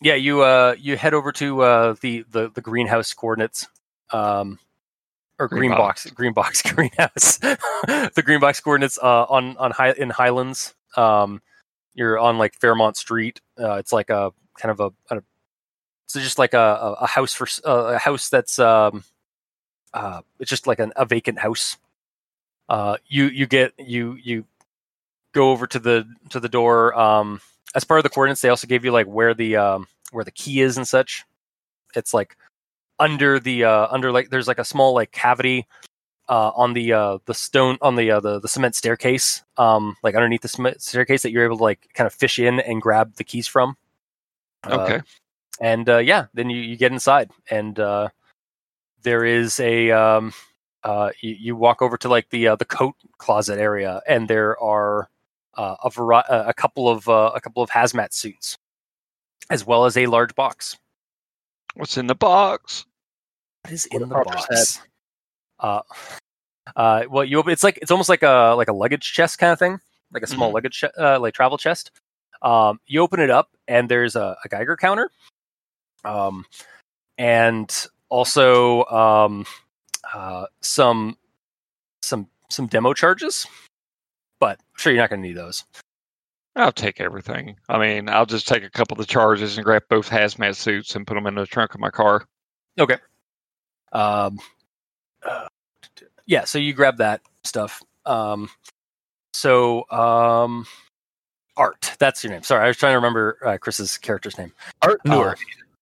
[0.00, 3.68] yeah, you uh you head over to uh the the, the greenhouse coordinates.
[4.12, 4.58] Um,
[5.38, 6.04] or Green green, box.
[6.04, 6.14] box.
[6.14, 7.38] green box greenhouse.
[7.38, 10.74] the green box coordinates uh on on high in Highlands.
[10.96, 11.40] Um,
[11.94, 13.40] you're on like Fairmont Street.
[13.58, 15.22] Uh, it's like a kind of a, a
[16.06, 19.04] so just like a, a, a house for uh, a house that's um
[19.94, 21.76] uh it's just like an, a vacant house
[22.72, 24.44] uh you you get you you
[25.32, 27.38] go over to the to the door um
[27.74, 30.30] as part of the coordinates they also gave you like where the um where the
[30.30, 31.24] key is and such.
[31.94, 32.36] It's like
[32.98, 35.66] under the uh under like there's like a small like cavity
[36.30, 40.14] uh on the uh the stone on the uh the, the cement staircase um like
[40.14, 43.16] underneath the cement staircase that you're able to like kind of fish in and grab
[43.16, 43.76] the keys from.
[44.64, 45.00] Uh, okay.
[45.60, 48.08] and uh, yeah, then you, you get inside, and uh,
[49.02, 50.32] there is a um,
[50.84, 54.60] uh, you, you walk over to like the uh, the coat closet area, and there
[54.60, 55.08] are
[55.54, 58.56] uh, a vari- uh, a couple of uh, a couple of hazmat suits,
[59.50, 60.76] as well as a large box.
[61.74, 62.84] What's in the box?
[63.62, 64.80] What is What in the Harper's box?
[65.60, 65.80] Uh,
[66.76, 67.52] uh, well, you open.
[67.52, 69.78] It's like it's almost like a like a luggage chest kind of thing,
[70.12, 70.54] like a small Mhm.
[70.54, 71.90] luggage che- uh, like travel chest.
[72.42, 75.10] Um, you open it up, and there's a, a Geiger counter,
[76.04, 76.44] um,
[77.16, 79.46] and also um,
[80.14, 81.16] uh, some
[82.02, 83.46] some some demo charges.
[84.40, 85.64] But I'm sure you're not going to need those.
[86.56, 87.56] I'll take everything.
[87.68, 90.94] I mean, I'll just take a couple of the charges and grab both hazmat suits
[90.94, 92.26] and put them in the trunk of my car.
[92.78, 92.98] Okay.
[93.92, 94.38] Um,
[95.24, 95.46] uh,
[96.26, 97.82] yeah, so you grab that stuff.
[98.04, 98.50] Um,
[99.32, 100.66] so um,
[101.56, 102.42] Art, that's your name.
[102.42, 104.52] Sorry, I was trying to remember uh, Chris's character's name.
[104.82, 105.34] Art Uh,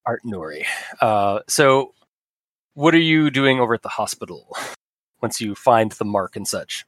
[0.07, 0.67] Art Norie.
[1.01, 1.95] Uh, so
[2.75, 4.57] what are you doing over at the hospital?
[5.23, 6.87] once you find the mark and such?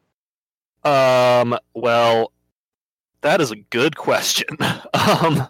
[0.85, 2.33] Um, well,
[3.21, 4.49] that is a good question.
[4.95, 5.49] um,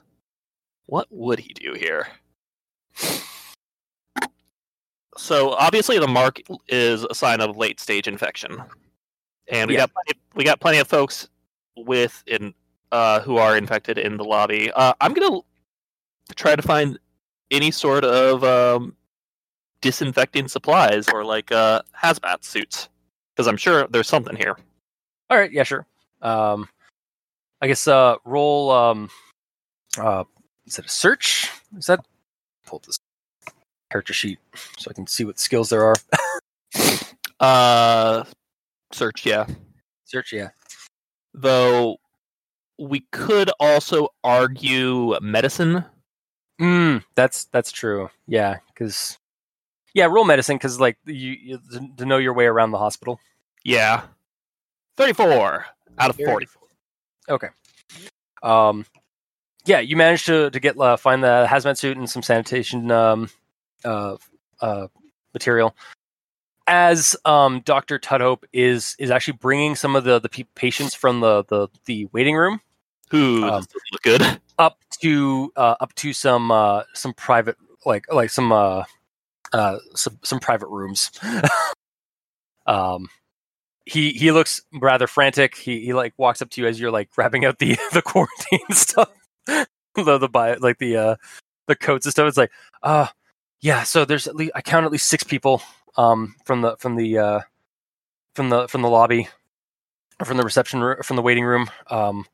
[0.86, 2.08] what would he do here?
[5.16, 8.60] So obviously, the mark is a sign of late stage infection,
[9.48, 9.80] and we Yeah.
[9.82, 11.28] got plenty, we got plenty of folks
[11.76, 12.54] with in
[12.90, 14.70] uh, who are infected in the lobby.
[14.72, 15.40] Uh, I'm gonna
[16.34, 16.98] try to find
[17.50, 18.96] any sort of um,
[19.82, 22.88] disinfecting supplies or like uh, hazmat suits
[23.34, 24.56] because I'm sure there's something here.
[25.28, 25.86] All right, yeah, sure.
[26.22, 26.68] Um,
[27.60, 28.70] I guess uh, roll.
[28.70, 29.10] Um,
[29.98, 30.24] uh,
[30.66, 31.50] is it a search?
[31.76, 32.04] Is that
[32.66, 32.98] pull up this
[33.90, 34.38] character sheet
[34.78, 35.94] so I can see what skills there are?
[37.42, 38.22] Uh,
[38.92, 39.44] search, yeah.
[40.04, 40.50] Search, yeah.
[41.34, 41.96] Though
[42.78, 45.84] we could also argue medicine.
[46.60, 48.10] Mm, that's that's true.
[48.28, 49.18] Yeah, because
[49.94, 51.60] yeah, roll medicine because like you, you
[51.96, 53.20] to know your way around the hospital.
[53.64, 54.02] Yeah,
[54.96, 55.66] thirty-four
[55.98, 56.46] out of forty.
[57.28, 57.48] Okay.
[58.42, 58.84] Um,
[59.64, 63.30] yeah, you managed to to get uh, find the hazmat suit and some sanitation um,
[63.84, 64.16] uh,
[64.60, 64.88] uh,
[65.34, 65.76] material.
[66.66, 71.20] As um, Doctor Tudhope is is actually bringing some of the the pe- patients from
[71.20, 72.60] the the the waiting room
[73.14, 74.22] Ooh, Um, look good.
[74.58, 78.84] up to uh, up to some uh, some private like like some uh,
[79.52, 81.10] uh, some some private rooms.
[82.66, 83.08] um,
[83.86, 85.56] he he looks rather frantic.
[85.56, 88.60] He he like walks up to you as you're like grabbing out the the quarantine
[88.70, 89.10] stuff,
[89.46, 91.16] the the bio, like the uh
[91.68, 92.28] the coats and stuff.
[92.28, 92.52] It's like
[92.82, 93.08] uh
[93.60, 93.82] yeah.
[93.84, 95.62] So there's at least I count at least six people
[95.96, 97.40] um from the from the uh
[98.34, 99.28] from the from the lobby
[100.20, 102.24] or from the reception room from the waiting room um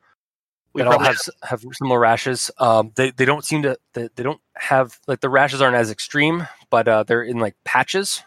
[0.74, 2.51] We all have have similar rashes.
[2.59, 5.90] Um, they they don't seem to they, they don't have like the rashes aren't as
[5.90, 8.23] extreme, but uh, they're in like patches.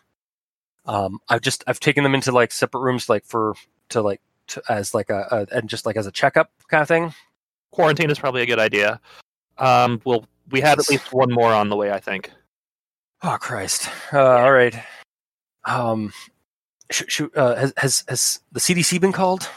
[0.86, 3.54] Um, I've just I've taken them into like separate rooms, like for
[3.90, 6.88] to like to, as like a, a and just like as a checkup kind of
[6.88, 7.14] thing.
[7.72, 9.00] quarantine is probably a good idea.
[9.58, 12.32] Um, well, we had at least one more on the way, I think.
[13.22, 13.88] Oh Christ!
[14.12, 14.76] Uh, All right.
[15.66, 16.12] Um,
[16.90, 19.48] sh- sh- uh, has has has the CDC been called?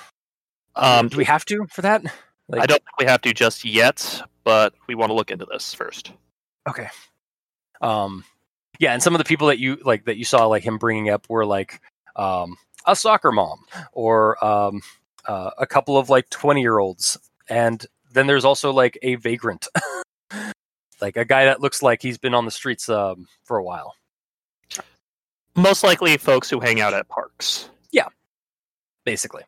[0.76, 2.02] Um, Do we have to for that?
[2.48, 5.46] Like, I don't think we have to just yet, but we want to look into
[5.50, 6.12] this first.
[6.68, 6.88] Okay.
[7.80, 8.24] Um,
[8.78, 11.08] yeah, and some of the people that you like that you saw like him bringing
[11.08, 11.80] up were like
[12.16, 12.56] um,
[12.86, 14.82] a soccer mom or um,
[15.26, 17.18] uh, a couple of like twenty year olds,
[17.48, 19.68] and then there's also like a vagrant,
[21.00, 23.94] like a guy that looks like he's been on the streets um, for a while.
[25.56, 27.68] Most likely, folks who hang out at parks.
[27.92, 28.08] Yeah.
[29.04, 29.42] Basically,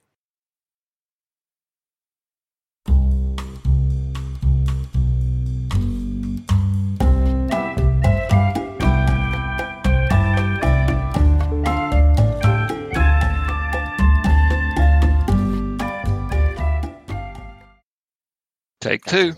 [18.86, 19.34] Take two.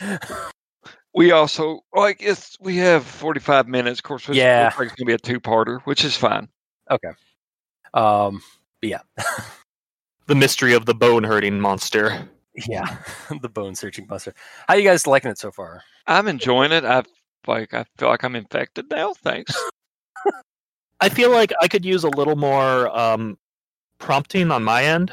[1.14, 3.98] We also like it's we have forty five minutes.
[3.98, 4.68] Of course, this Yeah.
[4.68, 6.48] it's gonna be a two parter, which is fine.
[6.90, 7.10] Okay
[7.94, 8.40] um,
[8.82, 9.00] yeah,
[10.26, 12.28] The mystery of the bone hurting monster.
[12.68, 12.98] yeah,
[13.40, 14.32] the bone searching buster.
[14.68, 15.82] How you guys liking it so far?
[16.06, 16.84] I'm enjoying it.
[16.84, 17.02] I
[17.48, 19.14] like I feel like I'm infected now.
[19.14, 19.56] Thanks.
[21.00, 23.38] I feel like I could use a little more um,
[23.98, 25.12] prompting on my end.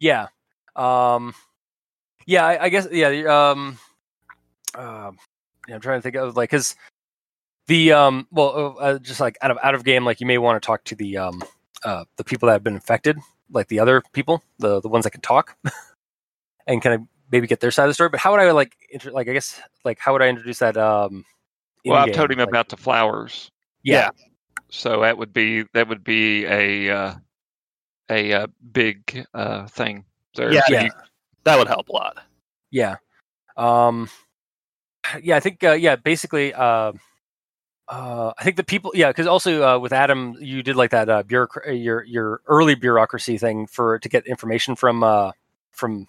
[0.00, 0.26] Yeah.
[0.76, 1.34] Um
[2.28, 3.78] yeah, I, I guess yeah, um
[4.74, 5.18] um
[5.66, 6.76] yeah, I'm trying to think of like cuz
[7.68, 10.36] the um well uh, uh, just like out of out of game like you may
[10.36, 11.42] want to talk to the um
[11.84, 13.18] uh the people that have been infected,
[13.50, 15.56] like the other people, the the ones that can talk
[16.66, 18.76] and kind of maybe get their side of the story, but how would I like
[18.90, 21.24] inter- like I guess like how would I introduce that um
[21.84, 23.50] well, I've told him Like, about the flowers,
[23.82, 24.10] yeah.
[24.68, 27.14] so that would be that would be a uh,
[28.10, 30.04] a uh, big uh, thing.
[30.34, 30.52] There.
[30.52, 30.60] Yeah.
[30.66, 30.82] So Yeah.
[30.84, 30.90] you-
[31.44, 32.18] That would help a lot.
[32.70, 32.96] Yeah.
[33.56, 34.08] Um
[35.22, 36.92] yeah, I think uh, yeah, basically uh
[37.88, 41.08] uh I think the people yeah, cuz also uh, with Adam you did like that
[41.08, 45.32] uh bureauc- your your early bureaucracy thing for to get information from uh
[45.72, 46.06] from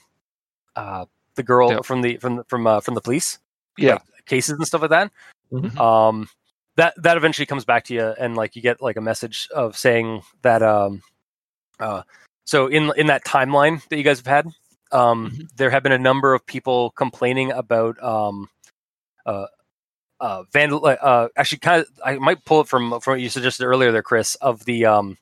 [0.76, 1.86] uh the girl Yep.
[1.86, 3.40] from the from from uh, from the police
[3.78, 3.94] yeah.
[3.94, 5.12] like, cases and stuff like that.
[5.54, 5.78] Mhm.
[5.80, 6.28] Um
[6.76, 9.78] that that eventually comes back to you and like you get like a message of
[9.78, 11.02] saying that um
[11.80, 12.04] uh
[12.46, 14.48] so in in that timeline that you guys have had
[14.92, 15.50] um Mhm.
[15.58, 18.50] there have been a number of people complaining about um
[19.26, 19.46] uh
[20.20, 23.66] uh vandal uh actually kind of I might pull it from from what you suggested
[23.66, 25.18] earlier there Chris of the um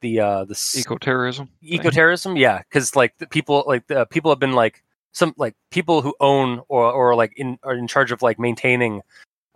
[0.00, 1.48] the uh the Ecoterrorism.
[1.60, 1.80] thing.
[1.80, 4.82] ecoterrorism yeah because like the people like the people have been like
[5.12, 9.02] some like people who own or or like in are in charge of like maintaining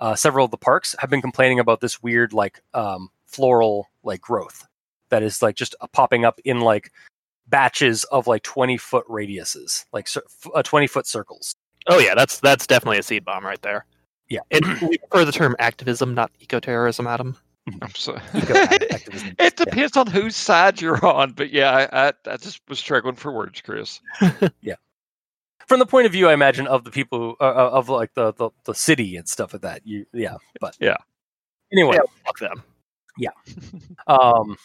[0.00, 4.20] uh several of the parks have been complaining about this weird like um floral like
[4.20, 4.66] growth
[5.10, 6.90] that is like just popping up in like
[7.48, 10.22] batches of like 20 foot radiuses, like cir-
[10.54, 11.54] uh, 20 foot circles.
[11.88, 13.86] Oh yeah, that's that's definitely a seed bomb right there.
[14.28, 14.40] Yeah.
[14.50, 17.36] And we prefer the term activism, not eco-terrorism, Adam.
[17.82, 18.16] I'm so.
[18.34, 19.34] Eco activism.
[19.38, 23.16] it depends on whose side you're on, but yeah, I, I, I just was struggling
[23.16, 24.00] for words, Chris.
[24.62, 24.74] Yeah,
[25.66, 28.14] from the point of view, I imagine of the people who, uh, uh, of like
[28.14, 29.86] the, the the city and stuff like that.
[29.86, 30.96] You, yeah, but Yeah.
[31.72, 32.62] Anyway, Yeah, fuck them.
[33.18, 33.30] Yeah.
[34.06, 34.56] um,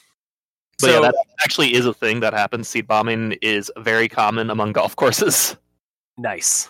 [0.80, 2.68] But so yeah, that actually is a thing that happens.
[2.68, 5.56] Seed bombing is very common among golf courses.
[6.18, 6.70] nice.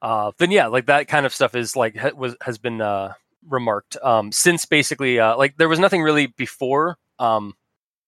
[0.00, 3.12] Uh, then yeah, like that kind of stuff is like ha- was has been uh,
[3.48, 7.54] remarked um, since basically uh, like there was nothing really before um,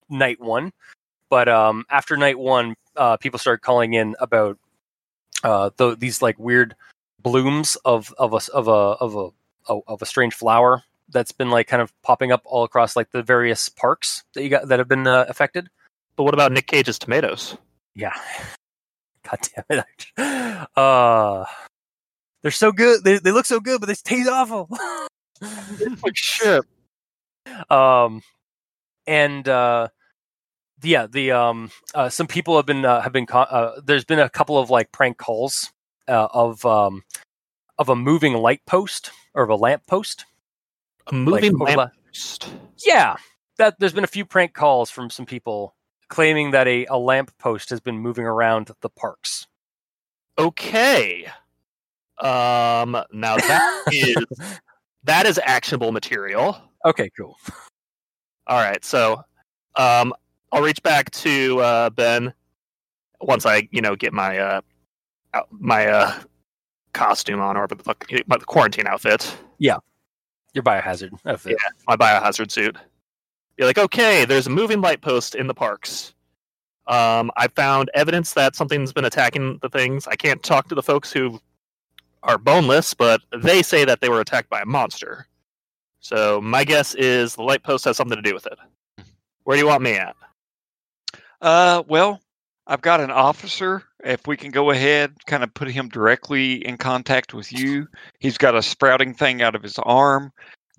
[0.09, 0.71] night one,
[1.29, 4.57] but um, after night one, uh, people started calling in about
[5.43, 6.75] uh, the, these like weird
[7.21, 9.33] blooms of of a of a of
[9.67, 13.11] a of a strange flower that's been like kind of popping up all across like
[13.11, 15.69] the various parks that you got that have been uh, affected.
[16.15, 17.57] But what about Nick Cage's tomatoes?
[17.95, 18.13] Yeah.
[19.23, 19.39] God
[19.69, 20.67] damn it.
[20.77, 21.45] Uh
[22.41, 23.03] they're so good.
[23.03, 24.67] They they look so good, but they taste awful.
[25.41, 26.63] Like shit.
[27.69, 28.21] um
[29.07, 29.89] and uh
[30.83, 34.19] yeah, the um uh, some people have been uh, have been co- uh, there's been
[34.19, 35.71] a couple of like prank calls
[36.07, 37.03] uh, of um
[37.77, 40.25] of a moving light post or of a lamp post.
[41.11, 42.49] A moving over the- lamppost.
[42.85, 43.15] Yeah,
[43.57, 45.75] that there's been a few prank calls from some people
[46.07, 49.47] claiming that a, a lamp post has been moving around the parks.
[50.37, 51.25] Okay.
[52.19, 52.97] Um.
[53.11, 54.25] Now that is
[55.03, 56.57] that is actionable material.
[56.85, 57.37] Okay, cool.
[58.47, 58.83] All right.
[58.83, 59.23] So,
[59.75, 60.13] um,
[60.51, 62.33] I'll reach back to uh, Ben
[63.21, 64.61] once I, you know, get my uh,
[65.51, 66.19] my uh,
[66.93, 69.35] costume on or the, my quarantine outfit,
[70.53, 71.57] Your biohazard outfit.
[71.87, 72.77] my biohazard suit.
[73.57, 76.13] Be like, okay, there's a moving light post in the parks.
[76.87, 80.07] Um, I found evidence that something's been attacking the things.
[80.07, 81.39] I can't talk to the folks who
[82.23, 85.27] are boneless, but they say that they were attacked by a monster.
[85.99, 88.57] So my guess is the light post has something to do with it.
[89.43, 90.15] Where do you want me at?
[91.39, 92.19] Uh, well,
[92.67, 93.83] I've got an officer.
[94.03, 97.87] If we can go ahead, kind of put him directly in contact with you.
[98.19, 100.31] He's got a sprouting thing out of his arm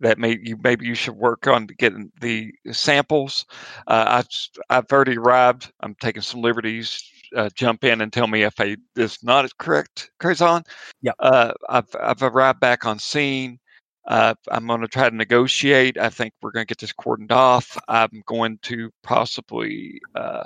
[0.02, 3.46] that may you maybe you should work on getting the samples.
[3.86, 5.72] Uh, I I've already arrived.
[5.80, 7.02] I'm taking some liberties.
[7.34, 10.64] Uh, jump in and tell me if I is not correct, Crazon.
[11.02, 11.14] Yep.
[11.18, 13.58] Uh, I've I've arrived back on scene.
[14.06, 15.96] Uh, I'm going to try to negotiate.
[15.96, 17.78] I think we're going to get this cordoned off.
[17.88, 20.00] I'm going to possibly.
[20.14, 20.44] Uh,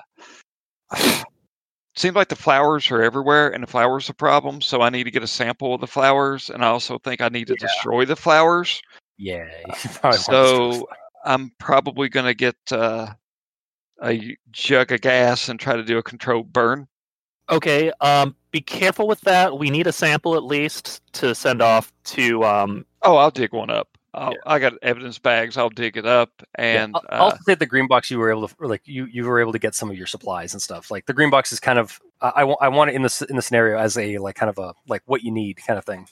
[1.97, 4.61] seems like the flowers are everywhere, and the flowers are a problem.
[4.61, 7.29] So I need to get a sample of the flowers, and I also think I
[7.29, 7.67] need to Yeah.
[7.67, 8.81] destroy the flowers.
[9.19, 9.45] Yeah.
[9.67, 10.89] you probably want to So.
[11.25, 13.09] I'm probably going to get uh,
[14.01, 16.87] a jug of gas and try to do a controlled burn.
[17.51, 19.59] Okay, um, be careful with that.
[19.59, 22.45] We need a sample at least to send off to.
[22.45, 23.96] Um, Oh, I'll dig one up.
[24.17, 24.39] I'll, Yeah.
[24.47, 25.57] I got evidence bags.
[25.57, 28.19] I'll dig it up, Yeah, and I'll- uh, I'll also say the green box you
[28.19, 30.63] were able to like you you were able to get some of your supplies and
[30.63, 30.91] stuff.
[30.91, 33.23] Like the green box is kind of I I wa- I want it in this
[33.23, 35.85] in the scenario as a like kind of a like what you need kind of
[35.85, 36.09] thing.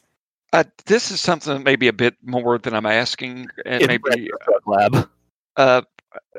[0.52, 4.30] uh, this is something maybe a bit more than I'm asking, and maybe
[4.66, 5.08] lab.
[5.56, 5.82] Uh,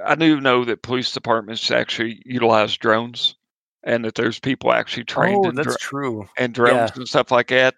[0.05, 3.35] I do know that police departments actually utilize drones,
[3.83, 6.29] and that there's people actually trained oh, in, that's dro- true.
[6.37, 7.75] And drones and stuff like that.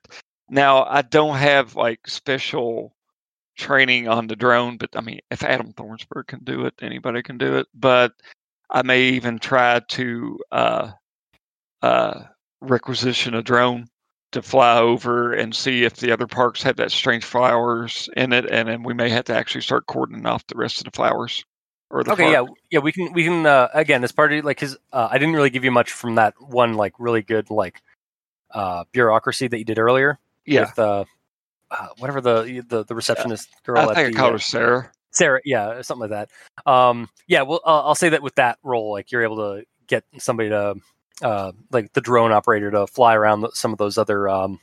[0.50, 2.94] Now, I don't have like special
[3.58, 7.38] training on the drone, but I mean, if Adam Thornsberg can do it, anybody can
[7.38, 7.68] do it.
[7.74, 8.14] But
[8.70, 10.92] I may even try to uh,
[11.82, 12.22] uh,
[12.62, 13.88] requisition a drone
[14.32, 18.46] to fly over and see if the other parks have that strange flowers in it,
[18.50, 21.44] and then we may have to actually start cordoning off the rest of the flowers.
[21.90, 22.48] Or the Okay, park.
[22.50, 24.78] yeah, yeah, we can we can uh, again as part of like his.
[24.92, 27.82] Uh, I didn't really give you much from that one like really good like
[28.52, 30.20] uh, bureaucracy that you did earlier.
[30.46, 30.62] yeah.
[30.62, 31.06] With, uh,
[31.72, 33.80] uh, whatever the the, the receptionist girl.
[33.80, 34.92] I at think I the, called uh, her Sarah.
[35.12, 36.28] Sarah, yeah, something like
[36.66, 36.70] that.
[36.70, 40.04] Um, yeah, well, uh, I'll say that with that role, like you're able to get
[40.20, 40.76] somebody to,
[41.24, 44.60] uh, like the drone operator to fly around some of those other um,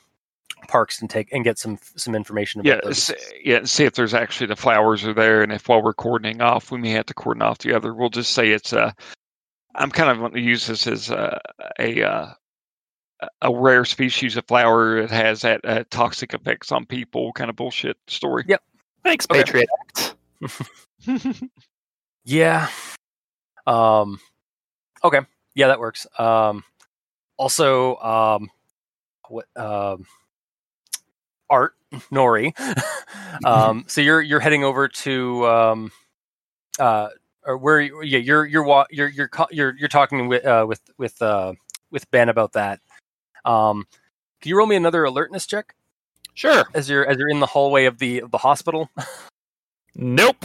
[0.69, 3.11] parks and take and get some some information about Yeah, those.
[3.43, 3.57] yeah.
[3.57, 6.71] and See if there's actually the flowers are there, and if while we're cordoning off,
[6.71, 7.93] we may have to cordon off the other.
[7.95, 8.95] We'll just say it's a.
[9.75, 11.41] I'm kind of wanting to use this as a
[11.81, 12.33] a, uh,
[13.43, 15.03] a rare species of flower.
[15.07, 18.45] that has that uh, toxic effects on people, kind of bullshit story.
[18.47, 18.63] Yep.
[19.03, 19.43] Thanks, Okay.
[19.43, 20.15] Patriot Act.
[22.25, 22.69] Yeah.
[23.67, 24.19] Um.
[25.03, 25.21] Okay.
[25.55, 26.07] Yeah, that works.
[26.19, 26.65] Um.
[27.37, 28.51] Also, um,
[29.29, 30.07] what um,
[31.51, 31.75] Art
[32.11, 32.55] Norie.
[33.45, 33.85] um.
[33.89, 35.93] So you're you're heading over to um,
[36.79, 37.09] uh,
[37.45, 37.81] or where?
[37.83, 41.53] you- Yeah, you're you're you're you're you're you're talking with uh, with with uh,
[41.91, 42.81] with Ben about that.
[43.45, 43.87] Um,
[44.41, 45.75] can you roll me another alertness check
[46.35, 46.65] Sure.
[46.75, 48.91] as you're as you're in the hallway of the of the hospital?
[49.95, 50.45] Nope.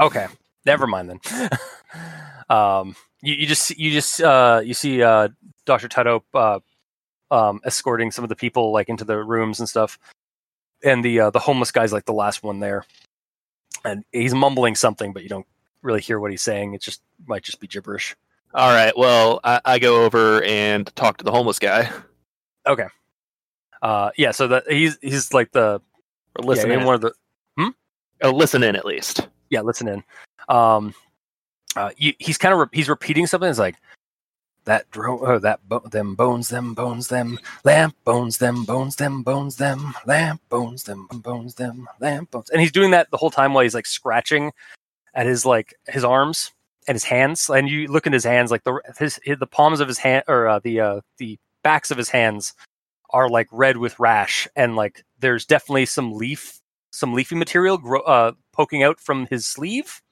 [0.00, 0.26] Okay,
[0.66, 1.50] never mind then.
[2.50, 5.28] um, you, you just you just uh, you see uh,
[5.64, 6.60] Doctor Tutto uh,
[7.30, 9.98] um, escorting some of the people like into the rooms and stuff,
[10.84, 12.84] and the uh, the homeless guy's like the last one there,
[13.84, 15.46] and he's mumbling something, but you don't
[15.82, 16.74] really hear what he's saying.
[16.74, 18.14] It just might just be gibberish.
[18.54, 18.96] All right.
[18.96, 21.90] Well, I, I go over and talk to the homeless guy.
[22.66, 22.86] Okay.
[23.82, 25.80] Uh, yeah, so that he's he's like the
[26.36, 26.80] Or listen yeah, in.
[26.80, 27.12] in one of the
[28.24, 29.26] Oh, listen in at least.
[29.50, 30.04] yeah, listen in.
[30.48, 30.94] Um,
[31.74, 33.50] uh, you, he's kind of re- he's repeating something.
[33.50, 33.74] It's like
[34.64, 39.24] that dro- oh, that bo- them bones, them bones, them lamp bones, them bones, them
[39.24, 42.48] bones, them lamp bones, them bones, them lamp bones.
[42.50, 44.52] And he's doing that the whole time while he's like scratching
[45.14, 46.52] at his like his arms
[46.86, 47.50] and his hands.
[47.50, 50.22] And you look at his hands, like the his, his the palms of his hand
[50.28, 52.54] or uh, the uh, the backs of his hands
[53.10, 56.58] are like red with rash, and like there's definitely some leaf
[56.92, 60.02] some leafy material grow, uh, poking out from his sleeve.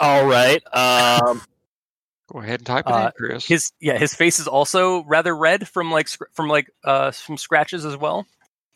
[0.00, 0.62] All right.
[0.74, 1.42] Um,
[2.32, 3.46] Go ahead and type it Uh, in, Chris.
[3.46, 7.36] His yeah, his face is also rather red from like scr- from like uh from
[7.38, 8.26] scratches as well.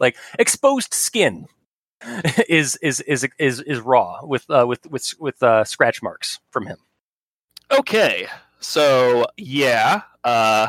[0.01, 1.47] Like exposed skin
[2.49, 6.67] is is is is is raw with uh with with with uh scratch marks from
[6.67, 6.79] him.
[7.71, 8.27] okay.
[8.61, 10.03] So yeah.
[10.25, 10.69] Uh,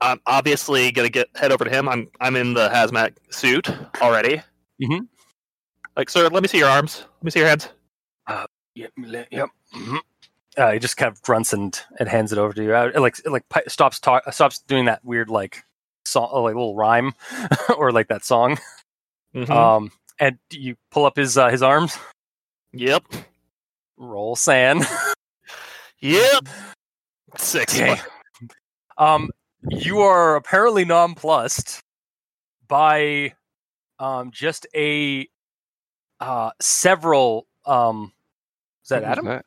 [0.00, 1.88] I'm obviously gonna get head over to him.
[1.88, 3.68] I'm I'm in the hazmat suit
[4.00, 4.42] already.
[4.82, 5.08] Mhm.
[5.96, 7.04] Like, sir, let me see your arms.
[7.18, 7.68] Let me see your hands.
[8.74, 8.90] Yep.
[9.30, 9.48] Yep.
[9.74, 9.98] mhm.
[10.56, 12.74] Uh, he just kind of grunts and, and hands it over to you.
[12.74, 15.62] Uh, it, like it, like stops talk stops doing that weird like
[16.04, 17.14] song like little rhyme
[17.78, 18.58] or like that song.
[19.34, 19.48] Mhm.
[19.50, 19.90] Um,
[20.20, 21.96] and you pull up his uh, his arms.
[22.72, 23.04] yep.
[23.96, 24.82] Roll SAN.
[26.00, 26.48] Yep.
[27.38, 27.74] Six.
[27.80, 27.98] Okay.
[28.98, 29.30] Um,
[29.70, 31.82] you are apparently nonplussed
[32.68, 33.32] by
[33.98, 35.28] um, just a
[36.20, 37.46] uh, several.
[37.66, 38.12] Um,
[38.82, 39.26] is that Adam?
[39.26, 39.44] that?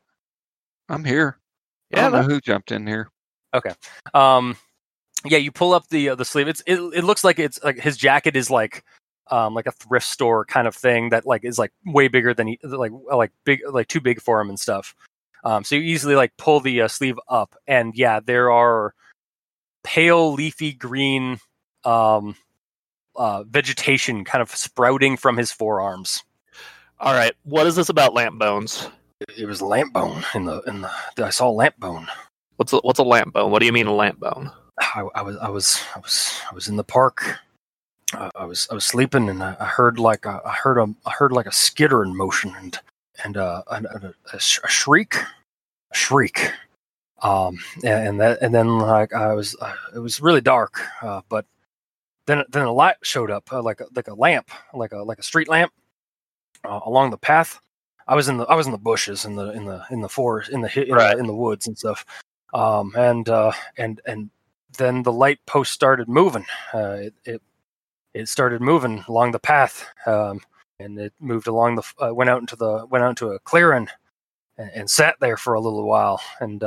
[0.89, 1.37] I'm here.
[1.91, 3.09] Yeah, I don't know who jumped in here.
[3.53, 3.71] Okay.
[4.13, 4.57] Um,
[5.25, 6.47] yeah, you pull up the uh, the sleeve.
[6.47, 8.83] It's it, it looks like it's like his jacket is like
[9.29, 12.47] um like a thrift store kind of thing that like is like way bigger than
[12.47, 14.95] he like like big like too big for him and stuff.
[15.43, 18.93] Um, so you easily like pull the uh, sleeve up, and yeah, there are
[19.87, 21.39] pale leafy green
[21.85, 22.35] um
[23.15, 26.23] uh vegetation kind of sprouting from his forearms.
[26.99, 27.33] All right.
[27.43, 28.89] What is this about lamp bones?
[29.37, 30.91] It was lamp bone in the in the
[31.25, 32.07] I saw lamp bone.
[32.57, 33.49] What's a, what's a lamp bone?
[33.49, 34.51] What do you mean a lamp bone?
[34.79, 37.37] I, I was I was I was I was in the park.
[38.13, 40.93] Uh, I was I was sleeping and I, I heard like a, I heard a
[41.05, 42.77] I heard like a skitter in motion and
[43.23, 46.51] and uh, a, a, a sh- a shriek, a shriek,
[47.23, 51.21] um and, and that and then like I was uh, it was really dark, uh,
[51.29, 51.45] but
[52.27, 55.19] then then a light showed up uh, like a, like a lamp like a like
[55.19, 55.71] a street lamp
[56.65, 57.59] uh, along the path.
[58.07, 60.09] I was in the I was in the bushes in the in the in the
[60.09, 61.13] forest in the in, Right.
[61.15, 62.05] the, in the woods and stuff,
[62.53, 64.29] um and uh and and
[64.77, 66.45] then the light post started moving.
[66.73, 67.41] Uh, it, it
[68.13, 70.41] it started moving along the path, um,
[70.79, 73.87] and it moved along the uh, went out into the went out into a clearing,
[74.57, 76.63] and, and sat there for a little while, and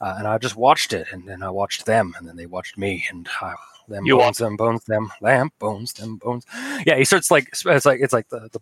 [0.00, 2.46] uh, uh, and I just watched it, and then I watched them, and then they
[2.46, 3.54] watched me, and I,
[3.88, 6.44] them You bones, them bones, them lamp bones, them bones.
[6.86, 8.60] Yeah, he starts like it's like it's like the the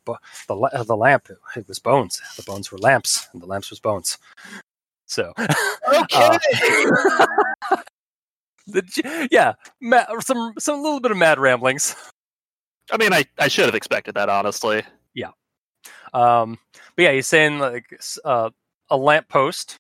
[0.48, 1.28] the, uh, the lamp.
[1.56, 2.20] It was bones.
[2.36, 4.18] The bones were lamps, and the lamps was bones.
[5.06, 6.06] So Okay.
[6.14, 6.38] uh,
[8.66, 11.94] the, yeah, ma- some some little bit of mad ramblings.
[12.90, 14.82] I mean, I, I should have expected that, honestly.
[15.14, 15.30] Yeah.
[16.14, 16.58] Um,
[16.94, 18.50] but yeah, he's saying like uh,
[18.90, 19.76] a lamppost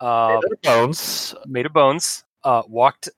[0.00, 1.34] uh, bones.
[1.46, 3.08] made of bones uh, walked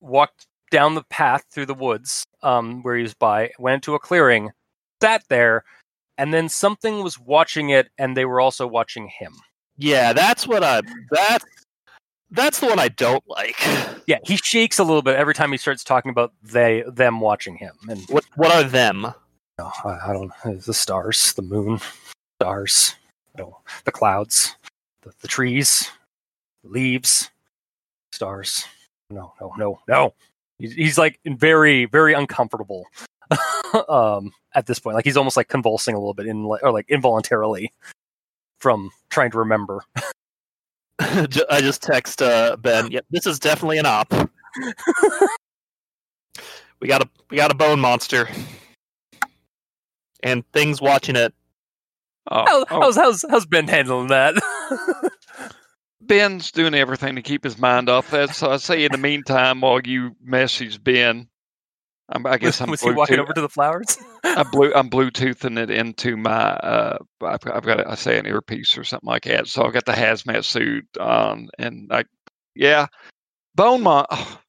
[0.00, 3.98] walked down the path through the woods um, where he was by, went into a
[3.98, 4.50] clearing,
[5.02, 5.64] sat there,
[6.18, 9.34] and then something was watching it, and they were also watching him.
[9.76, 10.82] Yeah, that's what I.
[11.10, 11.44] That's
[12.30, 13.56] that's the one I don't like.
[14.06, 17.56] Yeah, he shakes a little bit every time he starts talking about they them watching
[17.56, 19.02] him, and What what are them?
[19.58, 20.32] No, I, I don't.
[20.44, 21.80] The stars, the moon,
[22.40, 22.96] stars,
[23.36, 24.56] you know, the clouds,
[25.02, 25.90] the, the trees,
[26.64, 27.30] leaves,
[28.12, 28.64] stars.
[29.10, 30.14] No, no, no, no.
[30.58, 32.86] He's, he's like very, very uncomfortable
[33.88, 34.94] um, at this point.
[34.96, 37.72] Like he's almost like convulsing a little bit in, or like involuntarily
[38.58, 39.84] from trying to remember.
[41.00, 42.90] I just text uh, Ben.
[42.90, 44.12] Yep, this is definitely an op.
[46.80, 48.28] we got a we got a bone monster,
[50.22, 51.34] and things watching it.
[52.30, 54.34] Oh, How, oh, How's how's how's Ben handling that?
[56.06, 58.34] Ben's doing everything to keep his mind off that.
[58.34, 61.28] So I say in the meantime, while you message Ben,
[62.08, 63.98] I'm, I guess I'm was he walking over to the flowers?
[64.24, 66.30] I'm, blue, I'm Bluetoothing it into my.
[66.32, 69.48] Uh, I've, got- I've got, I say, an earpiece or something like that.
[69.48, 72.06] So I've got the hazmat suit on, and like,
[72.54, 72.86] yeah,
[73.54, 73.84] bone.
[73.86, 74.40] Oh,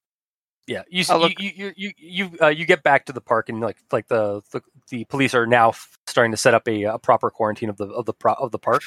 [0.67, 3.21] Yeah, you s- I look- you you you you uh, you get back to the
[3.21, 6.67] park and like like the the, the police are now f- starting to set up
[6.67, 8.81] a, a proper quarantine of the of the pro- of the park.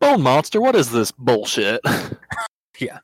[0.00, 1.80] Bone monster, what is this bullshit?
[2.78, 3.00] Yeah.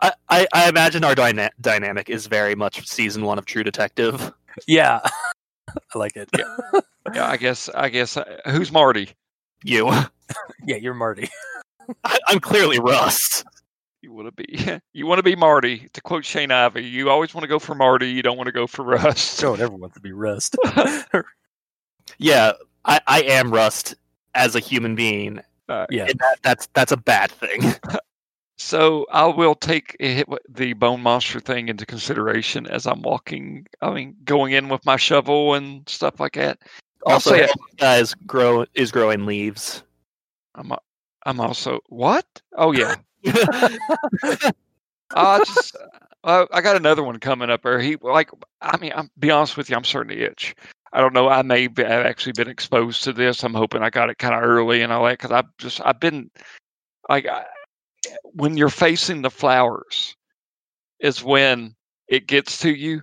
[0.00, 4.32] I, I, I imagine our dyna- dynamic is very much season one of True Detective.
[4.66, 5.00] Yeah,
[5.94, 6.30] I like it.
[7.14, 7.68] yeah, I guess.
[7.68, 8.16] I guess.
[8.16, 9.10] uh, Who's Marty?
[9.64, 9.90] You.
[10.66, 11.28] Yeah, you're Marty.
[12.04, 13.44] I, I'm clearly Rust.
[14.06, 14.80] You want to be.
[14.92, 15.88] You want to be Marty.
[15.92, 18.08] To quote Shane Ivey, you always want to go for Marty.
[18.08, 19.42] You don't want to go for Rust.
[19.42, 20.56] No one ever wants to be Rust.
[22.18, 22.52] Yeah,
[22.84, 23.96] I, I am Rust
[24.36, 25.40] as a human being.
[25.68, 27.74] yeah, And that, that's that's a bad thing.
[28.58, 33.66] So I will take eh, it, the bone monster thing into consideration as I'm walking.
[33.82, 36.60] I mean, going in with my shovel and stuff like that.
[37.06, 39.82] I'll Also, say guys grow is growing leaves.
[40.54, 40.70] I'm.
[40.70, 40.78] a-
[41.26, 42.24] I'm also what?
[42.56, 42.94] Oh yeah.
[45.14, 45.76] I just.
[46.24, 47.64] Uh, I got another one coming up.
[47.64, 48.30] Or he like.
[48.60, 49.76] I mean, I'm be honest with you.
[49.76, 50.54] I'm starting to itch.
[50.92, 51.28] I don't know.
[51.28, 53.42] I may be, have actually been exposed to this.
[53.42, 56.00] I'm hoping I got it kind of early and all that because I've just I've
[56.00, 56.30] been
[57.08, 57.44] like I,
[58.24, 60.16] when you're facing the flowers
[61.00, 61.74] is when
[62.08, 63.02] it gets to you.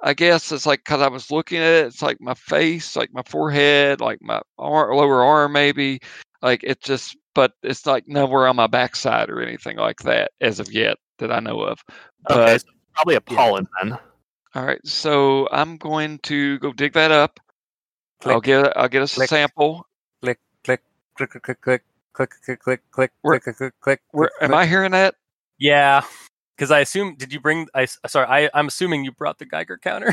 [0.00, 3.12] I guess it's like because I was looking at it, it's like my face, like
[3.12, 6.00] my forehead, like my arm, lower arm, maybe.
[6.40, 10.58] Like it just, but it's like nowhere on my backside or anything like that as
[10.58, 11.78] of yet that I know of.
[12.28, 13.96] Okay, But so probably a pollen then.
[14.56, 17.38] all right, so I'm going to go dig that up.
[18.24, 19.28] I'll get I'll get us a click.
[19.28, 19.86] sample.
[20.20, 20.82] click, click,
[21.16, 21.82] click, click, click, click,
[22.12, 24.00] click, click, click, click, Where- click, click, click.
[24.10, 25.14] Where click, am I hearing that?
[25.60, 26.02] Yeah,
[26.56, 27.14] because I assume.
[27.14, 27.68] Did you bring?
[27.72, 28.26] I s- sorry.
[28.26, 30.12] I I'm assuming you brought the Geiger counter.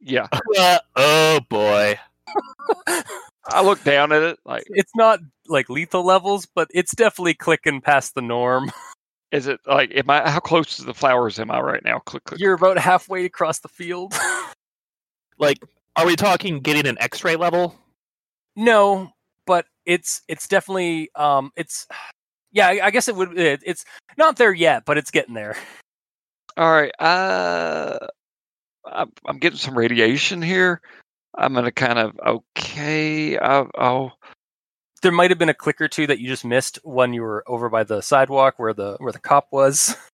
[0.00, 0.28] Yeah.
[0.58, 1.98] Uh, oh boy.
[3.46, 7.80] I look down at it like, it's not like lethal levels, but it's definitely clicking
[7.80, 8.70] past the norm.
[9.32, 10.28] is it like, am I?
[10.30, 11.98] How close to the flowers am I right now?
[12.00, 12.40] Click, click.
[12.40, 14.14] You're about halfway across the field.
[15.38, 15.58] Like,
[15.96, 17.74] are we talking getting an X-ray level?
[18.54, 19.10] no,
[19.46, 21.86] but it's it's definitely um it's
[22.52, 22.68] yeah.
[22.68, 23.36] I, I guess it would.
[23.38, 23.84] It, it's
[24.16, 25.56] not there yet, but it's getting there.
[26.56, 26.92] All right.
[26.98, 27.98] Uh,
[28.84, 30.82] I'm, I'm getting some radiation here.
[31.34, 33.38] I'm gonna kind of okay.
[33.38, 34.18] I'll, I'll
[35.02, 37.44] There might have been a click or two that you just missed when you were
[37.46, 39.96] over by the sidewalk where the where the cop was.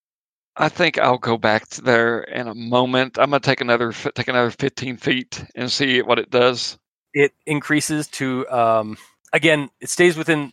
[0.57, 3.19] I think I'll go back to there in a moment.
[3.19, 6.79] I'm gonna take another take another 15 feet and see what it does.
[7.15, 8.97] It increases to um
[9.33, 9.71] again.
[9.81, 10.53] It stays within.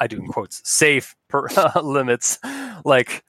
[0.00, 1.48] I do in quotes safe per,
[1.82, 2.38] limits,
[2.84, 3.24] like,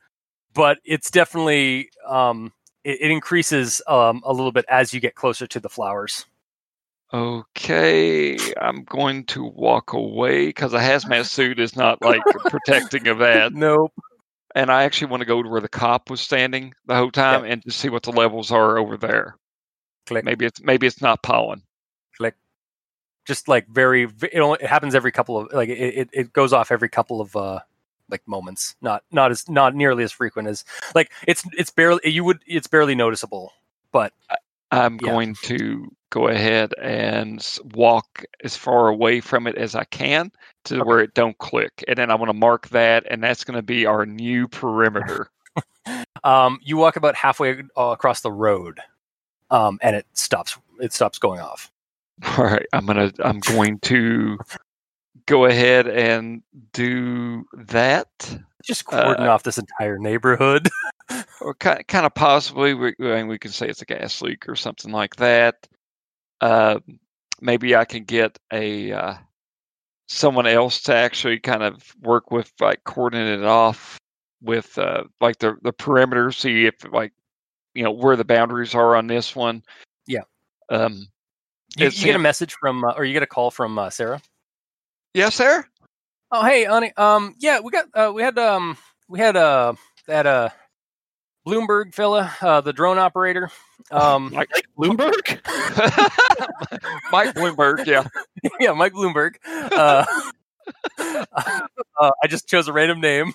[0.53, 5.47] but it's definitely um it, it increases um a little bit as you get closer
[5.47, 6.25] to the flowers.
[7.13, 13.19] Okay, I'm going to walk away because a hazmat suit is not like protecting of
[13.19, 13.53] that.
[13.53, 13.93] Nope.
[14.55, 17.43] And I actually want to go to where the cop was standing the whole time
[17.43, 19.37] and to see what the levels are over there.
[20.07, 20.23] Click.
[20.23, 21.61] Maybe it's maybe it's not pollen.
[22.17, 22.35] Click.
[23.25, 26.53] Just like very it, only, it happens every couple of like it, it, it goes
[26.53, 27.59] off every couple of uh
[28.09, 30.63] like moments not not as not nearly as frequent as
[30.93, 33.51] like it's it's barely you would it's barely noticeable
[33.91, 34.13] but
[34.71, 35.09] I'm Yeah.
[35.09, 40.31] going to go ahead and walk as far away from it as I can
[40.63, 40.83] to Okay.
[40.83, 43.61] where it don't click, and then I want to mark that, and that's going to
[43.61, 45.29] be our new perimeter.
[46.23, 48.79] um you walk about halfway uh, across the road
[49.51, 51.69] um and it stops it stops going off
[52.37, 54.37] All right, I'm gonna I'm going to
[55.27, 56.41] go ahead and
[56.73, 58.07] do that,
[58.63, 60.69] just cordon Uh, off this entire neighborhood
[61.41, 64.47] or kind kind of possibly we I mean, we can say it's a gas leak
[64.47, 65.67] or something like that.
[66.41, 66.79] Uh,
[67.41, 69.13] maybe I can get a uh,
[70.07, 73.97] someone else to actually kind of work with like cordoning it off
[74.41, 77.13] with uh, like the the perimeter, see if like
[77.73, 79.63] you know where the boundaries are on this one.
[80.07, 80.23] Yeah.
[80.69, 81.07] Um.
[81.77, 84.21] you, you get a message from uh, or you get a call from uh, sarah
[85.13, 85.65] Yes, Sarah.
[86.31, 89.73] oh hey honey um yeah we got uh we had um we had uh
[90.07, 90.49] that uh
[91.45, 93.49] bloomberg fella uh the drone operator
[93.91, 95.39] um like Bloomberg?
[97.11, 97.85] Mike Bloomberg.
[97.85, 98.07] Yeah.
[98.59, 99.35] yeah, Mike Bloomberg.
[99.45, 100.05] Uh,
[100.97, 103.33] uh, I just chose a random name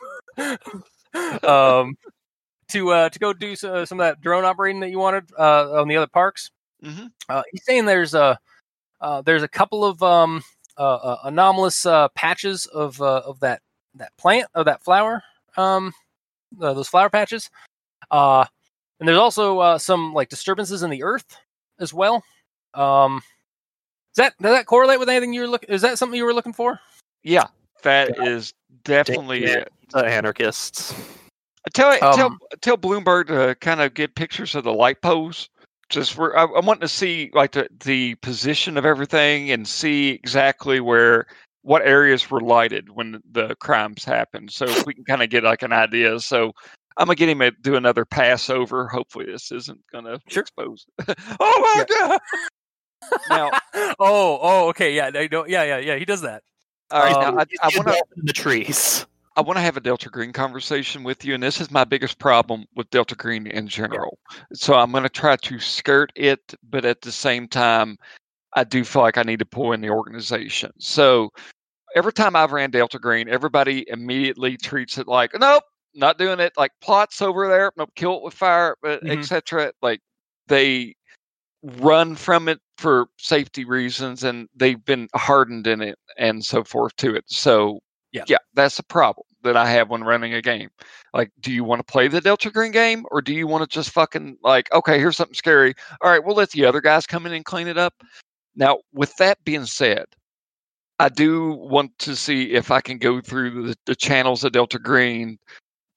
[1.43, 1.97] um,
[2.69, 5.81] to uh, to go do so, some of that drone operating that you wanted uh,
[5.81, 6.51] on the other parks.
[6.85, 7.11] Mhm.
[7.29, 8.39] Uh, he's saying there's a
[9.01, 10.43] uh, there's a couple of um,
[10.79, 13.63] uh, uh, anomalous uh, patches of uh, of that
[13.95, 15.23] that plant of that flower
[15.57, 15.93] um,
[16.61, 17.51] uh, those flower patches.
[18.11, 18.45] Uh,
[18.99, 21.37] and there's also uh, some like disturbances in the earth
[21.79, 22.23] as well.
[22.75, 23.23] Um,
[24.15, 25.71] does that does that correlate with anything you were looking?
[25.71, 26.79] Is that something you were looking for?
[27.23, 27.47] Yeah,
[27.83, 28.53] that is
[28.85, 29.59] definitely Yeah.
[29.59, 29.73] it.
[29.95, 30.95] Anarchists.
[31.73, 35.49] Tell tell Um, tell Bloomberg to kind of get pictures of the light poles.
[35.89, 40.11] Just where I, I'm wanting to see like the the position of everything and see
[40.11, 41.27] exactly where
[41.63, 44.51] what areas were lighted when the crimes happened.
[44.51, 46.19] So if we can kind of get like an idea.
[46.21, 46.53] So
[46.97, 48.89] I'm gonna get him to do another Passover.
[48.89, 50.43] Hopefully this isn't gonna Sure.
[50.43, 50.87] expose.
[51.09, 52.21] oh my god!
[53.29, 53.51] Now,
[53.99, 55.97] oh, oh, okay, yeah, they don't, yeah, yeah, yeah.
[55.97, 56.43] He does that.
[56.91, 57.15] all right.
[57.15, 59.07] Um, now I, I want to in the trees.
[59.37, 62.19] I want to have a Delta Green conversation with you, and this is my biggest
[62.19, 64.19] problem with Delta Green in general.
[64.53, 67.97] So I'm going to try to skirt it, but at the same time,
[68.55, 70.73] I do feel like I need to pull in the organization.
[70.79, 71.31] So
[71.95, 75.63] every time I've ran Delta Green, everybody immediately treats it like, nope,
[75.95, 76.53] not doing it.
[76.57, 79.11] Like plots over there, nope, kill it with fire, Mhm.
[79.11, 79.73] etc.
[79.83, 80.01] Like
[80.47, 80.95] they
[81.63, 86.97] run from it for safety reasons, and they've been hardened in it and so forth
[86.97, 87.25] to it.
[87.27, 87.81] So
[88.13, 88.25] Yeah.
[88.27, 90.71] yeah, that's a problem that I have when running a game.
[91.15, 93.69] Like, do you want to play the Delta Green game, or do you want to
[93.75, 95.75] just fucking like, okay, here's something scary.
[96.01, 97.95] All right, we'll let the other guys come in and clean it up.
[98.55, 100.07] Now, with that being said,
[100.99, 104.79] I do want to see if I can go through the, the channels of Delta
[104.79, 105.39] Green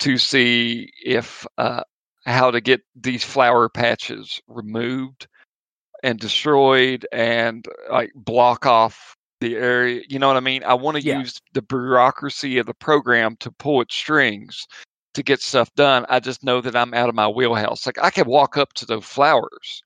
[0.04, 1.84] to see if uh,
[2.26, 5.28] how to get these flower patches removed
[6.04, 10.02] and destroyed and like block off the area.
[10.10, 10.66] You know what I mean?
[10.66, 11.20] I want to Yeah.
[11.20, 14.68] use the bureaucracy of the program to pull its strings
[15.14, 16.06] to get stuff done.
[16.10, 17.86] I just know that I'm out of my wheelhouse.
[17.86, 19.84] Like I can walk up to those flowers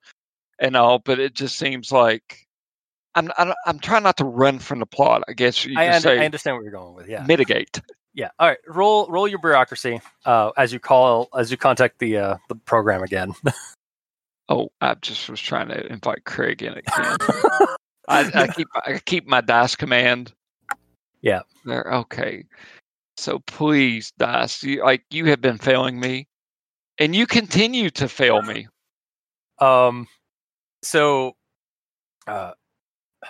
[0.57, 2.47] and all, but it just seems like
[3.13, 5.23] I'm I'm, I'm trying not to run from the plot.
[5.27, 7.07] I guess you I, could under, say I understand where you're going with.
[7.07, 7.79] Yeah, mitigate.
[8.17, 8.31] Yeah.
[8.39, 12.37] All right, roll roll your bureaucracy uh, as you call as you contact the uh,
[12.49, 13.33] the program again.
[14.49, 16.83] Oh, I just was trying to invite Craig in again.
[18.07, 20.33] I, I keep I keep my dice command.
[21.21, 21.41] Yeah.
[21.65, 21.93] There.
[21.93, 22.45] Okay.
[23.17, 26.27] So please, dice, you, like you have been failing me,
[26.97, 28.67] and you continue to fail me.
[29.59, 30.07] um,
[30.81, 31.33] so,
[32.27, 32.53] uh,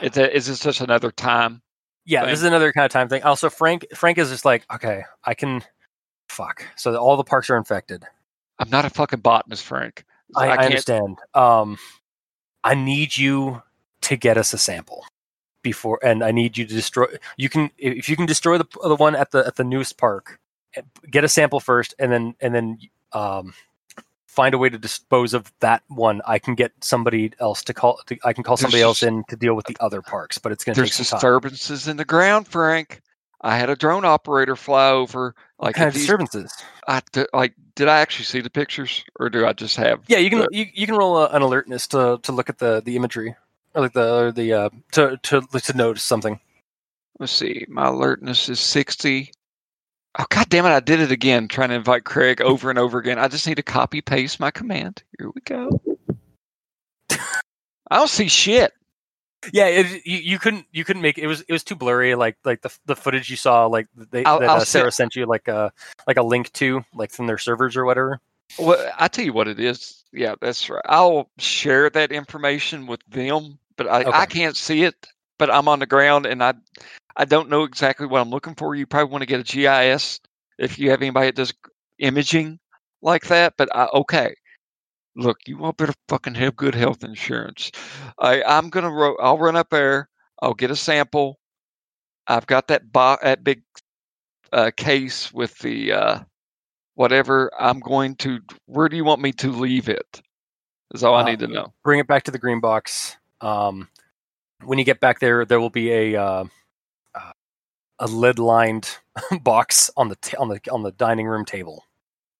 [0.01, 1.61] It's is this just another time?
[2.07, 2.29] Yeah, thing.
[2.29, 3.21] this is another kind of time thing.
[3.23, 5.61] Also, Frank Frank is just like, okay, I can.
[6.29, 6.65] Fuck.
[6.75, 8.03] So all the parks are infected.
[8.59, 10.03] I'm not a fucking botanist, Frank.
[10.35, 11.17] I, I, can't- understand.
[11.33, 11.77] Um,
[12.63, 13.61] I need you
[14.01, 15.05] to get us a sample
[15.61, 17.05] before, and I need you to destroy.
[17.37, 20.39] You can if you can destroy the the one at the at the newest park,
[20.75, 22.77] eh, get a sample first, and then and then
[23.13, 23.53] um,
[24.37, 26.21] find a way to dispose of that one.
[26.27, 27.99] I can get somebody else to call.
[28.05, 30.63] To, I can call somebody else in to deal with the other parks, but it's
[30.63, 31.17] going to take There's some time.
[31.17, 33.01] disturbances in the ground, Frank.
[33.41, 35.33] I had a drone operator fly over.
[35.57, 36.53] What Like, kind if of these- disturbances?
[36.87, 37.01] I,
[37.33, 40.01] like, did I actually see the pictures, or do I just have?
[40.07, 42.59] Yeah, you can the- you, you can roll a, an alertness to to look at
[42.59, 43.35] the the imagery
[43.73, 46.39] or like the or the uh, to to to notice something.
[47.19, 47.65] Let's see.
[47.67, 49.31] My alertness is 60.
[50.19, 50.69] Oh, God damn it.
[50.69, 53.19] I did it again, trying to invite Craig over and over again.
[53.19, 55.03] I just need to copy paste my command.
[55.19, 55.79] Here we go.
[57.11, 58.73] I don't see shit.
[59.53, 62.15] Yeah, it, you, you couldn't you couldn't make it was it was too blurry.
[62.15, 65.15] Like like the the footage you saw like they, I'll- that I'll uh, Sarah sent
[65.15, 65.71] you like a
[66.07, 68.19] like a link to like from their servers or whatever.
[68.57, 70.03] Well, I tell you what it is.
[70.11, 70.81] Yeah, that's right.
[70.85, 75.07] I'll share that information with them, but I, I can't see it.
[75.39, 76.53] But I'm on the ground and I
[77.15, 78.75] I don't know exactly what I'm looking for.
[78.75, 80.19] You probably want to get a GIS
[80.59, 81.53] if you have anybody that does
[81.99, 82.59] imaging
[83.01, 83.53] like that.
[83.57, 84.35] But I, okay,
[85.15, 87.71] look, you all better fucking have good health insurance.
[88.19, 90.09] I I'm gonna ro- I'll run up there.
[90.41, 91.39] I'll get a sample.
[92.27, 93.61] I've got that bo- that big
[94.53, 96.19] uh, case with the uh,
[96.95, 97.51] whatever.
[97.59, 98.39] I'm going to.
[98.65, 100.21] Where do you want me to leave it?
[100.93, 101.73] Is all I Uh, need to know.
[101.83, 103.17] Bring it back to the green box.
[103.41, 103.89] Um,
[104.63, 106.45] when you get back there, there will be a uh,
[107.15, 107.31] uh,
[107.99, 108.89] a lid lined
[109.41, 111.83] box on the t- on the on the dining room table.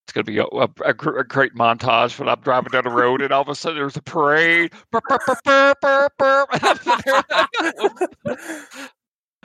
[0.06, 2.90] It's gonna be a, a, a gr- a great montage when I'm driving down the
[2.90, 4.72] road and all of a sudden there's a parade.
[4.90, 5.04] Burp,
[5.44, 6.48] burp, burp,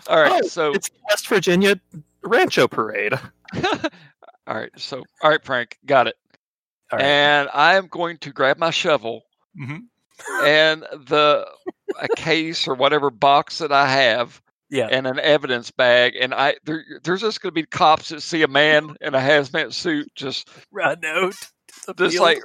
[0.07, 1.79] all right, Oh, so It's West Virginia
[2.23, 3.13] Rancho Parade.
[3.15, 6.15] all right, so all right, Frank, got it.
[6.91, 7.05] All right.
[7.05, 9.23] And I am going to grab my shovel
[9.59, 9.81] Mhm.
[10.43, 11.47] And the
[11.99, 14.87] a case or whatever box that I have Yeah.
[14.87, 18.41] and an evidence bag, and I there, there's just going to be cops that see
[18.41, 21.35] a man in a hazmat suit just Run out.
[21.97, 22.41] just like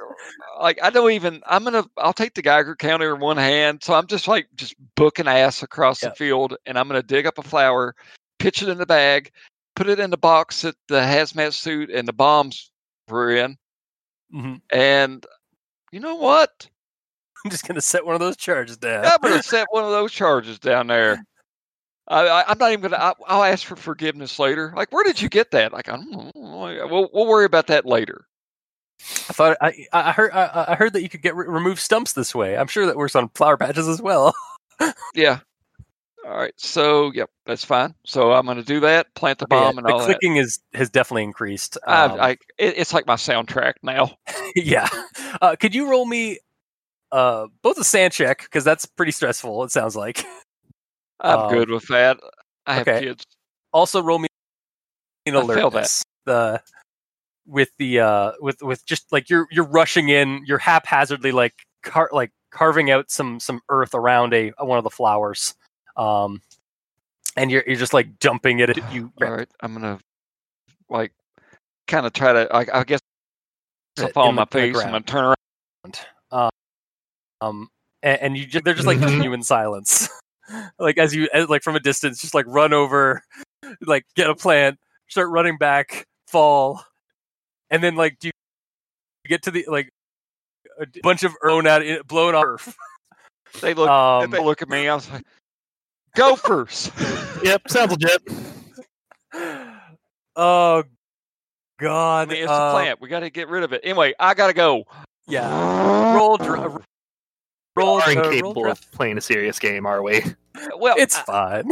[0.59, 3.93] like I don't even I'm gonna I'll take the Geiger counter in one hand, so
[3.93, 6.09] I'm just like just booking ass across Yeah.
[6.09, 7.95] the field, and I'm gonna dig up a flower,
[8.37, 9.31] pitch it in the bag,
[9.75, 12.71] put it in the box that the hazmat suit and the bombs
[13.07, 13.57] were in.
[14.31, 15.25] hmm And
[15.91, 16.69] you know what?
[17.45, 19.05] I'm just gonna set one of those charges down.
[19.05, 21.23] I'm going to set one of those charges down there.
[22.07, 23.15] I, I, I'm not even going to.
[23.27, 24.73] I'll ask for forgiveness later.
[24.75, 25.71] Like, where did you get that?
[25.71, 26.31] Like, I don't know.
[26.33, 28.25] We'll, we'll worry about that later.
[29.29, 32.13] I thought I, I heard I, I heard that you could get re- remove stumps
[32.13, 32.57] this way.
[32.57, 34.33] I'm sure that works on flower patches as well.
[35.13, 35.39] Yeah.
[36.25, 36.53] All right.
[36.57, 37.95] So, yep, that's fine.
[38.05, 39.13] So I'm going to do that.
[39.13, 40.05] Plant the bomb and the all that.
[40.05, 41.77] clicking is has definitely increased.
[41.85, 44.17] I, Um, I, it, it's like my soundtrack now.
[44.55, 44.87] yeah.
[45.41, 46.39] Uh, could you roll me
[47.11, 49.63] uh, both a SAN check because that's pretty stressful.
[49.63, 50.25] It sounds like.
[51.21, 52.17] I'm Um, good with that.
[52.65, 52.99] I have okay.
[53.01, 53.25] kids.
[53.73, 54.27] Also, roll me
[55.25, 55.89] an I failed that.
[55.89, 56.03] alertness.
[56.25, 56.61] The
[57.45, 61.53] with the uh with with just like you're you're rushing in, you're haphazardly like
[61.83, 65.55] car like carving out some some earth around a one of the flowers,
[65.97, 66.41] um,
[67.35, 68.69] and you're you're just like dumping it.
[68.69, 69.49] at You All right.
[69.61, 70.03] I'm going to,
[70.89, 71.11] like,
[71.87, 73.01] kind of try to, I, I guess,
[73.99, 74.75] I'll fall on my face.
[74.77, 75.99] I'm to turn around.
[76.31, 76.49] um,
[77.41, 77.67] um,
[78.03, 79.23] and, and you just they're just like Mhm.
[79.23, 80.09] you in silence,
[80.79, 83.21] like as you as, like from a distance, just like run over,
[83.81, 86.83] like get a plant, start running back, fall,
[87.69, 88.31] and then like do you
[89.27, 89.89] get to the like
[90.79, 92.75] a bunch of blown out blown off.
[93.61, 94.87] They look, Um, they look at me.
[94.87, 95.25] I was like,
[96.15, 96.91] gophers.
[97.43, 98.21] Yep, sounds legit.
[100.35, 100.83] oh
[101.79, 103.01] I god, mean, it's uh, a plant.
[103.01, 103.81] We got to get rid of it.
[103.83, 104.83] Anyway, I got to go.
[105.27, 106.83] Yeah, roll dr-
[107.79, 108.01] roll.
[108.01, 110.21] Aren't uh, roll of playing a serious game, are we?
[110.77, 111.65] Well, It's I- fine.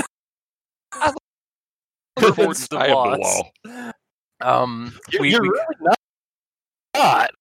[2.22, 3.94] we're It's avoiding the I am the boss.
[4.40, 6.00] Um, You're, we, you're we really not.
[6.96, 7.32] not.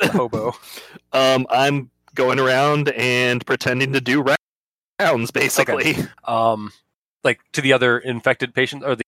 [0.12, 0.52] hobo.
[1.12, 4.24] Um, I'm going around and pretending to do
[5.00, 5.96] rounds, basically.
[6.24, 6.70] um
[7.24, 9.02] like to the other infected patients or the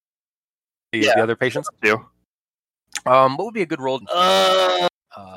[0.93, 1.15] the, Yeah.
[1.17, 2.05] the other patients Do.
[3.07, 5.37] um what would be a good roll Uh, uh, uh,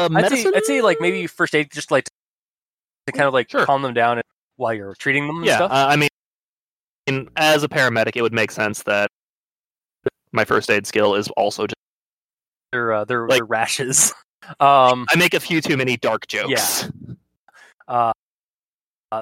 [0.00, 0.52] I'd, say, medicine?
[0.54, 2.08] I'd say like maybe first aid just like
[3.06, 3.64] to kind of like Sure.
[3.66, 4.20] calm them down
[4.56, 6.08] while you're treating them and Yeah, stuff uh, I mean,
[7.06, 9.10] in- as a paramedic, it would make sense that
[10.32, 11.74] my first aid skill is also just.
[12.72, 14.12] their uh, their, like- their rashes
[14.60, 16.88] um I make a few too many dark jokes.
[17.88, 18.12] uh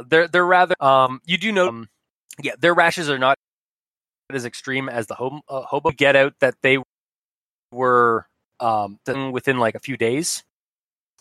[0.08, 1.88] they're they're rather um you do know um,
[2.42, 3.36] yeah their rashes are not
[4.30, 6.78] as extreme as the hobo, uh, hobo get out that they
[7.72, 8.24] were
[8.60, 8.98] um
[9.32, 10.44] within like a few days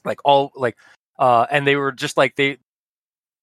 [0.05, 0.77] like all like
[1.19, 2.57] uh and they were just like they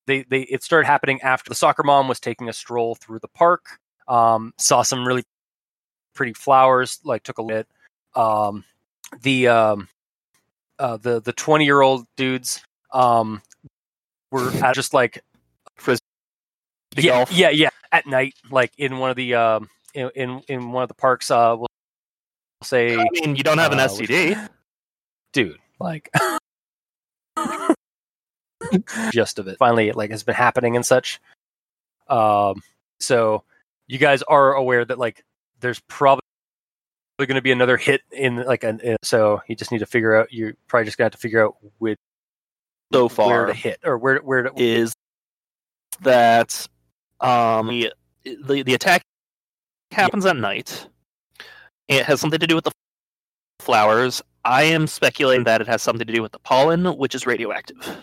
[0.06, 3.28] they they it started happening after the soccer mom was taking a stroll through the
[3.28, 3.78] park
[4.08, 5.22] um saw some really
[6.14, 7.68] pretty flowers like took a bit
[8.14, 8.64] um
[9.22, 9.88] the um
[10.78, 12.62] uh the the 20 year old dudes
[12.92, 13.40] um
[14.30, 15.22] were at just like
[15.76, 16.02] Frisbee
[16.96, 17.30] yeah, golf.
[17.32, 20.88] yeah yeah at night like in one of the um in in, in one of
[20.88, 21.68] the parks uh we'll
[22.62, 24.48] say I mean, you don't have an Uh, STD.
[25.32, 26.10] dude like
[29.12, 31.20] just of it finally it like has been happening and such
[32.08, 32.60] um
[33.00, 33.42] so
[33.88, 35.24] you guys are aware that like
[35.60, 36.22] there's probably
[37.18, 40.16] going to be another hit in like an in, so you just need to figure
[40.16, 41.98] out you're probably just going to have to figure out which
[42.92, 44.92] So far where to hit or where where to is
[46.02, 46.66] that
[47.20, 47.92] um the
[48.24, 49.02] the, the attack
[49.92, 50.88] happens at night.
[51.88, 52.72] It has something to do with the
[53.60, 54.20] flowers.
[54.44, 57.98] I am speculating that it has something to do with the pollen, which is radioactive.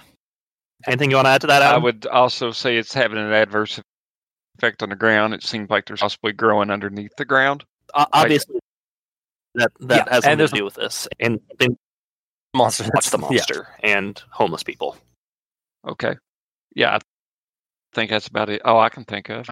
[0.88, 1.62] Anything you want to add to that?
[1.62, 3.80] I would also say it's having an adverse
[4.58, 5.34] effect on the ground.
[5.34, 7.64] It seems like there's possibly growing underneath the ground.
[7.94, 8.60] O- obviously,
[9.56, 11.78] that that Yeah, has and something to do with this, and then
[12.54, 13.22] monster watch the Yeah.
[13.22, 14.98] monster and homeless people.
[15.88, 16.16] Okay.
[16.76, 17.00] Yeah, I
[17.94, 18.62] think that's about it.
[18.66, 19.50] Oh, I can think of.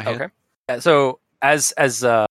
[0.00, 0.28] Okay.
[0.68, 2.26] Yeah, so as as uh,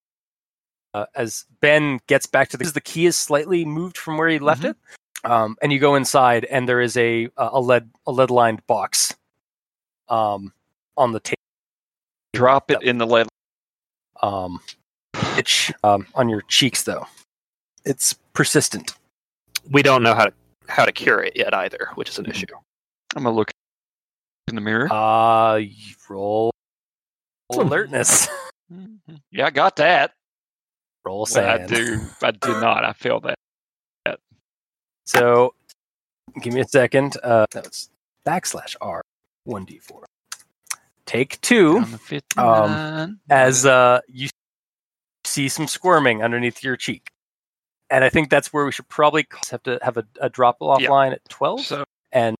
[0.93, 4.39] uh, as Ben gets back to the, the key is slightly moved from where he
[4.39, 4.75] left it,
[5.23, 9.15] um, and you go inside, and there is a a lead a lead lined box,
[10.09, 10.53] um,
[10.97, 11.35] on the table.
[12.33, 13.27] Drop it in the lead.
[14.21, 14.59] Um,
[15.37, 17.05] itch um, on your cheeks though.
[17.85, 18.93] It's persistent.
[19.69, 20.33] We don't know how to
[20.67, 22.45] how to cure it yet either, which is an issue.
[23.15, 23.51] I'm gonna look
[24.47, 24.91] in the mirror.
[24.91, 25.61] Uh,
[26.09, 26.51] roll
[27.51, 28.27] alertness.
[28.71, 28.99] Mhm.
[29.31, 30.13] Yeah, I got that.
[31.03, 31.99] roll Well, I do.
[32.21, 32.85] I do not.
[32.85, 33.35] I feel that.
[35.15, 35.53] So,
[36.41, 37.17] give me a second.
[37.21, 37.89] Uh, that's
[38.25, 39.01] backslash R
[39.43, 40.05] one d four.
[41.05, 43.19] Take two 59.
[43.29, 44.29] as uh, you
[45.25, 47.09] see some squirming underneath your cheek,
[47.89, 50.79] and I think that's where we should probably have to have a, a drop off
[50.81, 50.89] Yeah.
[50.91, 51.83] line at twelve, So,
[52.13, 52.35] and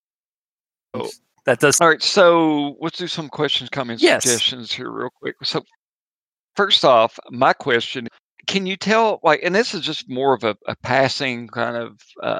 [0.93, 1.09] Oh.
[1.45, 2.01] that does all right.
[2.01, 4.23] So let's do some questions, comments, Yes.
[4.23, 5.35] suggestions here, real quick.
[5.43, 5.63] So,
[6.55, 8.07] first off, my question:
[8.47, 9.19] Can you tell?
[9.23, 12.39] Like, and this is just more of a, a passing kind of uh,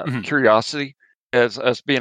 [0.00, 0.24] Mhm.
[0.24, 0.96] curiosity
[1.32, 2.00] as us being a